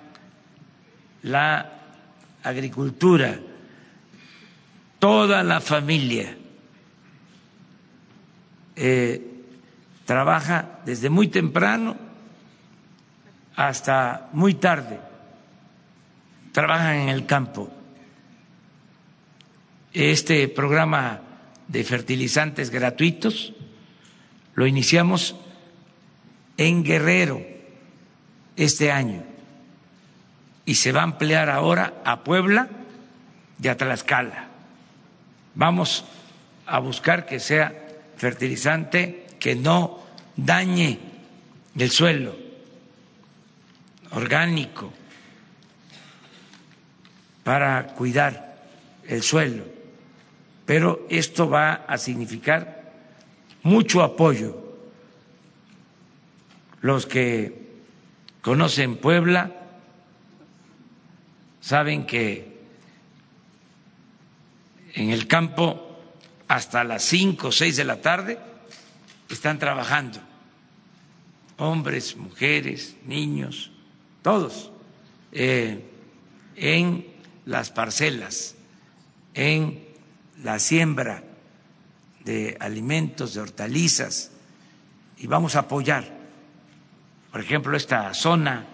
la 1.23 1.79
agricultura, 2.43 3.39
toda 4.99 5.41
la 5.43 5.61
familia. 5.61 6.35
Eh, 8.75 9.45
trabaja 10.03 10.81
desde 10.85 11.09
muy 11.09 11.29
temprano 11.29 11.95
hasta 13.55 14.27
muy 14.33 14.55
tarde, 14.55 14.99
trabajan 16.51 16.95
en 16.97 17.07
el 17.07 17.25
campo. 17.25 17.71
Este 19.93 20.49
programa 20.49 21.21
de 21.69 21.85
fertilizantes 21.85 22.69
gratuitos 22.71 23.53
lo 24.55 24.67
iniciamos 24.67 25.35
en 26.57 26.83
Guerrero 26.83 27.41
este 28.55 28.91
año 28.91 29.23
y 30.65 30.75
se 30.75 30.91
va 30.91 31.01
a 31.01 31.03
ampliar 31.03 31.49
ahora 31.49 32.01
a 32.03 32.23
Puebla 32.23 32.67
y 33.61 33.67
a 33.67 33.77
Tlaxcala. 33.77 34.47
Vamos 35.55 36.05
a 36.65 36.79
buscar 36.79 37.25
que 37.25 37.39
sea 37.39 37.73
fertilizante 38.17 39.27
que 39.39 39.55
no 39.55 39.99
dañe 40.35 40.99
el 41.77 41.89
suelo 41.89 42.35
orgánico 44.11 44.91
para 47.43 47.87
cuidar 47.87 48.57
el 49.07 49.23
suelo. 49.23 49.63
Pero 50.65 51.07
esto 51.09 51.49
va 51.49 51.73
a 51.87 51.97
significar 51.97 52.78
mucho 53.63 54.03
apoyo. 54.03 54.55
Los 56.81 57.05
que 57.05 57.67
conocen 58.41 58.97
Puebla 58.97 59.51
saben 61.59 62.05
que 62.05 62.57
en 64.93 65.09
el 65.11 65.27
campo 65.27 65.97
hasta 66.47 66.83
las 66.83 67.03
cinco 67.03 67.49
o 67.49 67.51
seis 67.51 67.77
de 67.77 67.83
la 67.83 68.01
tarde 68.01 68.39
están 69.29 69.59
trabajando, 69.59 70.19
hombres, 71.57 72.15
mujeres, 72.17 72.95
niños, 73.05 73.71
todos, 74.23 74.71
eh, 75.31 75.85
en 76.55 77.05
las 77.45 77.69
parcelas, 77.69 78.55
en 79.35 79.85
la 80.41 80.57
siembra 80.59 81.23
de 82.25 82.57
alimentos, 82.59 83.33
de 83.33 83.41
hortalizas, 83.41 84.31
y 85.17 85.27
vamos 85.27 85.55
a 85.55 85.59
apoyar, 85.59 86.05
por 87.31 87.41
ejemplo, 87.41 87.75
esta 87.75 88.13
zona 88.13 88.65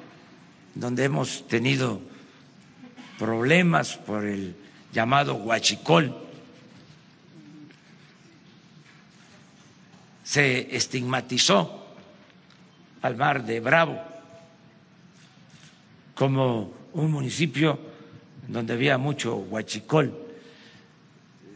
donde 0.75 1.05
hemos 1.05 1.47
tenido 1.47 2.01
problemas 3.17 3.97
por 3.97 4.25
el 4.25 4.55
llamado 4.91 5.35
huachicol, 5.35 6.15
se 10.23 10.75
estigmatizó 10.75 11.85
al 13.01 13.15
mar 13.15 13.45
de 13.45 13.59
Bravo 13.59 14.01
como 16.15 16.73
un 16.93 17.11
municipio 17.11 17.77
donde 18.47 18.73
había 18.73 18.97
mucho 18.97 19.35
huachicol, 19.35 20.17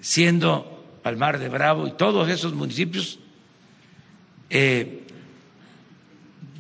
siendo 0.01 0.78
Palmar 1.01 1.39
de 1.39 1.49
Bravo 1.49 1.87
y 1.87 1.91
todos 1.91 2.29
esos 2.29 2.53
municipios 2.53 3.19
eh, 4.49 5.03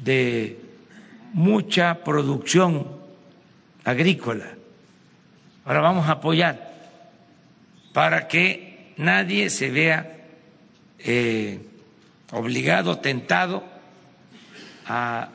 de 0.03 0.59
mucha 1.33 2.03
producción 2.03 2.87
agrícola. 3.83 4.45
Ahora 5.65 5.81
vamos 5.81 6.07
a 6.07 6.13
apoyar 6.13 6.73
para 7.93 8.27
que 8.27 8.93
nadie 8.97 9.49
se 9.49 9.69
vea 9.69 10.17
eh, 10.99 11.59
obligado, 12.31 12.99
tentado 12.99 13.63
a 14.85 15.29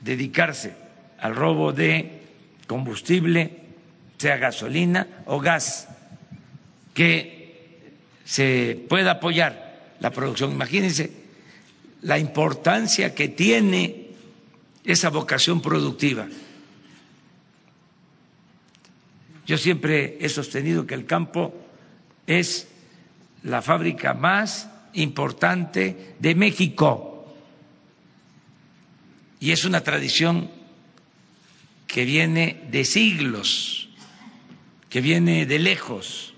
dedicarse 0.00 0.74
al 1.18 1.34
robo 1.34 1.72
de 1.72 2.22
combustible, 2.66 3.62
sea 4.18 4.36
gasolina 4.36 5.06
o 5.26 5.40
gas, 5.40 5.88
que 6.94 7.35
se 8.26 8.84
pueda 8.88 9.12
apoyar 9.12 9.94
la 10.00 10.10
producción. 10.10 10.50
Imagínense 10.52 11.10
la 12.02 12.18
importancia 12.18 13.14
que 13.14 13.28
tiene 13.28 14.08
esa 14.84 15.10
vocación 15.10 15.62
productiva. 15.62 16.26
Yo 19.46 19.56
siempre 19.56 20.18
he 20.20 20.28
sostenido 20.28 20.86
que 20.86 20.94
el 20.94 21.06
campo 21.06 21.54
es 22.26 22.66
la 23.44 23.62
fábrica 23.62 24.12
más 24.12 24.68
importante 24.94 26.16
de 26.18 26.34
México. 26.34 27.32
Y 29.38 29.52
es 29.52 29.64
una 29.64 29.82
tradición 29.82 30.50
que 31.86 32.04
viene 32.04 32.64
de 32.72 32.84
siglos, 32.84 33.88
que 34.90 35.00
viene 35.00 35.46
de 35.46 35.60
lejos. 35.60 36.34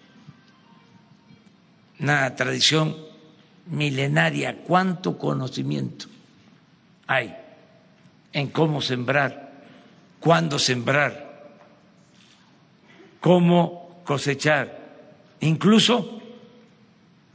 Una 2.01 2.34
tradición 2.36 2.96
milenaria, 3.66 4.59
cuánto 4.64 5.18
conocimiento 5.18 6.07
hay 7.07 7.34
en 8.32 8.49
cómo 8.49 8.80
sembrar, 8.80 9.53
cuándo 10.20 10.59
sembrar, 10.59 11.51
cómo 13.20 14.01
cosechar, 14.05 14.78
incluso 15.40 16.22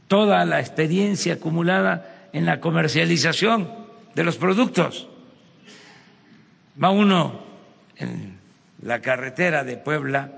toda 0.08 0.44
la 0.44 0.60
experiencia 0.60 1.34
acumulada 1.34 2.28
en 2.32 2.46
la 2.46 2.60
comercialización 2.60 3.70
de 4.14 4.24
los 4.24 4.36
productos. 4.36 5.08
Va 6.82 6.90
uno 6.90 7.40
en 7.96 8.38
la 8.82 9.00
carretera 9.00 9.64
de 9.64 9.76
Puebla 9.76 10.30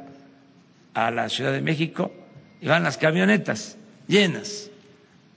a 0.95 1.11
la 1.11 1.29
Ciudad 1.29 1.53
de 1.53 1.62
México 1.62 2.12
y 2.61 2.66
van 2.66 2.83
las 2.83 2.97
camionetas 2.97 3.77
llenas 4.09 4.70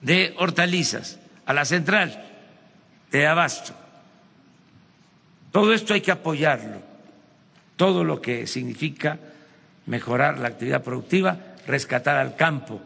de 0.01 0.33
hortalizas 0.37 1.19
a 1.45 1.53
la 1.53 1.65
central 1.65 2.25
de 3.11 3.27
abasto. 3.27 3.73
Todo 5.51 5.73
esto 5.73 5.93
hay 5.93 6.01
que 6.01 6.11
apoyarlo, 6.11 6.81
todo 7.75 8.03
lo 8.03 8.21
que 8.21 8.45
significa 8.45 9.17
mejorar 9.87 10.37
la 10.37 10.49
actividad 10.49 10.83
productiva, 10.83 11.37
rescatar 11.65 12.17
al 12.17 12.35
campo 12.35 12.79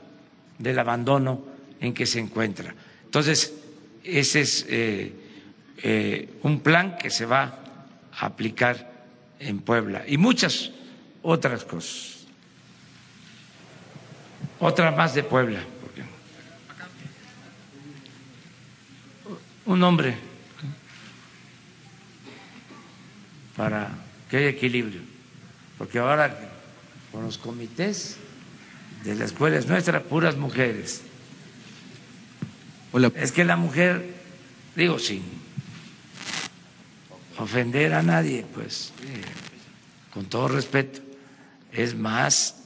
del 0.57 0.79
abandono 0.79 1.43
en 1.81 1.93
que 1.93 2.05
se 2.05 2.19
encuentra. 2.19 2.73
Entonces, 3.03 3.53
ese 4.03 4.41
es 4.41 4.65
eh, 4.69 5.13
eh, 5.83 6.29
un 6.43 6.61
plan 6.61 6.97
que 6.97 7.09
se 7.09 7.25
va 7.25 7.59
a 8.13 8.25
aplicar 8.25 8.91
en 9.39 9.59
Puebla 9.59 10.03
y 10.07 10.17
muchas 10.17 10.71
otras 11.21 11.65
cosas. 11.65 12.12
Otra 14.63 14.91
más 14.91 15.13
de 15.13 15.23
Puebla. 15.23 15.59
Un 19.65 19.83
hombre 19.83 20.15
para 23.57 23.91
que 24.29 24.37
haya 24.37 24.47
equilibrio, 24.47 25.01
porque 25.77 25.99
ahora 25.99 26.49
con 27.11 27.25
los 27.25 27.37
comités 27.37 28.15
de 29.03 29.15
la 29.15 29.25
escuela 29.25 29.57
es 29.57 29.67
nuestra, 29.67 30.01
puras 30.01 30.37
mujeres. 30.37 31.01
Hola. 32.93 33.11
Es 33.15 33.33
que 33.33 33.43
la 33.43 33.57
mujer, 33.57 34.15
digo, 34.77 34.97
sin 34.97 35.23
ofender 37.37 37.93
a 37.93 38.01
nadie, 38.01 38.45
pues, 38.53 38.93
eh, 39.03 39.21
con 40.13 40.23
todo 40.25 40.47
respeto, 40.47 41.01
es 41.73 41.95
más 41.95 42.62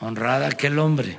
honrada 0.00 0.50
que 0.52 0.68
el 0.68 0.78
hombre. 0.78 1.18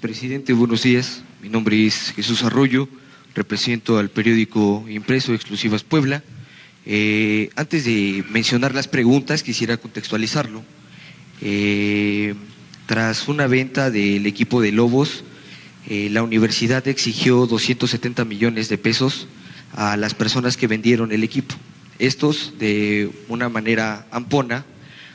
Presidente, 0.00 0.52
buenos 0.52 0.82
días. 0.82 1.22
Mi 1.42 1.48
nombre 1.48 1.86
es 1.86 2.12
Jesús 2.14 2.42
Arroyo, 2.44 2.88
represento 3.34 3.98
al 3.98 4.10
periódico 4.10 4.84
impreso 4.88 5.34
Exclusivas 5.34 5.82
Puebla. 5.82 6.22
Eh, 6.84 7.50
antes 7.56 7.84
de 7.84 8.24
mencionar 8.30 8.74
las 8.74 8.88
preguntas, 8.88 9.42
quisiera 9.42 9.76
contextualizarlo. 9.76 10.62
Eh, 11.40 12.34
tras 12.86 13.28
una 13.28 13.46
venta 13.46 13.90
del 13.90 14.26
equipo 14.26 14.60
de 14.60 14.72
Lobos, 14.72 15.24
eh, 15.86 16.08
la 16.10 16.22
universidad 16.22 16.86
exigió 16.88 17.46
270 17.46 18.24
millones 18.24 18.68
de 18.68 18.78
pesos 18.78 19.28
a 19.74 19.96
las 19.96 20.14
personas 20.14 20.56
que 20.56 20.66
vendieron 20.66 21.12
el 21.12 21.24
equipo. 21.24 21.54
Estos, 21.98 22.54
de 22.58 23.10
una 23.28 23.48
manera 23.48 24.06
ampona, 24.10 24.64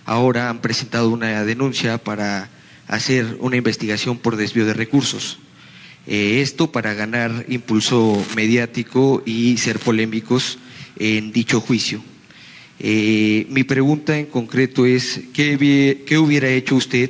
ahora 0.06 0.50
han 0.50 0.62
presentado 0.62 1.10
una 1.10 1.44
denuncia 1.46 1.98
para 1.98 2.50
hacer 2.88 3.38
una 3.40 3.56
investigación 3.58 4.18
por 4.18 4.36
desvío 4.36 4.66
de 4.66 4.74
recursos. 4.74 5.40
Eh, 6.06 6.42
esto 6.42 6.72
para 6.72 6.94
ganar 6.94 7.46
impulso 7.48 8.24
mediático 8.36 9.24
y 9.26 9.56
ser 9.58 9.80
polémicos 9.80 10.58
en 11.00 11.32
dicho 11.32 11.62
juicio. 11.62 12.04
Eh, 12.80 13.48
mi 13.50 13.64
pregunta 13.64 14.18
en 14.18 14.26
concreto 14.26 14.86
es, 14.86 15.22
¿qué, 15.34 16.04
qué 16.06 16.18
hubiera 16.18 16.50
hecho 16.50 16.76
usted 16.76 17.10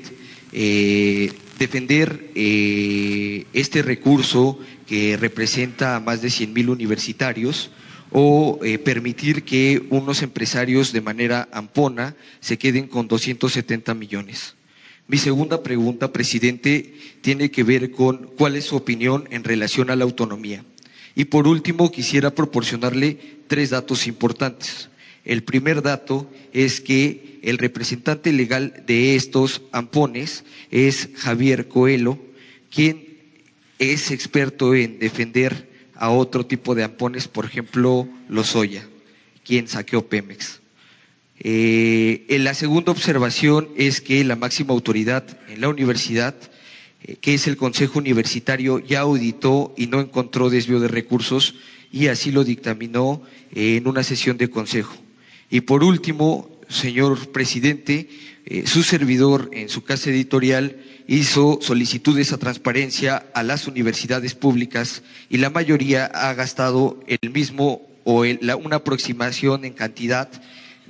eh, 0.51 1.31
defender 1.57 2.29
este 2.35 3.81
recurso 3.81 4.59
que 4.85 5.17
representa 5.17 5.95
a 5.95 5.99
más 5.99 6.21
de 6.21 6.29
100 6.29 6.53
mil 6.53 6.69
universitarios 6.69 7.71
o 8.13 8.59
permitir 8.85 9.43
que 9.43 9.85
unos 9.89 10.21
empresarios 10.21 10.93
de 10.93 11.01
manera 11.01 11.49
ampona 11.51 12.15
se 12.39 12.57
queden 12.57 12.87
con 12.87 13.07
270 13.07 13.93
millones? 13.93 14.55
Mi 15.07 15.17
segunda 15.17 15.63
pregunta, 15.63 16.13
presidente, 16.13 16.93
tiene 17.21 17.51
que 17.51 17.63
ver 17.63 17.91
con 17.91 18.29
cuál 18.37 18.55
es 18.55 18.65
su 18.65 18.77
opinión 18.77 19.27
en 19.31 19.43
relación 19.43 19.89
a 19.89 19.97
la 19.97 20.05
autonomía. 20.05 20.63
Y 21.15 21.25
por 21.25 21.47
último, 21.47 21.91
quisiera 21.91 22.33
proporcionarle 22.33 23.17
tres 23.47 23.71
datos 23.71 24.07
importantes. 24.07 24.89
El 25.25 25.43
primer 25.43 25.81
dato 25.81 26.29
es 26.53 26.81
que 26.81 27.39
el 27.43 27.57
representante 27.57 28.31
legal 28.31 28.83
de 28.87 29.15
estos 29.15 29.61
ampones 29.71 30.45
es 30.71 31.09
Javier 31.15 31.67
Coelho, 31.67 32.17
quien 32.69 33.17
es 33.79 34.11
experto 34.11 34.73
en 34.73 34.99
defender 34.99 35.69
a 36.03 36.09
otro 36.09 36.45
tipo 36.45 36.75
de 36.75 36.83
ampones, 36.83 37.29
por 37.29 37.45
ejemplo, 37.45 38.09
los 38.27 38.47
Soya, 38.47 38.85
quien 39.45 39.69
saqueó 39.69 40.05
Pemex. 40.09 40.59
Eh, 41.39 42.25
la 42.41 42.53
segunda 42.53 42.91
observación 42.91 43.69
es 43.77 44.01
que 44.01 44.21
la 44.25 44.35
máxima 44.35 44.73
autoridad 44.73 45.23
en 45.47 45.61
la 45.61 45.69
universidad, 45.69 46.35
eh, 47.03 47.15
que 47.21 47.35
es 47.35 47.47
el 47.47 47.55
Consejo 47.55 47.99
Universitario, 47.99 48.79
ya 48.79 48.99
auditó 48.99 49.73
y 49.77 49.87
no 49.87 50.01
encontró 50.01 50.49
desvío 50.49 50.81
de 50.81 50.89
recursos 50.89 51.55
y 51.89 52.07
así 52.07 52.33
lo 52.33 52.43
dictaminó 52.43 53.21
en 53.55 53.87
una 53.87 54.03
sesión 54.03 54.37
de 54.37 54.49
consejo. 54.49 54.97
Y 55.49 55.61
por 55.61 55.85
último, 55.85 56.49
señor 56.67 57.31
presidente, 57.31 58.09
eh, 58.45 58.67
su 58.67 58.83
servidor 58.83 59.49
en 59.53 59.69
su 59.69 59.85
casa 59.85 60.09
editorial 60.09 60.75
hizo 61.07 61.59
solicitudes 61.61 62.31
a 62.33 62.37
transparencia 62.37 63.25
a 63.33 63.43
las 63.43 63.67
universidades 63.67 64.35
públicas 64.35 65.03
y 65.29 65.37
la 65.37 65.49
mayoría 65.49 66.05
ha 66.05 66.33
gastado 66.33 66.99
el 67.07 67.31
mismo 67.31 67.81
o 68.03 68.23
una 68.23 68.77
aproximación 68.77 69.65
en 69.65 69.73
cantidad 69.73 70.29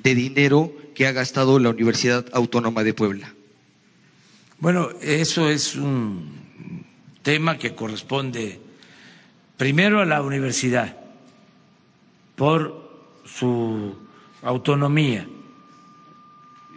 de 0.01 0.15
dinero 0.15 0.73
que 0.95 1.07
ha 1.07 1.11
gastado 1.11 1.59
la 1.59 1.69
Universidad 1.69 2.25
Autónoma 2.33 2.83
de 2.83 2.93
Puebla? 2.93 3.33
Bueno, 4.59 4.89
eso 5.01 5.49
es 5.49 5.75
un 5.75 6.43
tema 7.21 7.57
que 7.57 7.75
corresponde 7.75 8.59
primero 9.57 10.01
a 10.01 10.05
la 10.05 10.21
universidad 10.21 10.95
por 12.35 12.83
su 13.25 13.95
autonomía. 14.41 15.27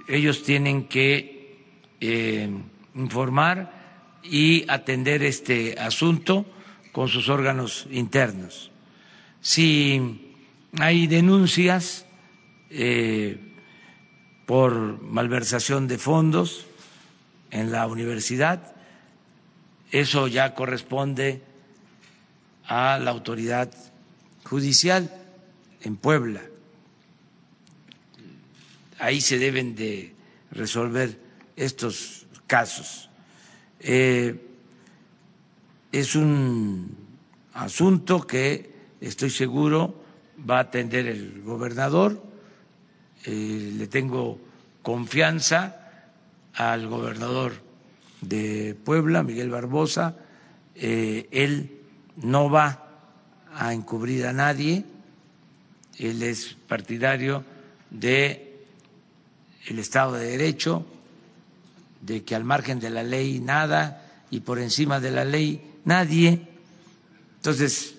Ellos 0.09 0.43
tienen 0.43 0.85
que 0.85 1.57
eh, 2.01 2.49
informar 2.97 4.19
y 4.23 4.69
atender 4.69 5.23
este 5.23 5.79
asunto 5.79 6.47
con 6.93 7.09
sus 7.09 7.29
órganos 7.29 7.87
internos. 7.91 8.71
Si 9.41 10.33
hay 10.79 11.07
denuncias, 11.07 12.07
eh, 12.71 13.39
por 14.47 15.03
malversación 15.03 15.89
de 15.89 15.99
fondos 15.99 16.67
en 17.51 17.73
la 17.73 17.87
universidad. 17.87 18.75
Eso 19.91 20.29
ya 20.29 20.55
corresponde 20.55 21.43
a 22.65 22.99
la 22.99 23.11
autoridad 23.11 23.73
judicial 24.45 25.13
en 25.83 25.97
Puebla. 25.97 26.43
Ahí 28.99 29.21
se 29.21 29.39
deben 29.39 29.75
de 29.75 30.15
resolver 30.53 31.21
estos 31.57 32.26
casos. 32.47 33.11
Eh, 33.81 34.35
es 35.93 36.17
un 36.17 36.97
asunto 37.55 38.27
que 38.27 38.75
estoy 39.01 39.31
seguro 39.31 40.03
va 40.49 40.59
a 40.59 40.63
atender 40.63 41.07
el 41.07 41.43
gobernador. 41.43 42.23
Eh, 43.25 43.73
le 43.77 43.87
tengo 43.87 44.39
confianza 44.83 45.87
al 46.55 46.87
gobernador 46.87 47.55
de 48.21 48.77
Puebla, 48.85 49.23
Miguel 49.23 49.51
Barbosa, 49.51 50.17
eh, 50.75 51.29
él 51.31 51.81
no 52.17 52.51
va 52.51 52.83
a 53.55 53.73
encubrir 53.73 54.27
a 54.27 54.33
nadie, 54.33 54.85
él 55.99 56.23
es 56.23 56.57
partidario 56.69 57.45
de 57.91 58.65
el 59.67 59.79
Estado 59.79 60.15
de 60.15 60.31
Derecho, 60.31 60.87
de 62.07 62.23
que 62.23 62.37
al 62.37 62.45
margen 62.45 62.79
de 62.79 62.89
la 62.89 63.03
ley 63.03 63.41
nada 63.41 64.25
y 64.31 64.41
por 64.41 64.61
encima 64.61 65.01
de 65.01 65.11
la 65.11 65.25
ley 65.25 65.61
nadie. 65.85 66.41
Entonces, 67.37 67.97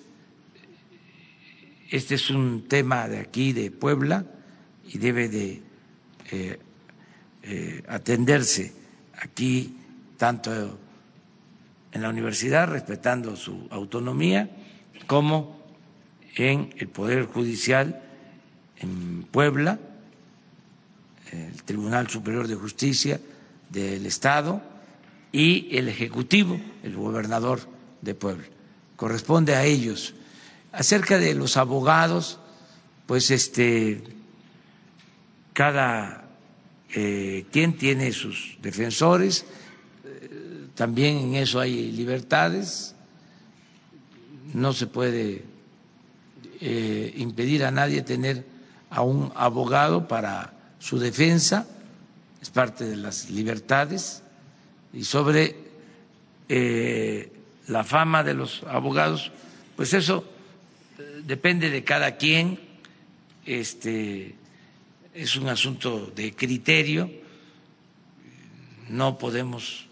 este 1.90 2.16
es 2.16 2.30
un 2.30 2.68
tema 2.68 3.08
de 3.10 3.20
aquí, 3.20 3.52
de 3.52 3.70
Puebla, 3.70 4.26
y 4.88 4.98
debe 4.98 5.28
de 5.28 5.62
eh, 6.32 6.60
eh, 7.44 7.84
atenderse 7.88 8.74
aquí 9.20 9.78
tanto 10.18 10.80
en 11.92 12.02
la 12.02 12.10
universidad, 12.10 12.70
respetando 12.70 13.36
su 13.36 13.68
autonomía, 13.70 14.50
como 15.06 15.58
en 16.36 16.74
el 16.78 16.88
Poder 16.88 17.26
Judicial 17.26 18.02
en 18.78 19.24
Puebla, 19.24 19.80
el 21.32 21.64
Tribunal 21.64 22.10
Superior 22.10 22.48
de 22.48 22.56
Justicia 22.56 23.20
del 23.70 24.06
Estado 24.06 24.62
y 25.32 25.76
el 25.78 25.88
Ejecutivo, 25.88 26.60
el 26.84 26.96
gobernador 26.96 27.62
de 28.02 28.16
Puebla. 28.16 28.46
Corresponde 28.96 29.56
a 29.56 29.64
ellos. 29.66 30.14
Acerca 30.72 31.18
de 31.18 31.34
los 31.34 31.58
abogados, 31.58 32.40
pues 33.06 33.32
este, 33.32 34.04
cada 35.54 36.26
eh, 36.94 37.46
quien 37.52 37.78
tiene 37.78 38.12
sus 38.12 38.58
defensores, 38.62 39.46
eh, 40.06 40.68
también 40.76 41.18
en 41.18 41.36
eso 41.36 41.60
hay 41.60 41.92
libertades, 41.92 42.96
no 44.54 44.74
se 44.74 44.88
puede 44.88 45.44
eh, 46.62 47.14
impedir 47.18 47.66
a 47.66 47.72
nadie 47.72 48.02
tener 48.02 48.46
a 48.90 49.02
un 49.02 49.32
abogado 49.36 50.08
para 50.08 50.54
su 50.80 51.00
defensa, 51.00 51.68
parte 52.50 52.86
de 52.86 52.98
las 52.98 53.30
libertades, 53.30 54.24
y 54.94 55.04
sobre 55.04 55.56
eh, 56.50 57.32
la 57.68 57.84
fama 57.84 58.24
de 58.24 58.34
los 58.34 58.64
abogados, 58.64 59.32
pues 59.76 59.94
eso 59.94 60.24
eh, 60.98 61.22
depende 61.26 61.70
de 61.70 61.84
cada 61.84 62.18
quien, 62.18 62.60
este 63.46 64.36
es 65.14 65.36
un 65.36 65.48
asunto 65.50 66.12
de 66.16 66.34
criterio, 66.34 67.10
no 68.90 69.18
podemos 69.18 69.86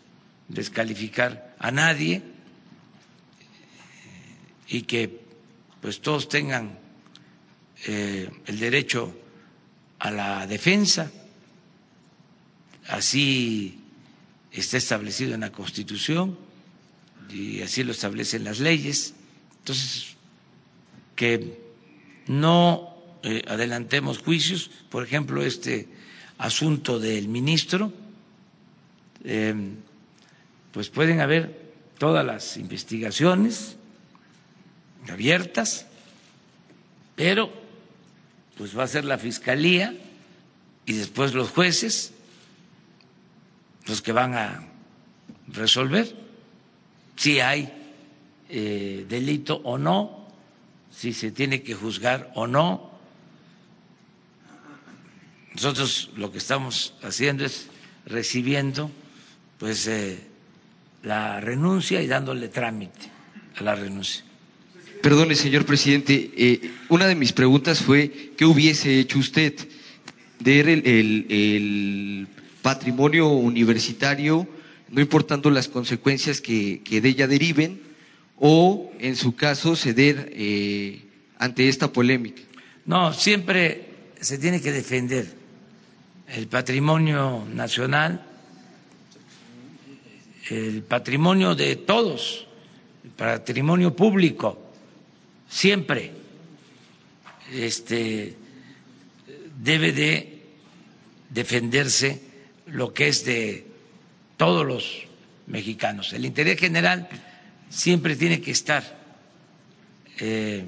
descalificar 0.48 1.56
a 1.60 1.72
nadie 1.72 2.22
y 4.68 4.84
que 4.84 5.22
pues 5.82 6.02
todos 6.02 6.30
tengan 6.30 6.78
eh, 7.88 8.30
el 8.46 8.60
derecho 8.60 9.14
a 10.00 10.12
la 10.12 10.48
defensa, 10.48 11.12
así 12.88 13.80
está 14.52 14.78
establecido 14.78 15.34
en 15.34 15.42
la 15.42 15.52
Constitución 15.52 16.38
y 17.30 17.62
así 17.62 17.84
lo 17.84 17.92
establecen 17.92 18.44
las 18.44 18.60
leyes. 18.60 19.14
Entonces, 19.60 20.16
que 21.16 21.60
no 22.28 22.96
eh, 23.24 23.42
adelantemos 23.48 24.20
juicios, 24.20 24.70
por 24.90 25.04
ejemplo, 25.04 25.44
este 25.44 25.88
asunto 26.38 27.00
del 27.00 27.28
ministro, 27.28 27.92
em, 29.24 29.78
pues 30.72 30.90
pueden 30.90 31.22
haber 31.22 31.74
todas 31.98 32.26
las 32.26 32.58
investigaciones 32.58 33.78
abiertas, 35.10 35.86
pero 37.16 37.52
pues 38.58 38.78
va 38.78 38.84
a 38.84 38.88
ser 38.88 39.06
la 39.06 39.18
fiscalía 39.18 39.96
y 40.86 40.94
después 40.94 41.34
los 41.34 41.50
jueces 41.50 42.14
los 43.86 44.02
que 44.02 44.12
van 44.12 44.34
a 44.34 44.68
resolver 45.48 46.26
si 47.16 47.40
hay 47.40 47.72
eh, 48.50 49.06
delito 49.08 49.62
o 49.64 49.78
no, 49.78 50.28
si 50.92 51.14
se 51.14 51.32
tiene 51.32 51.62
que 51.62 51.74
juzgar 51.74 52.32
o 52.36 52.48
no. 52.48 52.92
Nosotros 55.54 56.12
lo 56.18 56.32
que 56.32 56.38
estamos 56.38 56.94
haciendo 57.02 57.46
es 57.46 57.68
recibiendo 58.06 58.92
pues 59.58 59.88
eh, 59.88 60.20
la 61.04 61.40
renuncia 61.40 62.02
y 62.02 62.08
dándole 62.08 62.50
trámite 62.50 63.10
a 63.58 63.64
la 63.64 63.76
renuncia. 63.76 64.24
Perdone, 65.02 65.36
señor 65.36 65.66
presidente, 65.66 66.32
eh, 66.36 66.72
una 66.90 67.08
de 67.08 67.16
mis 67.16 67.32
preguntas 67.32 67.80
fue 67.80 68.34
qué 68.36 68.46
hubiese 68.46 69.00
hecho 69.00 69.20
usted 69.20 69.54
de 70.40 70.60
el, 70.60 70.70
el, 70.70 71.26
el 71.30 72.28
patrimonio 72.66 73.28
universitario, 73.28 74.48
no 74.90 75.00
importando 75.00 75.52
las 75.52 75.68
consecuencias 75.68 76.42
que, 76.42 76.82
de 76.84 77.08
ella 77.10 77.28
deriven, 77.28 77.80
o 78.40 78.92
en 78.98 79.16
su 79.16 79.36
caso 79.36 79.76
ceder 79.76 80.32
eh, 80.34 81.04
ante 81.38 81.70
esta 81.70 81.94
polémica. 81.94 82.42
No, 82.88 83.14
siempre 83.14 83.86
se 84.20 84.40
tiene 84.40 84.62
que 84.62 84.72
defender 84.72 85.32
el 86.28 86.48
patrimonio 86.48 87.46
nacional, 87.54 88.26
el 90.50 90.82
patrimonio 90.82 91.54
de 91.54 91.76
todos, 91.76 92.48
el 93.04 93.12
patrimonio 93.12 93.96
público 93.96 94.58
siempre 95.48 96.12
este, 97.54 98.36
debe 99.62 99.92
de 99.92 100.42
defenderse 101.30 102.25
lo 102.76 102.94
que 102.94 103.08
es 103.08 103.24
de 103.24 103.66
todos 104.36 104.66
los 104.66 105.04
mexicanos. 105.48 106.12
El 106.12 106.26
interés 106.26 106.60
general 106.60 107.08
siempre 107.70 108.18
tiene 108.18 108.42
que 108.42 108.52
estar 108.52 108.84
eh, 110.20 110.66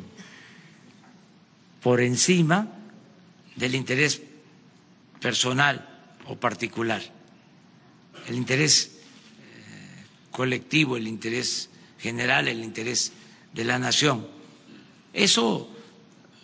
por 1.82 2.00
encima 2.00 2.70
del 3.58 3.76
interés 3.76 4.22
personal 5.20 5.86
o 6.28 6.38
particular. 6.38 7.02
El 8.28 8.36
interés 8.36 8.86
eh, 8.88 10.06
colectivo, 10.32 10.96
el 10.96 11.10
interés 11.10 11.70
general, 12.00 12.48
el 12.48 12.64
interés 12.64 13.12
de 13.54 13.66
la 13.66 13.80
nación. 13.80 14.26
Eso 15.12 15.70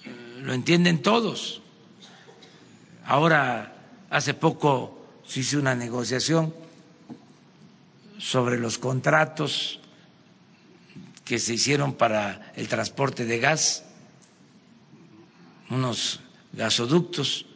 eh, 0.03 0.41
lo 0.41 0.53
entienden 0.53 1.01
todos. 1.01 1.61
Ahora, 3.05 3.77
hace 4.09 4.33
poco 4.33 5.02
se 5.33 5.39
hizo 5.39 5.57
una 5.57 5.73
negociación 5.73 6.53
sobre 8.19 8.59
los 8.59 8.77
contratos 8.77 9.79
que 11.25 11.39
se 11.39 11.55
hicieron 11.55 11.95
para 11.95 12.51
el 12.55 12.67
transporte 12.67 13.25
de 13.25 13.39
gas, 13.39 13.83
unos 15.71 16.19
gasoductos 16.51 17.47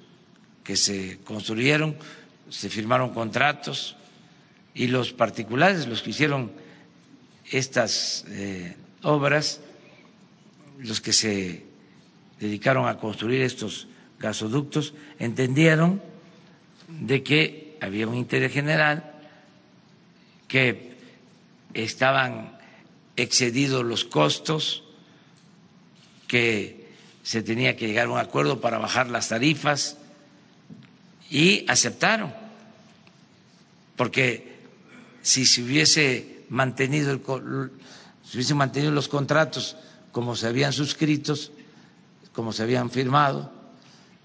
que 0.63 0.75
se 0.75 1.19
construyeron, 1.19 1.95
se 2.49 2.67
firmaron 2.69 3.13
contratos 3.13 3.95
y 4.73 4.87
los 4.87 5.13
particulares, 5.13 5.85
los 5.85 6.01
que 6.01 6.09
hicieron 6.09 6.51
estas 7.51 8.25
eh, 8.29 8.75
obras, 9.03 9.61
los 10.79 10.99
que 10.99 11.13
se 11.13 11.63
dedicaron 12.39 12.87
a 12.87 12.97
construir 12.97 13.41
estos 13.43 13.87
gasoductos 14.17 14.95
entendieron 15.19 16.01
de 16.87 17.21
que 17.21 17.66
había 17.81 18.07
un 18.07 18.15
interés 18.15 18.51
general, 18.51 19.13
que 20.47 20.97
estaban 21.73 22.57
excedidos 23.15 23.83
los 23.83 24.05
costos, 24.05 24.83
que 26.27 26.87
se 27.23 27.41
tenía 27.43 27.75
que 27.75 27.87
llegar 27.87 28.07
a 28.07 28.11
un 28.11 28.19
acuerdo 28.19 28.61
para 28.61 28.77
bajar 28.77 29.09
las 29.09 29.29
tarifas 29.29 29.97
y 31.29 31.65
aceptaron, 31.69 32.33
porque 33.95 34.55
si 35.21 35.45
se 35.45 35.61
hubiese 35.61 36.45
mantenido 36.49 37.11
el, 37.11 37.21
si 38.23 38.37
hubiese 38.37 38.53
mantenido 38.53 38.91
los 38.91 39.09
contratos 39.09 39.75
como 40.11 40.35
se 40.35 40.47
habían 40.47 40.71
suscritos, 40.71 41.51
como 42.33 42.53
se 42.53 42.63
habían 42.63 42.89
firmado, 42.89 43.51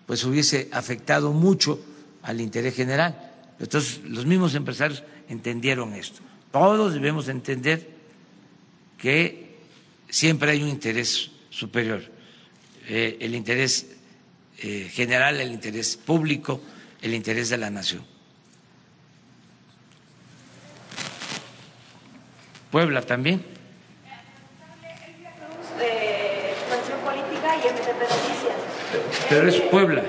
pues 0.06 0.24
hubiese 0.24 0.68
afectado 0.72 1.32
mucho 1.32 1.80
al 2.22 2.40
interés 2.40 2.74
general. 2.76 3.31
Entonces, 3.58 4.00
los 4.04 4.26
mismos 4.26 4.54
empresarios 4.54 5.02
entendieron 5.28 5.94
esto. 5.94 6.20
Todos 6.50 6.94
debemos 6.94 7.28
entender 7.28 7.88
que 8.98 9.56
siempre 10.08 10.52
hay 10.52 10.62
un 10.62 10.68
interés 10.68 11.30
superior, 11.50 12.02
eh, 12.88 13.16
el 13.20 13.34
interés 13.34 13.96
eh, 14.58 14.90
general, 14.92 15.40
el 15.40 15.50
interés 15.50 15.96
público, 15.96 16.60
el 17.00 17.14
interés 17.14 17.48
de 17.48 17.58
la 17.58 17.70
nación. 17.70 18.04
Puebla 22.70 23.02
también. 23.02 23.44
Pero 29.28 29.48
es 29.48 29.60
Puebla. 29.62 30.04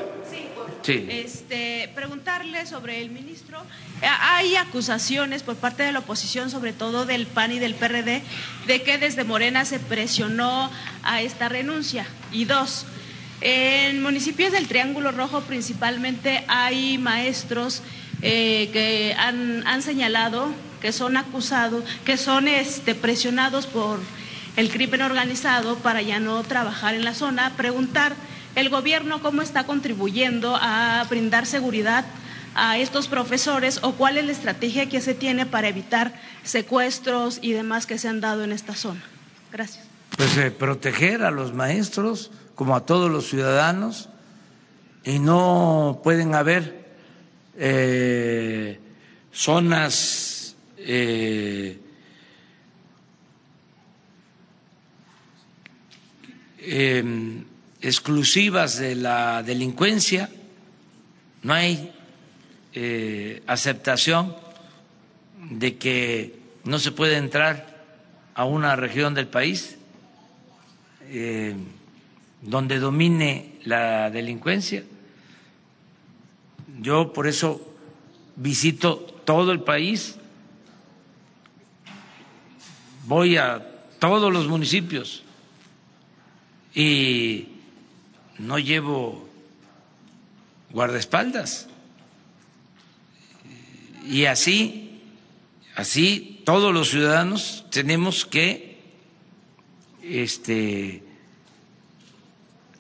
Sí. 0.82 1.08
Este, 1.10 1.73
preguntarle 1.94 2.66
sobre 2.66 3.02
el 3.02 3.10
ministro. 3.10 3.60
Eh, 4.02 4.08
hay 4.20 4.56
acusaciones 4.56 5.44
por 5.44 5.56
parte 5.56 5.84
de 5.84 5.92
la 5.92 6.00
oposición, 6.00 6.50
sobre 6.50 6.74
todo 6.74 7.06
del 7.06 7.28
PAN 7.28 7.52
y 7.52 7.60
del 7.60 7.76
PRD, 7.76 8.22
de 8.68 8.84
que 8.84 8.98
desde 8.98 9.24
Morena 9.24 9.66
se 9.66 9.80
presionó 9.80 10.70
a 11.04 11.22
esta 11.22 11.50
renuncia. 11.50 12.06
Y 12.32 12.46
dos, 12.46 12.86
en 13.42 14.02
municipios 14.02 14.52
del 14.52 14.68
Triángulo 14.68 15.12
Rojo 15.12 15.42
principalmente 15.42 16.44
hay 16.48 16.98
maestros 16.98 17.82
eh, 18.22 18.70
que 18.72 19.16
han, 19.18 19.66
han 19.68 19.82
señalado 19.82 20.54
que 20.82 20.92
son 20.92 21.16
acusados, 21.18 21.84
que 22.06 22.18
son 22.18 22.48
este, 22.48 22.94
presionados 22.94 23.68
por 23.68 24.00
el 24.56 24.70
crimen 24.70 25.02
organizado 25.02 25.78
para 25.78 26.02
ya 26.02 26.20
no 26.20 26.44
trabajar 26.44 26.94
en 26.94 27.06
la 27.06 27.14
zona, 27.14 27.54
preguntar 27.56 28.16
el 28.56 28.70
gobierno 28.70 29.22
cómo 29.22 29.42
está 29.42 29.66
contribuyendo 29.66 30.58
a 30.60 31.06
brindar 31.10 31.46
seguridad 31.46 32.06
a 32.56 32.78
estos 32.78 33.08
profesores 33.08 33.80
o 33.82 33.94
cuál 33.94 34.18
es 34.18 34.26
la 34.26 34.32
estrategia 34.32 34.88
que 34.88 35.02
se 35.02 35.14
tiene 35.16 35.46
para 35.46 35.68
evitar 35.68 36.14
secuestros 36.44 37.40
y 37.42 37.54
demás 37.54 37.86
que 37.86 37.98
se 37.98 38.08
han 38.08 38.22
dado 38.22 38.44
en 38.44 38.52
esta 38.52 38.76
zona. 38.76 39.02
Gracias. 39.52 39.86
Pues 40.18 40.38
eh, 40.38 40.52
proteger 40.52 41.24
a 41.24 41.32
los 41.32 41.54
maestros 41.54 42.32
como 42.56 42.76
a 42.76 42.86
todos 42.86 43.10
los 43.10 43.28
ciudadanos 43.28 44.10
y 45.04 45.20
no 45.20 46.02
pueden 46.04 46.36
haber 46.36 46.86
eh, 47.58 48.80
zonas 49.32 50.56
eh, 50.78 51.80
em, 56.60 57.46
exclusivas 57.84 58.80
de 58.80 58.96
la 58.96 59.44
delincuencia, 59.44 60.30
no 61.44 61.54
hay 61.54 61.92
eh, 62.74 63.44
aceptación 63.46 64.34
de 65.52 65.76
que 65.78 66.40
no 66.64 66.80
se 66.80 66.94
puede 66.94 67.18
entrar 67.18 67.84
a 68.36 68.46
una 68.46 68.78
región 68.78 69.14
del 69.14 69.28
país 69.28 69.78
eh, 71.10 71.56
donde 72.42 72.80
domine 72.80 73.60
la 73.66 74.10
delincuencia. 74.10 74.84
Yo 76.80 77.12
por 77.12 77.28
eso 77.28 77.76
visito 78.38 78.96
todo 79.26 79.52
el 79.52 79.60
país, 79.60 80.16
voy 83.06 83.36
a 83.36 83.62
todos 84.00 84.32
los 84.32 84.48
municipios 84.48 85.24
y 86.74 87.53
no 88.44 88.60
llevo 88.60 89.28
guardaespaldas 90.72 91.68
y 94.06 94.26
así, 94.26 95.02
así 95.76 96.42
todos 96.46 96.74
los 96.74 96.90
ciudadanos 96.90 97.66
tenemos 97.70 98.26
que 98.26 98.78
este, 100.02 101.04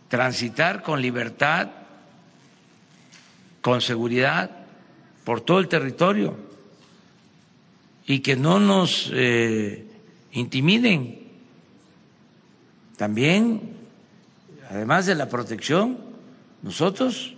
transitar 0.10 0.84
con 0.84 1.02
libertad, 1.02 1.69
con 3.61 3.81
seguridad 3.81 4.52
por 5.23 5.41
todo 5.41 5.60
el 5.60 5.69
territorio 5.69 6.38
y 8.06 8.19
que 8.19 8.35
no 8.35 8.60
nos 8.60 9.10
eh, 9.14 9.88
intimiden. 10.34 11.23
También, 12.98 13.73
además 14.69 15.06
de 15.06 15.15
la 15.15 15.30
protección, 15.30 15.98
nosotros 16.61 17.35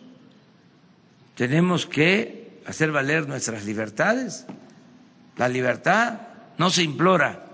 tenemos 1.36 1.86
que 1.86 2.60
hacer 2.66 2.92
valer 2.92 3.28
nuestras 3.28 3.66
libertades. 3.66 4.46
La 5.38 5.50
libertad 5.50 6.20
no 6.58 6.70
se 6.70 6.84
implora, 6.84 7.46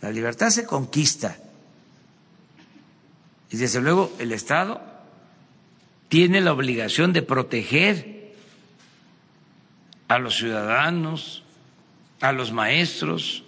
la 0.00 0.10
libertad 0.10 0.50
se 0.50 0.64
conquista. 0.64 1.36
Y 3.50 3.56
desde 3.56 3.80
luego 3.80 4.12
el 4.18 4.32
Estado 4.32 4.80
tiene 6.08 6.40
la 6.40 6.52
obligación 6.52 7.12
de 7.12 7.22
proteger 7.22 8.34
a 10.08 10.18
los 10.18 10.36
ciudadanos, 10.36 11.42
a 12.20 12.32
los 12.32 12.52
maestros, 12.52 13.44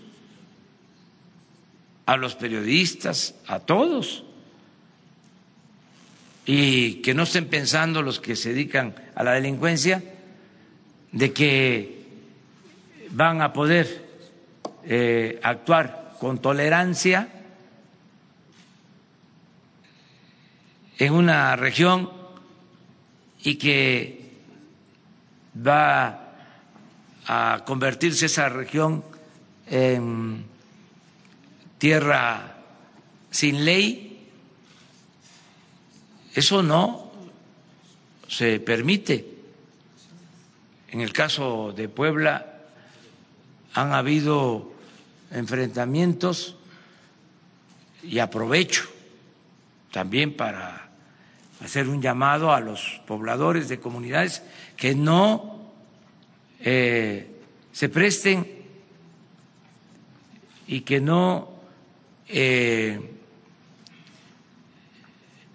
a 2.07 2.17
los 2.17 2.35
periodistas, 2.35 3.35
a 3.47 3.61
todos. 3.61 4.25
Y 6.45 7.03
que 7.03 7.15
no 7.15 7.23
estén 7.23 7.47
pensando 7.47 8.03
los 8.03 8.19
que 8.19 8.35
se 8.35 8.51
dedican 8.51 8.95
a 9.15 9.23
la 9.23 9.33
delincuencia 9.33 10.03
de 11.13 11.33
que 11.33 12.03
van 13.11 13.43
a 13.43 13.53
poder 13.53 14.09
eh, 14.85 15.39
actuar 15.43 16.17
con 16.19 16.41
tolerancia 16.41 17.29
en 20.99 21.13
una 21.13 21.55
región 21.57 22.11
y 23.43 23.57
que 23.57 24.31
va 25.67 26.35
a 27.27 27.63
convertirse 27.65 28.27
esa 28.27 28.49
región 28.49 29.05
en 29.67 30.45
tierra 31.79 32.57
sin 33.31 33.65
ley, 33.65 34.12
eso 36.35 36.63
no 36.63 37.13
se 38.29 38.61
permite. 38.61 39.27
En 40.89 41.01
el 41.01 41.13
caso 41.13 41.73
de 41.73 41.89
Puebla 41.89 42.53
han 43.75 43.93
habido 43.93 44.73
enfrentamientos 45.31 46.57
y 48.03 48.19
aprovecho 48.19 48.85
también 49.91 50.37
para 50.37 50.91
hacer 51.63 51.89
un 51.89 52.03
llamado 52.03 52.53
a 52.53 52.61
los 52.61 53.01
pobladores 53.07 53.69
de 53.69 53.79
comunidades 53.79 54.43
que 54.77 54.95
no 54.95 55.71
eh, 56.61 57.31
se 57.73 57.89
presten 57.89 58.47
y 60.67 60.81
que 60.81 61.01
no 61.01 61.49
eh, 62.29 63.12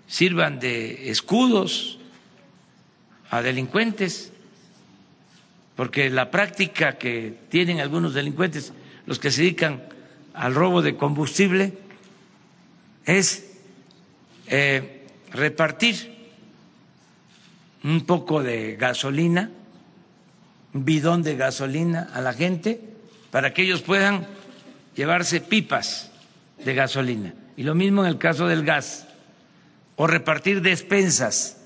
sirvan 0.07 0.59
de 0.59 1.09
escudos 1.09 1.99
a 3.29 3.41
delincuentes 3.41 4.31
porque 5.77 6.09
la 6.09 6.31
práctica 6.31 6.97
que 6.97 7.37
tienen 7.49 7.79
algunos 7.79 8.15
delincuentes, 8.15 8.73
los 9.05 9.19
que 9.19 9.29
se 9.29 9.43
dedican 9.43 9.83
al 10.33 10.55
robo 10.55 10.81
de 10.81 10.95
combustible, 10.95 11.77
es 13.05 13.45
eh, 14.47 15.05
repartir 15.31 16.17
un 17.83 18.05
poco 18.05 18.41
de 18.41 18.75
gasolina, 18.75 19.51
un 20.73 20.83
bidón 20.83 21.21
de 21.21 21.35
gasolina 21.35 22.09
a 22.11 22.21
la 22.21 22.33
gente 22.33 22.81
para 23.29 23.53
que 23.53 23.61
ellos 23.61 23.83
puedan 23.83 24.25
llevarse 24.95 25.41
pipas 25.41 26.09
de 26.65 26.73
gasolina. 26.73 27.35
Y 27.55 27.63
lo 27.63 27.75
mismo 27.75 28.03
en 28.03 28.09
el 28.09 28.17
caso 28.17 28.47
del 28.47 28.65
gas, 28.65 29.06
o 29.97 30.07
repartir 30.07 30.61
despensas 30.61 31.57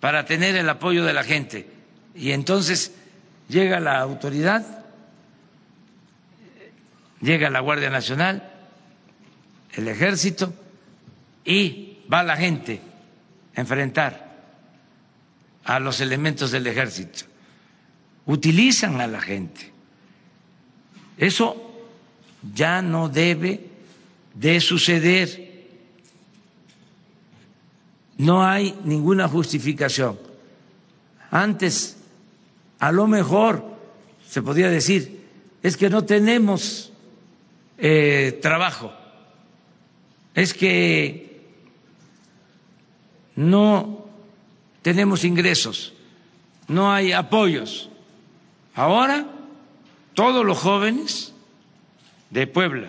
para 0.00 0.24
tener 0.24 0.56
el 0.56 0.68
apoyo 0.68 1.04
de 1.04 1.12
la 1.12 1.24
gente 1.24 1.68
y 2.14 2.32
entonces 2.32 2.92
llega 3.48 3.78
la 3.78 3.98
autoridad, 3.98 4.64
llega 7.20 7.50
la 7.50 7.60
Guardia 7.60 7.90
Nacional, 7.90 8.50
el 9.74 9.88
ejército 9.88 10.54
y 11.44 11.98
va 12.12 12.22
la 12.22 12.36
gente 12.36 12.80
a 13.54 13.60
enfrentar 13.60 14.26
a 15.64 15.78
los 15.80 16.00
elementos 16.00 16.52
del 16.52 16.66
ejército. 16.66 17.24
Utilizan 18.24 19.00
a 19.00 19.06
la 19.06 19.20
gente. 19.20 19.72
Eso 21.18 21.86
ya 22.54 22.82
no 22.82 23.08
debe 23.08 23.66
de 24.34 24.60
suceder. 24.60 25.45
No 28.18 28.44
hay 28.44 28.78
ninguna 28.84 29.28
justificación. 29.28 30.18
Antes 31.30 31.96
a 32.78 32.92
lo 32.92 33.06
mejor 33.06 33.64
se 34.28 34.42
podría 34.42 34.68
decir, 34.68 35.24
es 35.62 35.76
que 35.76 35.90
no 35.90 36.04
tenemos 36.04 36.92
eh, 37.78 38.38
trabajo, 38.42 38.92
es 40.34 40.54
que 40.54 41.40
no 43.34 44.06
tenemos 44.82 45.24
ingresos, 45.24 45.94
no 46.68 46.92
hay 46.92 47.12
apoyos. 47.12 47.90
Ahora, 48.74 49.26
todos 50.14 50.44
los 50.44 50.58
jóvenes 50.58 51.32
de 52.30 52.46
Puebla 52.46 52.88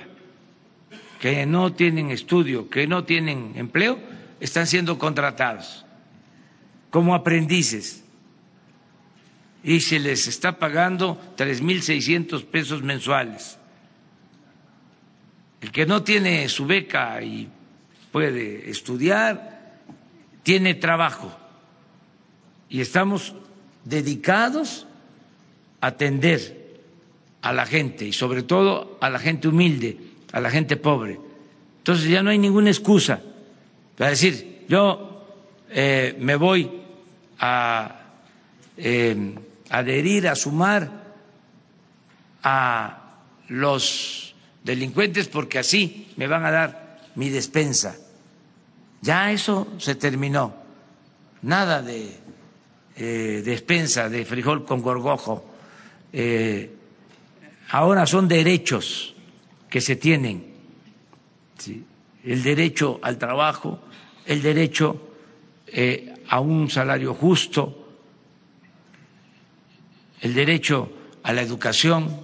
que 1.19 1.45
no 1.45 1.73
tienen 1.73 2.11
estudio, 2.11 2.69
que 2.69 2.87
no 2.87 3.03
tienen 3.03 3.53
empleo, 3.55 3.99
están 4.39 4.67
siendo 4.67 4.97
contratados 4.97 5.85
como 6.89 7.15
aprendices 7.15 8.03
y 9.63 9.81
se 9.81 9.99
les 9.99 10.27
está 10.27 10.59
pagando 10.59 11.19
tres 11.35 11.61
mil 11.61 11.81
seiscientos 11.81 12.43
pesos 12.43 12.83
mensuales. 12.83 13.57
El 15.61 15.71
que 15.71 15.85
no 15.85 16.03
tiene 16.03 16.47
su 16.49 16.65
beca 16.65 17.21
y 17.21 17.49
puede 18.11 18.69
estudiar, 18.69 19.81
tiene 20.43 20.75
trabajo. 20.75 21.35
Y 22.69 22.81
estamos 22.81 23.33
dedicados 23.83 24.85
a 25.81 25.87
atender 25.87 26.81
a 27.41 27.53
la 27.53 27.65
gente 27.65 28.05
y 28.05 28.13
sobre 28.13 28.43
todo 28.43 28.97
a 29.01 29.09
la 29.09 29.19
gente 29.19 29.47
humilde, 29.47 29.97
a 30.31 30.39
la 30.39 30.49
gente 30.49 30.77
pobre. 30.77 31.19
Entonces 31.79 32.09
ya 32.09 32.21
no 32.21 32.29
hay 32.29 32.37
ninguna 32.37 32.69
excusa 32.69 33.21
para 33.97 34.11
decir, 34.11 34.65
yo 34.69 35.25
eh, 35.69 36.15
me 36.19 36.35
voy 36.35 36.71
a 37.39 38.01
eh, 38.77 39.35
adherir, 39.69 40.27
a 40.27 40.35
sumar 40.35 40.89
a 42.43 43.17
los 43.49 44.35
delincuentes 44.63 45.27
porque 45.27 45.59
así 45.59 46.13
me 46.15 46.27
van 46.27 46.45
a 46.45 46.51
dar 46.51 46.99
mi 47.15 47.29
despensa. 47.29 47.95
Ya 49.01 49.31
eso 49.31 49.67
se 49.79 49.95
terminó. 49.95 50.55
Nada 51.41 51.81
de 51.81 52.11
eh, 52.95 53.41
despensa 53.45 54.09
de 54.09 54.25
frijol 54.25 54.65
con 54.65 54.81
gorgojo. 54.81 55.45
Eh, 56.11 56.71
ahora 57.69 58.05
son 58.05 58.27
derechos 58.27 59.15
que 59.69 59.81
se 59.81 59.95
tienen. 59.95 60.55
El 62.27 62.43
derecho 62.43 62.99
al 63.01 63.17
trabajo, 63.17 63.79
el 64.25 64.41
derecho 64.41 65.13
eh, 65.65 66.13
a 66.27 66.41
un 66.41 66.69
salario 66.69 67.13
justo, 67.13 67.87
el 70.19 70.33
derecho 70.33 70.91
a 71.23 71.31
la 71.31 71.41
educación 71.41 72.19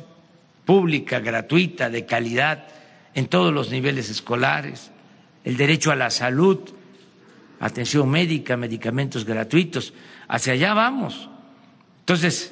pública, 0.65 1.21
gratuita, 1.21 1.89
de 1.89 2.05
calidad, 2.05 2.67
en 3.13 3.27
todos 3.27 3.53
los 3.53 3.69
niveles 3.69 4.09
escolares, 4.09 4.91
el 5.45 5.55
derecho 5.55 5.89
a 5.89 5.95
la 5.95 6.09
salud, 6.09 6.59
atención 7.61 8.09
médica, 8.09 8.57
medicamentos 8.57 9.23
gratuitos. 9.23 9.93
Hacia 10.27 10.51
allá 10.51 10.73
vamos. 10.73 11.29
Entonces, 12.01 12.51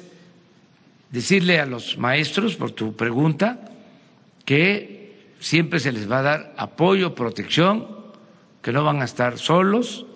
decirle 1.10 1.60
a 1.60 1.66
los 1.66 1.98
maestros, 1.98 2.56
por 2.56 2.70
tu 2.70 2.96
pregunta, 2.96 3.60
que 4.46 4.91
siempre 5.42 5.80
se 5.80 5.92
les 5.92 6.10
va 6.10 6.20
a 6.20 6.22
dar 6.22 6.54
apoyo, 6.56 7.14
protección, 7.14 7.88
que 8.62 8.72
no 8.72 8.84
van 8.84 9.02
a 9.02 9.04
estar 9.04 9.38
solos 9.38 10.06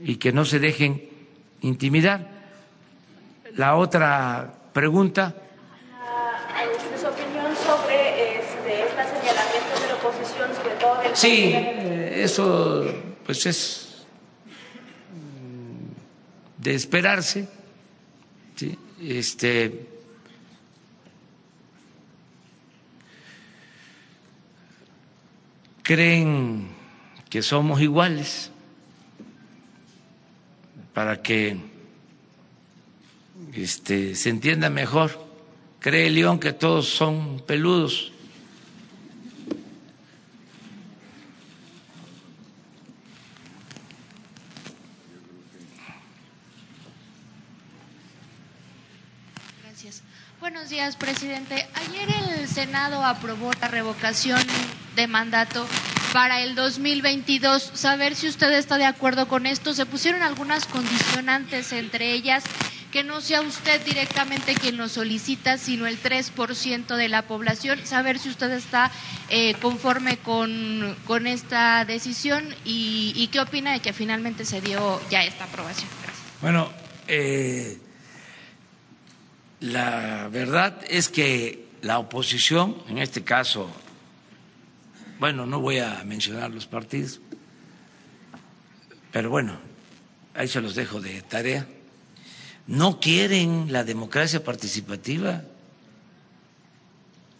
y 0.00 0.16
que 0.16 0.32
no 0.32 0.44
se 0.44 0.60
dejen 0.60 1.10
intimidar. 1.60 2.30
La 3.56 3.74
otra 3.74 4.54
pregunta. 4.72 5.34
¿Su 7.00 7.06
opinión 7.06 7.52
sobre 7.56 8.38
este, 8.38 8.82
estos 8.84 9.06
señalamientos 9.18 9.80
de 9.82 9.88
la 9.88 9.94
oposición, 9.94 10.54
sobre 10.54 10.74
todo 10.76 11.02
del 11.02 11.16
Sí, 11.16 11.54
eso 12.14 12.84
pues 13.26 13.44
es 13.46 14.06
de 16.58 16.74
esperarse. 16.74 17.48
¿sí? 18.54 18.78
Este, 19.00 19.97
creen 25.88 26.68
que 27.30 27.40
somos 27.40 27.80
iguales 27.80 28.50
para 30.92 31.22
que 31.22 31.56
este, 33.54 34.14
se 34.14 34.28
entienda 34.28 34.68
mejor. 34.68 35.18
Cree 35.80 36.10
León 36.10 36.40
que 36.40 36.52
todos 36.52 36.90
son 36.90 37.42
peludos. 37.46 38.12
Gracias. 49.62 50.02
Buenos 50.38 50.68
días, 50.68 50.96
presidente. 50.96 51.66
Ayer 51.76 52.10
el 52.28 52.46
Senado 52.46 53.02
aprobó 53.02 53.52
la 53.62 53.68
revocación 53.68 54.38
de 54.98 55.06
mandato 55.06 55.66
para 56.12 56.42
el 56.42 56.54
2022. 56.54 57.70
Saber 57.74 58.16
si 58.16 58.28
usted 58.28 58.52
está 58.52 58.76
de 58.78 58.84
acuerdo 58.84 59.28
con 59.28 59.46
esto. 59.46 59.72
Se 59.72 59.86
pusieron 59.86 60.22
algunas 60.22 60.66
condicionantes, 60.66 61.72
entre 61.72 62.12
ellas 62.12 62.42
que 62.90 63.04
no 63.04 63.20
sea 63.20 63.42
usted 63.42 63.84
directamente 63.84 64.54
quien 64.54 64.76
lo 64.76 64.88
solicita, 64.88 65.58
sino 65.58 65.86
el 65.86 66.02
3% 66.02 66.96
de 66.96 67.08
la 67.08 67.22
población. 67.22 67.78
Saber 67.84 68.18
si 68.18 68.28
usted 68.30 68.50
está 68.50 68.90
eh, 69.28 69.54
conforme 69.60 70.16
con, 70.16 70.96
con, 71.06 71.26
esta 71.26 71.84
decisión 71.84 72.54
y, 72.64 73.12
y, 73.14 73.28
qué 73.28 73.40
opina 73.40 73.72
de 73.72 73.80
que 73.80 73.92
finalmente 73.92 74.44
se 74.46 74.60
dio 74.62 75.00
ya 75.10 75.22
esta 75.22 75.44
aprobación. 75.44 75.88
Gracias. 76.02 76.26
Bueno, 76.40 76.72
eh, 77.06 77.78
la 79.60 80.28
verdad 80.32 80.80
es 80.88 81.08
que 81.10 81.68
la 81.82 81.98
oposición, 81.98 82.82
en 82.88 82.98
este 82.98 83.22
caso, 83.22 83.70
bueno, 85.18 85.46
no 85.46 85.60
voy 85.60 85.78
a 85.78 86.02
mencionar 86.04 86.50
los 86.50 86.66
partidos, 86.66 87.20
pero 89.12 89.30
bueno, 89.30 89.58
ahí 90.34 90.48
se 90.48 90.60
los 90.60 90.74
dejo 90.74 91.00
de 91.00 91.22
tarea 91.22 91.66
no 92.68 93.00
quieren 93.00 93.72
la 93.72 93.82
democracia 93.82 94.44
participativa. 94.44 95.42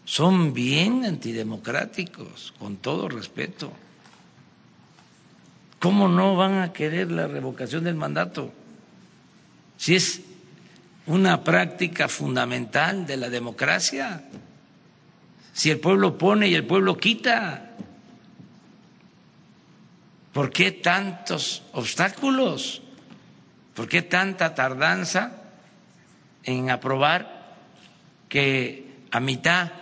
Son 0.07 0.55
bien 0.55 1.05
antidemocráticos, 1.05 2.55
con 2.59 2.79
todo 2.79 3.11
respeto. 3.11 3.71
¿Cómo 5.79 6.09
no 6.09 6.35
van 6.35 6.63
a 6.63 6.73
querer 6.73 7.13
la 7.13 7.27
revocación 7.27 7.85
del 7.85 7.95
mandato? 7.95 8.51
Si 9.77 9.95
es 9.95 10.23
una 11.07 11.45
práctica 11.45 12.09
fundamental 12.09 13.07
de 13.07 13.19
la 13.19 13.29
democracia, 13.29 14.25
si 15.59 15.71
el 15.73 15.81
pueblo 15.81 16.17
pone 16.17 16.47
y 16.47 16.55
el 16.55 16.65
pueblo 16.65 16.99
quita, 16.99 17.73
¿por 20.33 20.53
qué 20.53 20.71
tantos 20.71 21.65
obstáculos? 21.73 22.81
¿Por 23.75 23.89
qué 23.89 24.03
tanta 24.03 24.55
tardanza 24.55 25.33
en 26.45 26.71
aprobar 26.71 27.57
que 28.29 28.87
a 29.11 29.19
mitad 29.19 29.73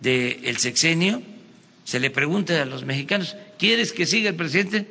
del 0.00 0.56
sexenio 0.56 1.20
se 1.84 2.00
le 2.00 2.08
pregunte 2.08 2.58
a 2.58 2.64
los 2.64 2.86
mexicanos, 2.86 3.36
¿quieres 3.58 3.92
que 3.92 4.06
siga 4.06 4.30
el 4.30 4.36
presidente 4.36 4.88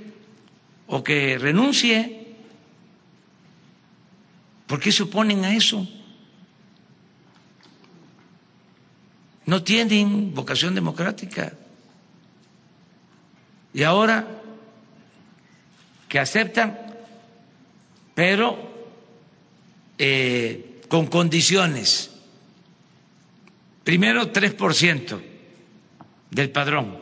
o 0.85 1.03
que 1.03 1.39
renuncie? 1.39 2.35
¿Por 4.67 4.79
qué 4.79 4.91
se 4.91 5.01
oponen 5.01 5.43
a 5.43 5.55
eso? 5.55 5.87
No 9.45 9.63
tienen 9.63 10.33
vocación 10.33 10.75
democrática. 10.75 11.53
Y 13.73 13.83
ahora 13.83 14.27
que 16.07 16.19
aceptan 16.19 16.91
pero 18.13 18.57
eh, 19.97 20.81
con 20.87 21.07
condiciones. 21.07 22.11
Primero, 23.83 24.31
3% 24.31 25.21
del 26.29 26.51
padrón. 26.51 26.99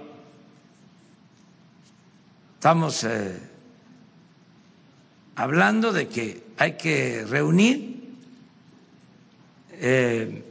Estamos 2.56 3.04
eh, 3.04 3.40
hablando 5.36 5.92
de 5.92 6.08
que 6.08 6.44
hay 6.58 6.78
que 6.78 7.26
reunir 7.26 8.00
eh, 9.72 10.44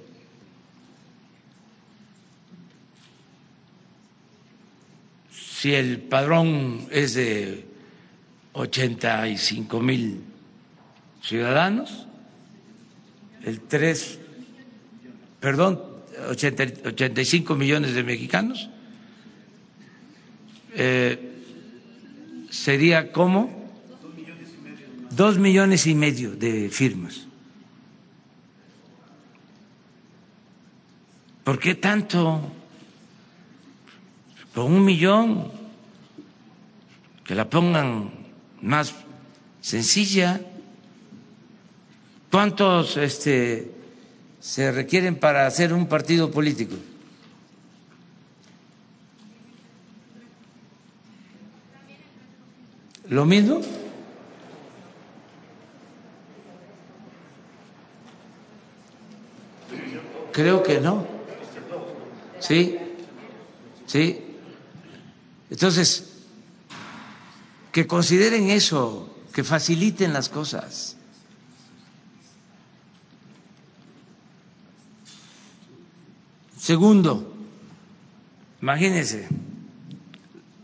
si 5.38 5.74
el 5.74 5.98
padrón 5.98 6.86
es 6.90 7.14
de 7.14 7.64
85 8.52 9.80
mil 9.80 10.22
ciudadanos, 11.22 12.06
el 13.44 13.60
3, 13.60 14.18
perdón, 15.40 15.80
80, 16.30 16.88
85 16.88 17.54
millones 17.54 17.94
de 17.94 18.02
mexicanos, 18.02 18.68
eh, 20.74 21.18
sería 22.50 23.12
como 23.12 23.68
dos 25.10 25.38
millones 25.38 25.86
y 25.86 25.94
medio 25.94 26.34
de 26.36 26.68
firmas. 26.70 27.26
¿Por 31.44 31.58
qué 31.58 31.74
tanto? 31.74 32.52
Con 34.54 34.72
un 34.72 34.84
millón, 34.84 35.50
que 37.24 37.34
la 37.34 37.48
pongan 37.48 38.10
más 38.62 38.94
sencilla. 39.60 40.40
¿Cuántos 42.30 42.96
este, 42.96 43.70
se 44.40 44.72
requieren 44.72 45.16
para 45.16 45.46
hacer 45.46 45.72
un 45.74 45.86
partido 45.86 46.30
político? 46.30 46.74
¿Lo 53.08 53.24
mismo? 53.24 53.60
Creo 60.32 60.62
que 60.62 60.80
no. 60.80 61.06
Sí, 62.38 62.78
sí. 63.86 64.27
Entonces, 65.50 66.12
que 67.72 67.86
consideren 67.86 68.50
eso, 68.50 69.14
que 69.32 69.44
faciliten 69.44 70.12
las 70.12 70.28
cosas. 70.28 70.96
Segundo, 76.58 77.34
imagínense, 78.60 79.28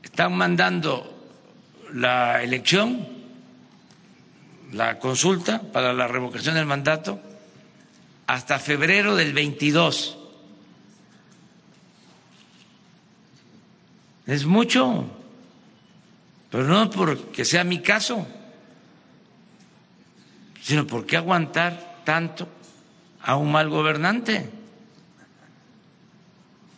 están 0.03 0.37
mandando 0.37 1.15
la 1.93 2.43
elección, 2.43 3.07
la 4.73 4.99
consulta 4.99 5.63
para 5.73 5.93
la 5.93 6.09
revocación 6.09 6.57
del 6.57 6.67
mandato 6.67 7.21
hasta 8.27 8.59
febrero 8.59 9.15
del 9.17 9.33
22. 9.33 10.19
Es 14.27 14.47
mucho, 14.47 15.05
pero 16.51 16.65
no 16.65 16.91
porque 16.91 17.45
sea 17.45 17.65
mi 17.65 17.81
caso, 17.83 18.27
sino 20.63 20.87
porque 20.87 21.17
aguantar 21.17 22.03
tanto 22.05 22.49
a 23.21 23.37
un 23.37 23.53
mal 23.53 23.69
gobernante. 23.69 24.49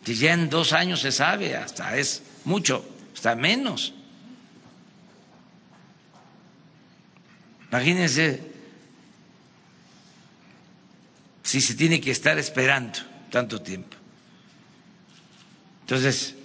Si 0.03 0.15
ya 0.15 0.33
en 0.33 0.49
dos 0.49 0.73
años 0.73 1.01
se 1.01 1.11
sabe, 1.11 1.55
hasta 1.55 1.97
es 1.97 2.23
mucho, 2.45 2.85
hasta 3.13 3.35
menos. 3.35 3.93
Imagínense 7.69 8.41
si 11.43 11.61
se 11.61 11.75
tiene 11.75 11.99
que 11.99 12.11
estar 12.11 12.37
esperando 12.37 12.99
tanto 13.29 13.61
tiempo. 13.61 13.95
Entonces, 15.81 16.36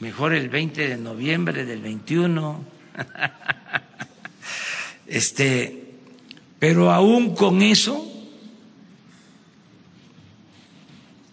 mejor 0.00 0.34
el 0.34 0.48
20 0.48 0.88
de 0.88 0.96
noviembre 0.96 1.64
del 1.64 1.80
21. 1.80 2.64
este, 5.06 5.94
pero 6.58 6.90
aún 6.90 7.34
con 7.34 7.62
eso, 7.62 8.12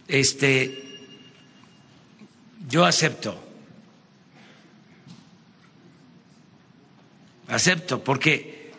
este, 0.08 0.84
yo 2.70 2.86
acepto, 2.86 3.42
acepto, 7.48 8.04
porque 8.04 8.72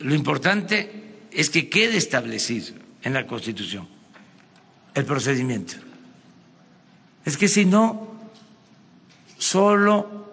lo 0.00 0.14
importante 0.14 0.98
es 1.30 1.50
que 1.50 1.68
quede 1.68 1.96
establecido 1.96 2.74
en 3.02 3.14
la 3.14 3.26
Constitución 3.26 3.88
el 4.94 5.04
procedimiento. 5.04 5.87
Es 7.28 7.36
que 7.36 7.46
si 7.46 7.66
no, 7.66 8.08
solo 9.36 10.32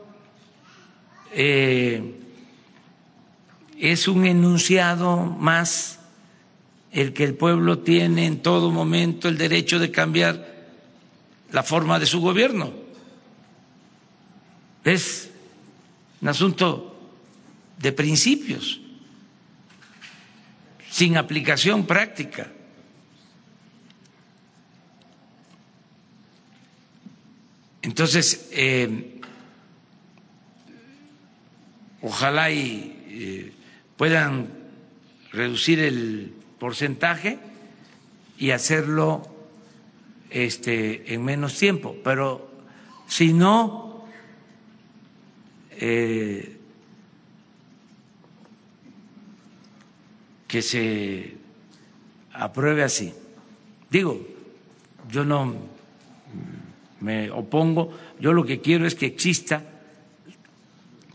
eh, 1.34 2.16
es 3.78 4.08
un 4.08 4.26
enunciado 4.26 5.18
más 5.18 6.00
el 6.94 7.12
que 7.12 7.26
el 7.26 7.34
pueblo 7.34 7.80
tiene 7.80 8.26
en 8.26 8.42
todo 8.42 8.72
momento 8.72 9.28
el 9.28 9.38
derecho 9.38 9.78
de 9.78 9.92
cambiar 9.92 10.70
la 11.52 11.64
forma 11.64 12.00
de 12.00 12.06
su 12.06 12.22
gobierno. 12.22 12.72
Es 14.86 15.32
un 16.22 16.30
asunto 16.30 16.98
de 17.78 17.92
principios, 17.92 18.80
sin 20.90 21.18
aplicación 21.18 21.86
práctica. 21.86 22.54
Entonces, 27.96 28.50
eh, 28.52 29.22
ojalá 32.02 32.52
y 32.52 33.06
eh, 33.08 33.54
puedan 33.96 34.50
reducir 35.32 35.80
el 35.80 36.34
porcentaje 36.60 37.40
y 38.38 38.52
hacerlo 38.52 39.26
este, 40.30 41.14
en 41.14 41.24
menos 41.24 41.58
tiempo, 41.58 41.96
pero 42.04 42.52
si 43.08 43.32
no, 43.32 44.06
eh, 45.72 46.58
que 50.50 50.62
se 50.62 51.34
apruebe 52.34 52.84
así. 52.84 53.14
Digo, 53.90 54.20
yo 55.10 55.24
no 55.24 55.75
me 57.00 57.30
opongo, 57.32 57.98
yo 58.20 58.34
lo 58.34 58.46
que 58.46 58.62
quiero 58.62 58.88
es 58.88 58.96
que 58.96 59.06
exista 59.06 59.64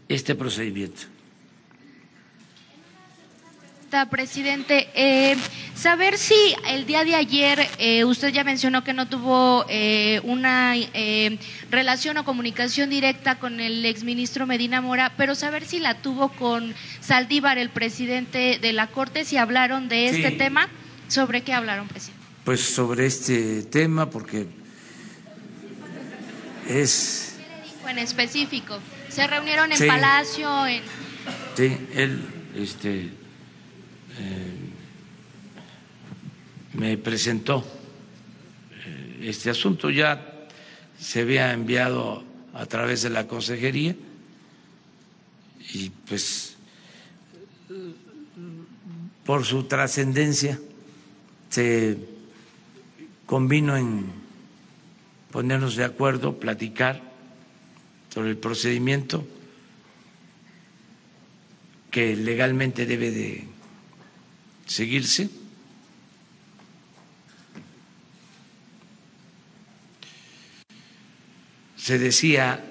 este 0.08 0.34
procedimiento 0.34 1.02
presidente. 4.08 4.88
Eh, 4.94 5.36
saber 5.74 6.16
si 6.16 6.34
el 6.68 6.86
día 6.86 7.04
de 7.04 7.14
ayer 7.16 7.66
eh, 7.78 8.04
usted 8.04 8.28
ya 8.28 8.44
mencionó 8.44 8.84
que 8.84 8.92
no 8.92 9.08
tuvo 9.08 9.66
eh, 9.68 10.20
una 10.24 10.74
relación 11.70 12.16
o 12.18 12.24
comunicación 12.24 12.90
directa 12.90 13.38
con 13.38 13.60
el 13.60 13.84
exministro 13.84 14.46
Medina 14.46 14.80
Mora, 14.80 15.12
pero 15.16 15.34
saber 15.34 15.64
si 15.64 15.80
la 15.80 16.00
tuvo 16.00 16.28
con 16.30 16.74
Saldívar, 17.00 17.58
el 17.58 17.70
presidente 17.70 18.58
de 18.60 18.72
la 18.72 18.86
Corte, 18.86 19.24
si 19.24 19.36
hablaron 19.36 19.88
de 19.88 20.08
este 20.08 20.30
tema. 20.32 20.68
¿Sobre 21.08 21.42
qué 21.42 21.52
hablaron, 21.52 21.88
presidente? 21.88 22.24
Pues 22.44 22.60
sobre 22.60 23.06
este 23.06 23.64
tema, 23.64 24.08
porque 24.08 24.46
es. 26.70 27.34
¿Qué 27.36 27.42
le 27.48 27.62
dijo 27.64 27.88
en 27.88 27.98
específico? 27.98 28.78
¿Se 29.08 29.26
reunieron 29.26 29.72
en 29.72 29.86
Palacio? 29.86 30.66
En... 30.66 30.82
Sí, 31.56 31.76
él 31.94 32.20
este, 32.56 33.00
eh, 33.04 33.10
me 36.74 36.96
presentó 36.96 37.64
eh, 38.72 39.18
este 39.22 39.50
asunto. 39.50 39.90
Ya 39.90 40.46
se 40.98 41.20
había 41.20 41.52
enviado 41.52 42.24
a 42.54 42.66
través 42.66 43.02
de 43.02 43.10
la 43.10 43.26
consejería 43.26 43.94
y 45.72 45.90
pues 45.90 46.56
por 49.24 49.44
su 49.44 49.64
trascendencia 49.64 50.58
se 51.48 51.96
convino 53.26 53.76
en 53.76 54.19
ponernos 55.32 55.76
de 55.76 55.84
acuerdo, 55.84 56.38
platicar 56.38 57.00
sobre 58.12 58.30
el 58.30 58.36
procedimiento 58.36 59.26
que 61.90 62.16
legalmente 62.16 62.86
debe 62.86 63.10
de 63.10 63.44
seguirse. 64.66 65.30
Se 71.76 71.98
decía 71.98 72.64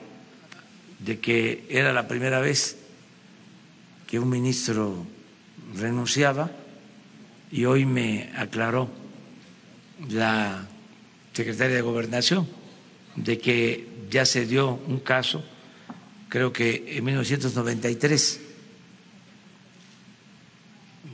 de 0.99 1.19
que 1.19 1.65
era 1.69 1.91
la 1.94 2.07
primera 2.07 2.40
vez 2.40 2.77
que 4.07 4.19
un 4.19 4.30
ministro 4.30 5.06
renunciaba 5.76 6.52
y 7.52 7.65
hoy 7.65 7.86
me 7.86 8.31
aclaró 8.36 8.90
la 10.10 10.68
secretaria 11.40 11.78
de 11.78 11.82
Gobernación 11.82 12.44
de 13.16 13.38
que 13.40 13.88
ya 14.11 14.26
se 14.26 14.45
dio 14.45 14.76
un 14.88 14.99
caso, 14.99 15.41
creo 16.28 16.52
que 16.52 16.98
en 16.98 17.03
1993, 17.06 18.41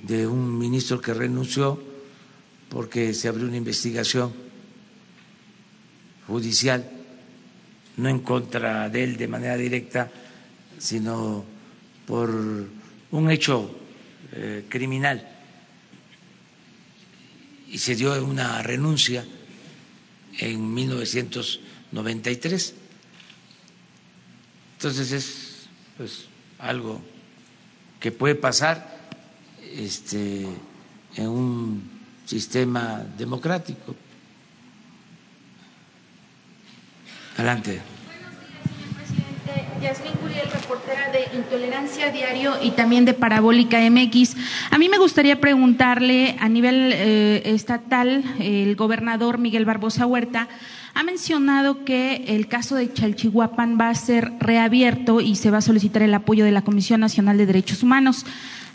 de 0.02 0.26
un 0.26 0.58
ministro 0.58 1.00
que 1.00 1.14
renunció 1.14 1.80
porque 2.70 3.14
se 3.14 3.28
abrió 3.28 3.46
una 3.48 3.58
investigación 3.58 4.34
judicial, 6.26 6.90
no 7.98 8.10
en 8.10 8.20
contra 8.20 8.90
de 8.90 9.04
él 9.04 9.18
de 9.18 9.28
manera 9.28 9.58
directa, 9.58 10.10
sino 10.80 11.46
por 12.08 12.32
un 13.12 13.30
hecho 13.32 13.70
eh, 14.34 14.66
criminal. 14.70 15.22
Y 17.70 17.78
se 17.78 17.96
dio 17.96 18.14
una 18.26 18.64
renuncia 18.64 19.24
en 20.40 20.74
1993. 20.74 22.74
Entonces 24.78 25.12
es 25.12 25.68
pues 25.98 26.26
algo 26.60 27.02
que 28.00 28.12
puede 28.12 28.36
pasar 28.36 28.96
este, 29.74 30.46
en 31.16 31.28
un 31.28 31.90
sistema 32.26 33.04
democrático. 33.18 33.96
Adelante. 37.38 37.82
Buenos 37.82 38.40
días, 38.40 38.62
señor 38.70 38.94
presidente. 38.96 39.75
Yasmin 39.86 40.14
Curiel, 40.14 40.50
reportera 40.52 41.12
de 41.12 41.38
Intolerancia 41.38 42.10
Diario 42.10 42.56
y 42.60 42.72
también 42.72 43.06
de 43.06 43.14
Parabólica 43.14 43.78
MX. 43.88 44.36
A 44.72 44.80
mí 44.80 44.90
me 44.90 44.98
gustaría 44.98 45.40
preguntarle 45.40 46.36
a 46.40 46.50
nivel 46.50 46.92
eh, 46.92 47.44
estatal, 47.46 48.24
el 48.40 48.76
gobernador 48.76 49.38
Miguel 49.38 49.64
Barbosa 49.64 50.08
Huerta 50.08 50.48
ha 50.96 51.04
mencionado 51.04 51.86
que 51.86 52.24
el 52.30 52.48
caso 52.48 52.74
de 52.74 52.92
Chalchihuapan 52.92 53.78
va 53.80 53.90
a 53.90 53.96
ser 53.96 54.32
reabierto 54.40 55.22
y 55.22 55.36
se 55.36 55.52
va 55.52 55.60
a 55.60 55.62
solicitar 55.62 56.02
el 56.02 56.16
apoyo 56.16 56.46
de 56.46 56.52
la 56.52 56.64
Comisión 56.64 57.02
Nacional 57.02 57.38
de 57.38 57.46
Derechos 57.46 57.84
Humanos. 57.84 58.26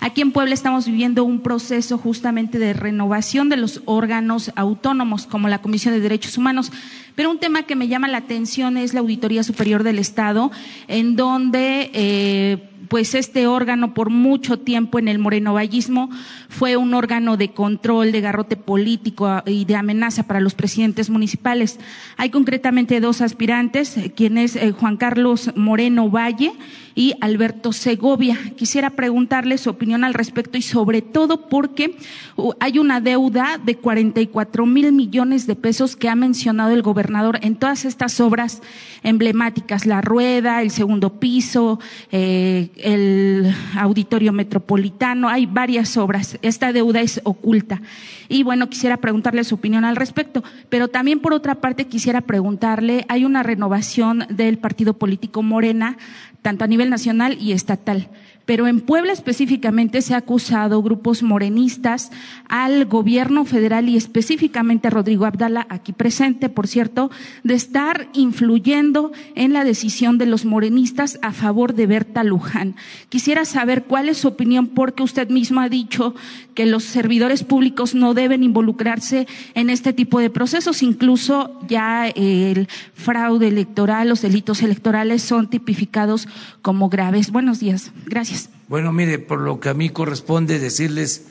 Aquí 0.01 0.23
en 0.23 0.33
Puebla 0.33 0.55
estamos 0.55 0.87
viviendo 0.87 1.25
un 1.25 1.41
proceso 1.41 1.99
justamente 1.99 2.59
de 2.59 2.73
renovación 2.73 3.51
de 3.51 3.59
los 3.59 3.83
órganos 3.85 4.51
autónomos 4.57 5.27
como 5.27 5.47
la 5.49 5.61
Comisión 5.61 5.93
de 5.93 6.01
Derechos 6.01 6.39
Humanos. 6.39 6.73
Pero 7.15 7.31
un 7.31 7.39
tema 7.39 7.65
que 7.65 7.77
me 7.77 7.87
llama 7.87 8.09
la 8.09 8.19
atención 8.19 8.79
es 8.79 8.95
la 8.95 9.01
Auditoría 9.01 9.43
Superior 9.43 9.83
del 9.83 9.99
Estado, 9.99 10.51
en 10.89 11.17
donde 11.17 11.91
eh, 11.93 12.70
pues 12.89 13.15
este 13.15 13.47
órgano 13.47 13.95
por 13.95 14.11
mucho 14.11 14.59
tiempo 14.59 14.99
en 14.99 15.09
el 15.09 15.19
morenovallismo 15.19 16.11
fue 16.49 16.77
un 16.77 16.95
órgano 16.95 17.37
de 17.37 17.53
control, 17.53 18.13
de 18.13 18.21
garrote 18.21 18.57
político 18.57 19.27
ah, 19.27 19.45
y 19.47 19.65
de 19.65 19.77
amenaza 19.77 20.25
para 20.25 20.41
los 20.41 20.55
presidentes 20.55 21.11
municipales. 21.11 21.79
Hay 22.17 22.31
concretamente 22.31 23.01
dos 23.01 23.21
aspirantes, 23.21 23.97
eh, 23.97 24.13
quien 24.15 24.39
es 24.39 24.57
eh, 24.57 24.73
Juan 24.73 24.97
Carlos 24.97 25.51
Moreno 25.57 26.11
Valle 26.11 26.53
y 26.95 27.15
Alberto 27.21 27.73
Segovia. 27.73 28.39
Quisiera 28.57 28.91
preguntarle 28.91 29.59
su 29.59 29.71
opinión 29.71 30.05
al 30.05 30.15
respecto 30.15 30.59
y 30.59 30.63
sobre 30.63 31.03
todo 31.03 31.49
porque 31.49 31.97
uh, 32.37 32.53
hay 32.61 32.79
una 32.79 33.01
deuda 33.01 33.61
de 33.65 33.77
44 33.77 34.67
mil 34.67 34.93
millones 34.93 35.47
de 35.47 35.57
pesos 35.57 35.97
que 35.97 36.09
ha 36.09 36.15
mencionado 36.15 36.73
el 36.73 36.83
gobernador 36.83 37.39
en 37.43 37.57
todas 37.57 37.85
estas 37.85 38.21
obras 38.21 38.63
emblemáticas, 39.03 39.87
la 39.87 40.01
rueda, 40.01 40.63
el 40.63 40.71
segundo 40.71 41.21
piso, 41.21 41.79
eh, 42.13 42.70
el 42.77 43.55
Auditorio 43.77 44.33
Metropolitano, 44.33 45.29
hay 45.29 45.47
varias 45.47 45.97
obras. 45.97 46.39
Esta 46.43 46.73
deuda 46.73 47.01
es 47.01 47.21
oculta. 47.25 47.81
Y 48.29 48.43
bueno, 48.43 48.69
quisiera 48.69 48.99
preguntarle 48.99 49.45
su 49.45 49.57
opinión 49.57 49.85
al 49.85 49.97
respecto. 49.97 50.43
Pero 50.69 50.89
también, 50.89 51.21
por 51.21 51.33
otra 51.33 51.57
parte, 51.57 51.87
quisiera 51.87 52.21
preguntarle, 52.21 53.05
hay 53.09 53.25
una 53.25 53.43
renovación 53.43 54.27
del 54.31 54.59
partido 54.59 54.95
político 54.95 55.43
Morena, 55.43 55.99
tanto 56.43 56.65
a 56.65 56.69
nivel 56.69 56.91
nacional 56.91 57.37
y 57.41 57.53
estatal 57.53 58.09
pero 58.47 58.67
en 58.67 58.81
Puebla 58.81 59.13
específicamente 59.13 60.03
se 60.03 60.15
ha 60.15 60.19
acusado 60.19 60.83
grupos 60.83 61.23
morenistas 61.23 62.11
al 62.49 62.85
gobierno 62.87 63.45
federal 63.45 63.89
y 63.89 63.97
específicamente 63.97 64.89
a 64.89 64.91
Rodrigo 64.91 65.25
Abdala, 65.25 65.67
aquí 65.69 65.93
presente, 65.93 66.49
por 66.49 66.67
cierto, 66.67 67.11
de 67.45 67.55
estar 67.55 68.09
influyendo 68.13 69.13
en 69.35 69.53
la 69.53 69.65
decisión 69.65 70.19
de 70.19 70.27
los 70.27 70.45
morenistas 70.45 71.19
a 71.23 71.33
favor 71.33 71.75
de 71.75 71.87
Berta 71.87 72.25
Luján. 72.25 72.75
Quisiera 73.09 73.45
saber 73.45 73.85
cuál 73.85 74.09
es 74.09 74.19
su 74.19 74.29
opinión 74.29 74.69
porque 74.69 75.03
usted 75.03 75.29
mismo 75.29 75.61
ha 75.61 75.69
dicho 75.69 76.15
que 76.55 76.67
los 76.67 76.85
servidores 76.85 77.45
públicos 77.45 77.95
no 77.95 78.15
deben 78.15 78.43
involucrarse 78.43 79.27
en 79.55 79.71
este 79.71 79.93
tipo 79.93 80.21
de 80.21 80.31
procesos, 80.31 80.83
incluso 80.83 81.61
ya 81.69 82.09
el 82.09 82.69
fraude 82.95 83.49
electoral, 83.49 84.09
los 84.09 84.23
delitos 84.23 84.63
electorales 84.63 85.23
son 85.23 85.49
tipificados 85.49 86.29
como 86.63 86.89
graves. 86.89 87.31
Buenos 87.31 87.61
días. 87.61 87.93
Gracias. 88.07 88.40
Bueno, 88.71 88.93
mire, 88.93 89.19
por 89.19 89.41
lo 89.41 89.59
que 89.59 89.69
a 89.69 89.75
mí 89.75 89.91
corresponde 89.91 90.61
decirles 90.61 91.27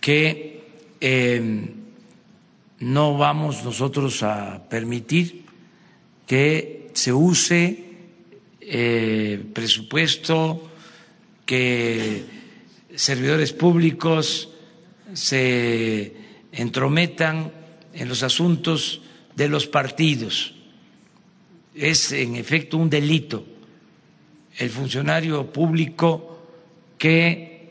que 0.00 0.64
eh, 1.00 1.70
no 2.80 3.16
vamos 3.16 3.62
nosotros 3.62 4.24
a 4.24 4.68
permitir 4.68 5.44
que 6.26 6.90
se 6.92 7.12
use 7.12 7.84
eh, 8.60 9.40
presupuesto, 9.54 10.68
que 11.46 12.24
servidores 12.96 13.52
públicos 13.52 14.50
se 15.12 16.12
entrometan 16.50 17.52
en 17.92 18.08
los 18.08 18.24
asuntos 18.24 19.00
de 19.36 19.48
los 19.48 19.68
partidos. 19.68 20.56
Es 21.72 22.10
en 22.10 22.34
efecto 22.34 22.78
un 22.78 22.90
delito. 22.90 23.46
El 24.58 24.70
funcionario 24.70 25.52
público 25.52 26.33
que 27.04 27.68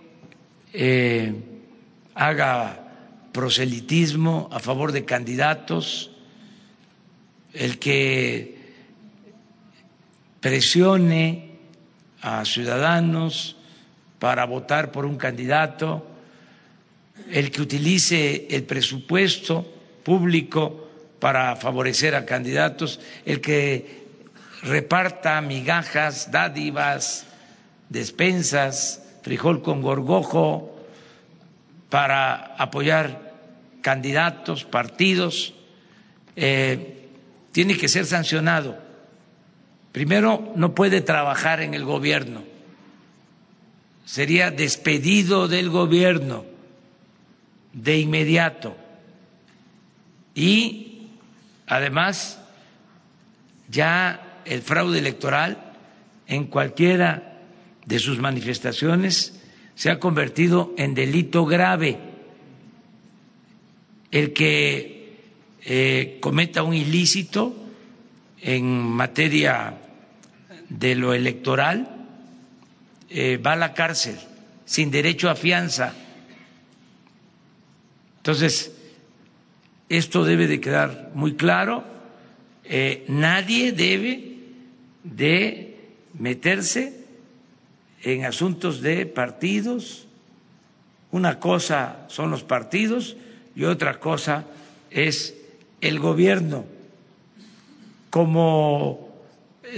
eh, 0.73 1.34
haga 2.14 2.85
proselitismo 3.34 4.47
a 4.53 4.60
favor 4.60 4.91
de 4.91 5.05
candidatos, 5.05 6.11
el 7.51 7.80
que 7.80 8.53
presione 10.39 11.49
a 12.22 12.45
ciudadanos 12.45 13.57
para 14.19 14.45
votar 14.45 14.91
por 14.91 15.03
un 15.03 15.18
candidato, 15.18 16.05
el 17.31 17.49
que 17.49 17.64
utilice 17.64 18.45
el 18.51 18.65
presupuesto 18.65 19.65
público 20.03 20.91
para 21.18 21.55
favorecer 21.55 22.14
a 22.14 22.27
candidatos, 22.27 22.99
el 23.26 23.41
que 23.41 24.05
reparta 24.61 25.41
migajas, 25.41 26.30
dádivas, 26.30 27.26
despensas 27.89 29.02
frijol 29.24 29.62
con 29.64 29.82
gorgojo 29.82 30.76
para 31.90 32.56
apoyar 32.58 33.34
candidatos, 33.82 34.66
partidos, 34.66 35.54
eh, 36.36 37.08
tiene 37.52 37.78
que 37.78 37.88
ser 37.88 38.06
sancionado. 38.06 38.78
Primero, 39.91 40.52
no 40.56 40.76
puede 40.76 41.02
trabajar 41.02 41.62
en 41.62 41.74
el 41.74 41.86
gobierno, 41.86 42.44
sería 44.06 44.52
despedido 44.52 45.48
del 45.48 45.70
gobierno 45.70 46.45
de 47.74 48.00
inmediato. 48.00 48.76
Y 50.36 51.10
además, 51.68 52.40
ya 53.70 54.41
el 54.45 54.62
fraude 54.62 55.00
electoral 55.00 55.58
en 56.28 56.45
cualquiera 56.48 57.32
de 57.85 57.99
sus 57.99 58.19
manifestaciones 58.19 59.39
se 59.76 59.89
ha 59.89 59.99
convertido 59.99 60.73
en 60.77 60.93
delito 60.93 61.45
grave. 61.45 61.97
El 64.11 64.34
que 64.34 65.19
eh, 65.65 66.18
cometa 66.22 66.64
un 66.64 66.73
ilícito 66.73 67.55
en 68.41 68.65
materia 68.81 69.77
de 70.69 70.95
lo 70.95 71.14
electoral 71.14 72.07
eh, 73.10 73.38
va 73.38 73.53
a 73.53 73.57
la 73.57 73.73
cárcel 73.73 74.15
sin 74.65 74.91
derecho 74.91 75.30
a 75.30 75.35
fianza. 75.35 75.93
Entonces, 78.18 78.72
esto 79.89 80.23
debe 80.23 80.47
de 80.47 80.60
quedar 80.61 81.11
muy 81.14 81.35
claro. 81.35 81.84
Eh, 82.64 83.05
nadie 83.07 83.72
debe 83.72 84.38
de 85.03 85.77
meterse 86.18 87.02
en 88.03 88.25
asuntos 88.25 88.81
de 88.81 89.05
partidos. 89.05 90.07
Una 91.11 91.39
cosa 91.39 92.05
son 92.07 92.31
los 92.31 92.43
partidos 92.43 93.15
y 93.55 93.63
otra 93.63 93.99
cosa 93.99 94.45
es 94.91 95.35
el 95.81 95.99
gobierno. 95.99 96.65
Como 98.09 99.09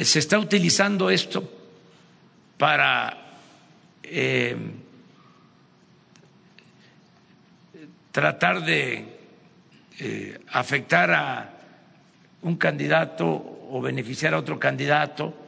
se 0.01 0.19
está 0.19 0.39
utilizando 0.39 1.09
esto 1.09 1.49
para 2.57 3.17
eh, 4.03 4.55
tratar 8.11 8.63
de 8.63 9.05
eh, 9.99 10.39
afectar 10.49 11.11
a 11.11 11.53
un 12.41 12.57
candidato 12.57 13.27
o 13.69 13.81
beneficiar 13.81 14.33
a 14.33 14.39
otro 14.39 14.59
candidato, 14.59 15.44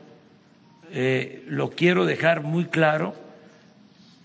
eh, 0.91 1.43
lo 1.47 1.69
quiero 1.69 2.05
dejar 2.05 2.43
muy 2.43 2.65
claro, 2.65 3.15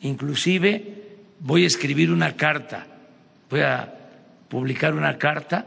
inclusive 0.01 1.03
voy 1.41 1.65
a 1.65 1.67
escribir 1.67 2.11
una 2.11 2.37
carta, 2.37 2.87
voy 3.51 3.61
a 3.61 3.93
publicar 4.49 4.95
una 4.95 5.19
carta 5.19 5.67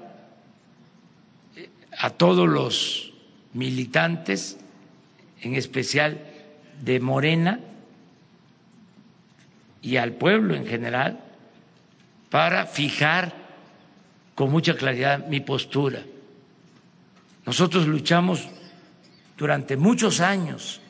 eh, 1.55 1.69
a 1.97 2.09
todos 2.11 2.47
los 2.47 3.13
militantes, 3.53 4.57
en 5.41 5.55
especial 5.55 6.19
de 6.81 6.99
Morena, 6.99 7.59
y 9.81 9.97
al 9.97 10.13
pueblo 10.13 10.55
en 10.55 10.65
general, 10.65 11.19
para 12.29 12.65
fijar 12.65 13.33
con 14.33 14.51
mucha 14.51 14.75
claridad 14.75 15.27
mi 15.27 15.41
postura. 15.41 16.03
Nosotros 17.45 17.85
luchamos 17.87 18.47
durante 19.37 19.77
muchos 19.77 20.19
años 20.19 20.81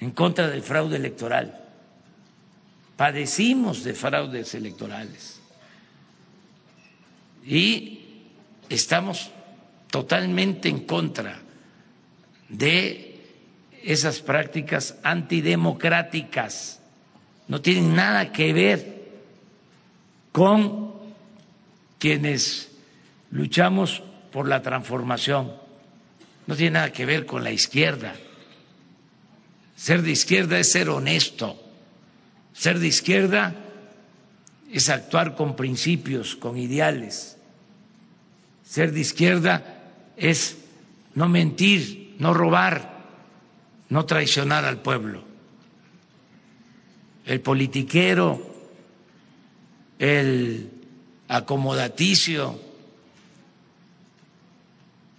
en 0.00 0.10
contra 0.12 0.48
del 0.48 0.62
fraude 0.62 0.96
electoral. 0.96 1.64
Padecimos 2.96 3.84
de 3.84 3.94
fraudes 3.94 4.54
electorales 4.54 5.40
y 7.46 8.00
estamos 8.68 9.30
totalmente 9.90 10.68
en 10.68 10.80
contra 10.80 11.40
de 12.48 13.20
esas 13.82 14.20
prácticas 14.20 14.96
antidemocráticas. 15.02 16.80
No 17.46 17.60
tienen 17.60 17.94
nada 17.94 18.32
que 18.32 18.52
ver 18.52 18.98
con 20.32 20.92
quienes 21.98 22.70
luchamos 23.30 24.02
por 24.32 24.48
la 24.48 24.62
transformación. 24.62 25.52
No 26.46 26.56
tiene 26.56 26.72
nada 26.72 26.92
que 26.92 27.06
ver 27.06 27.26
con 27.26 27.44
la 27.44 27.50
izquierda. 27.50 28.14
Ser 29.78 30.02
de 30.02 30.10
izquierda 30.10 30.58
es 30.58 30.72
ser 30.72 30.88
honesto. 30.88 31.56
Ser 32.52 32.80
de 32.80 32.88
izquierda 32.88 33.54
es 34.72 34.88
actuar 34.88 35.36
con 35.36 35.54
principios, 35.54 36.34
con 36.34 36.58
ideales. 36.58 37.36
Ser 38.68 38.90
de 38.90 39.00
izquierda 39.00 39.92
es 40.16 40.58
no 41.14 41.28
mentir, 41.28 42.16
no 42.18 42.34
robar, 42.34 43.04
no 43.88 44.04
traicionar 44.04 44.64
al 44.64 44.82
pueblo. 44.82 45.22
El 47.24 47.40
politiquero, 47.40 48.42
el 50.00 50.70
acomodaticio, 51.28 52.60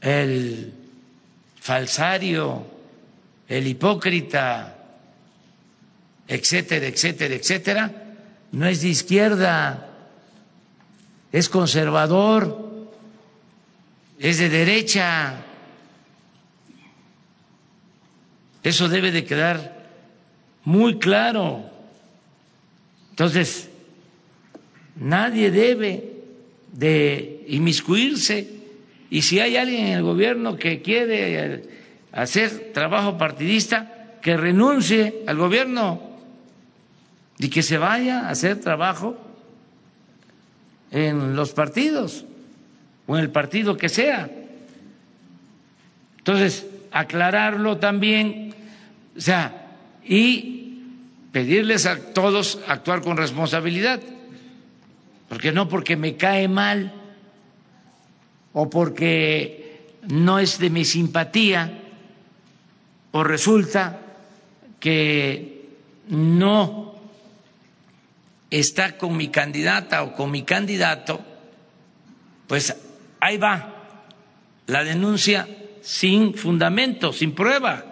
el 0.01 0.73
falsario, 1.61 2.78
el 3.49 3.67
hipócrita, 3.67 4.77
etcétera, 6.27 6.85
etcétera, 6.85 7.33
etcétera, 7.33 7.91
no 8.51 8.67
es 8.67 8.81
de 8.81 8.89
izquierda, 8.89 9.89
es 11.31 11.49
conservador, 11.49 12.89
es 14.19 14.37
de 14.37 14.49
derecha. 14.49 15.45
Eso 18.63 18.87
debe 18.87 19.11
de 19.11 19.25
quedar 19.25 19.87
muy 20.63 20.99
claro. 20.99 21.69
Entonces, 23.09 23.69
nadie 24.95 25.49
debe 25.49 26.13
de 26.73 27.45
inmiscuirse 27.47 28.47
y 29.09 29.23
si 29.23 29.39
hay 29.39 29.57
alguien 29.57 29.87
en 29.87 29.93
el 29.93 30.03
gobierno 30.03 30.55
que 30.55 30.81
quiere 30.83 31.78
hacer 32.11 32.71
trabajo 32.73 33.17
partidista, 33.17 33.95
que 34.21 34.35
renuncie 34.35 35.23
al 35.27 35.37
gobierno 35.37 36.01
y 37.37 37.49
que 37.49 37.63
se 37.63 37.77
vaya 37.77 38.27
a 38.27 38.29
hacer 38.29 38.59
trabajo 38.59 39.17
en 40.91 41.35
los 41.35 41.51
partidos 41.51 42.25
o 43.07 43.17
en 43.17 43.23
el 43.23 43.31
partido 43.31 43.77
que 43.77 43.89
sea. 43.89 44.29
Entonces, 46.17 46.67
aclararlo 46.91 47.77
también, 47.77 48.53
o 49.15 49.21
sea, 49.21 49.67
y 50.03 50.83
pedirles 51.31 51.85
a 51.85 52.13
todos 52.13 52.59
actuar 52.67 53.01
con 53.01 53.15
responsabilidad, 53.15 54.01
porque 55.29 55.51
no 55.51 55.69
porque 55.69 55.95
me 55.95 56.17
cae 56.17 56.47
mal 56.47 56.93
o 58.51 58.69
porque 58.69 59.87
no 60.07 60.39
es 60.39 60.59
de 60.59 60.69
mi 60.69 60.83
simpatía 60.83 61.78
o 63.11 63.23
resulta 63.23 64.01
que 64.79 65.69
no 66.07 66.95
está 68.49 68.97
con 68.97 69.15
mi 69.17 69.29
candidata 69.29 70.03
o 70.03 70.13
con 70.13 70.31
mi 70.31 70.43
candidato, 70.43 71.19
pues 72.47 72.75
ahí 73.19 73.37
va 73.37 73.75
la 74.67 74.83
denuncia 74.83 75.47
sin 75.81 76.33
fundamento, 76.33 77.13
sin 77.13 77.33
prueba. 77.33 77.85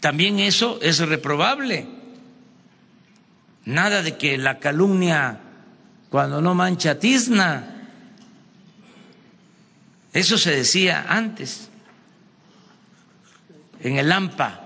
También 0.00 0.38
eso 0.38 0.78
es 0.82 0.98
reprobable. 1.00 1.86
Nada 3.64 4.02
de 4.02 4.16
que 4.16 4.38
la 4.38 4.58
calumnia 4.58 5.40
cuando 6.10 6.40
no 6.40 6.54
mancha 6.54 6.98
tizna. 6.98 7.74
Eso 10.12 10.38
se 10.38 10.56
decía 10.56 11.06
antes, 11.08 11.67
en 13.82 13.98
el 13.98 14.10
AMPA 14.10 14.60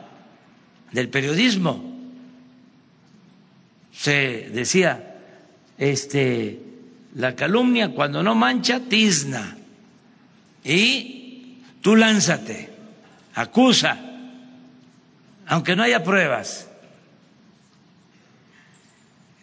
del 0.93 1.09
periodismo. 1.09 1.90
Se 3.93 4.51
decía, 4.51 5.16
este, 5.78 6.60
la 7.14 7.34
calumnia 7.34 7.90
cuando 7.90 8.22
no 8.22 8.34
mancha, 8.34 8.80
tizna. 8.80 9.56
Y 10.64 11.62
tú 11.80 11.97
lánzate, 11.97 12.70
acusa, 13.34 13.98
aunque 15.47 15.76
no 15.76 15.82
haya 15.82 16.02
pruebas. 16.02 16.68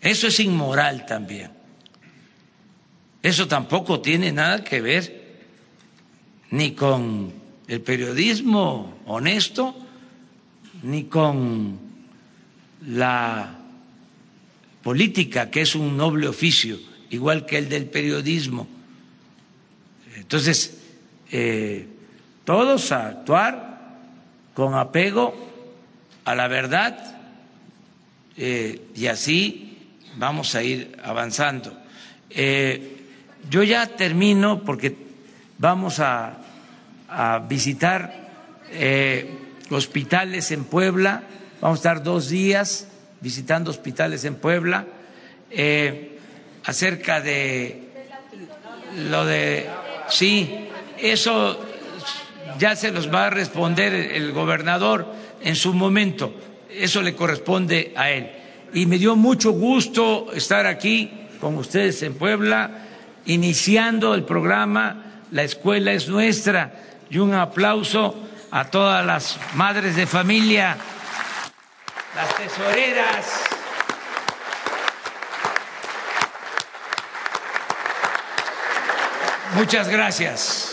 Eso 0.01 0.27
es 0.27 0.39
inmoral 0.39 1.05
también. 1.05 1.51
Eso 3.21 3.47
tampoco 3.47 3.99
tiene 3.99 4.31
nada 4.31 4.63
que 4.63 4.79
ver 4.79 5.19
ni 6.51 6.71
con 6.71 7.39
el 7.69 7.81
periodismo 7.81 8.97
honesto, 9.05 9.75
ni 10.81 11.03
con 11.03 11.77
la 12.87 13.57
política, 14.81 15.51
que 15.51 15.61
es 15.61 15.75
un 15.75 15.95
noble 15.95 16.27
oficio, 16.27 16.79
igual 17.11 17.45
que 17.45 17.59
el 17.59 17.69
del 17.69 17.85
periodismo. 17.85 18.67
Entonces, 20.15 20.79
eh, 21.31 21.85
todos 22.43 22.91
a 22.91 23.07
actuar 23.07 23.99
con 24.55 24.73
apego 24.73 25.35
a 26.25 26.33
la 26.33 26.47
verdad 26.47 27.17
eh, 28.35 28.81
y 28.95 29.05
así 29.05 29.77
vamos 30.17 30.55
a 30.55 30.63
ir 30.63 30.97
avanzando. 31.03 31.77
Eh, 32.31 32.97
yo 33.47 33.61
ya 33.61 33.85
termino 33.85 34.63
porque 34.63 34.95
vamos 35.59 35.99
a, 35.99 36.37
visitar 37.48 38.30
hospitales 39.69 40.52
en 40.52 40.64
Puebla, 40.65 41.23
vamos 41.61 41.80
a 41.80 41.81
estar 41.81 42.03
dos 42.03 42.30
días 42.30 42.88
visitando 43.22 43.72
hospitales 43.72 44.26
en 44.26 44.36
Puebla, 44.36 44.86
acerca 46.65 47.22
de 47.22 47.90
lo 49.10 49.26
de, 49.26 49.68
sí, 50.07 50.69
eso 50.98 51.60
ya 52.57 52.76
se 52.76 52.91
los 52.91 53.14
va 53.14 53.27
a 53.27 53.30
responder 53.30 53.94
el 53.94 54.31
gobernador 54.31 55.14
en 55.41 55.56
su 55.56 55.73
momento, 55.73 56.34
eso 56.69 57.02
le 57.02 57.15
corresponde 57.15 57.94
a 57.95 58.11
él. 58.11 58.31
Y 58.73 58.86
me 58.86 58.98
dio 58.98 59.15
mucho 59.15 59.52
gusto 59.52 60.31
estar 60.34 60.65
aquí 60.65 61.11
con 61.40 61.56
ustedes 61.57 62.03
en 62.03 62.15
Puebla, 62.15 62.86
iniciando 63.26 64.14
el 64.14 64.23
programa 64.23 65.23
La 65.31 65.44
escuela 65.44 65.94
es 65.94 66.07
nuestra 66.07 66.89
y 67.10 67.18
un 67.18 67.34
aplauso 67.34 68.15
a 68.52 68.65
todas 68.65 69.06
las 69.06 69.38
madres 69.56 69.95
de 69.95 70.07
familia, 70.07 70.77
las 72.15 72.36
tesoreras. 72.36 73.44
Muchas 79.56 79.90
gracias. 79.90 80.68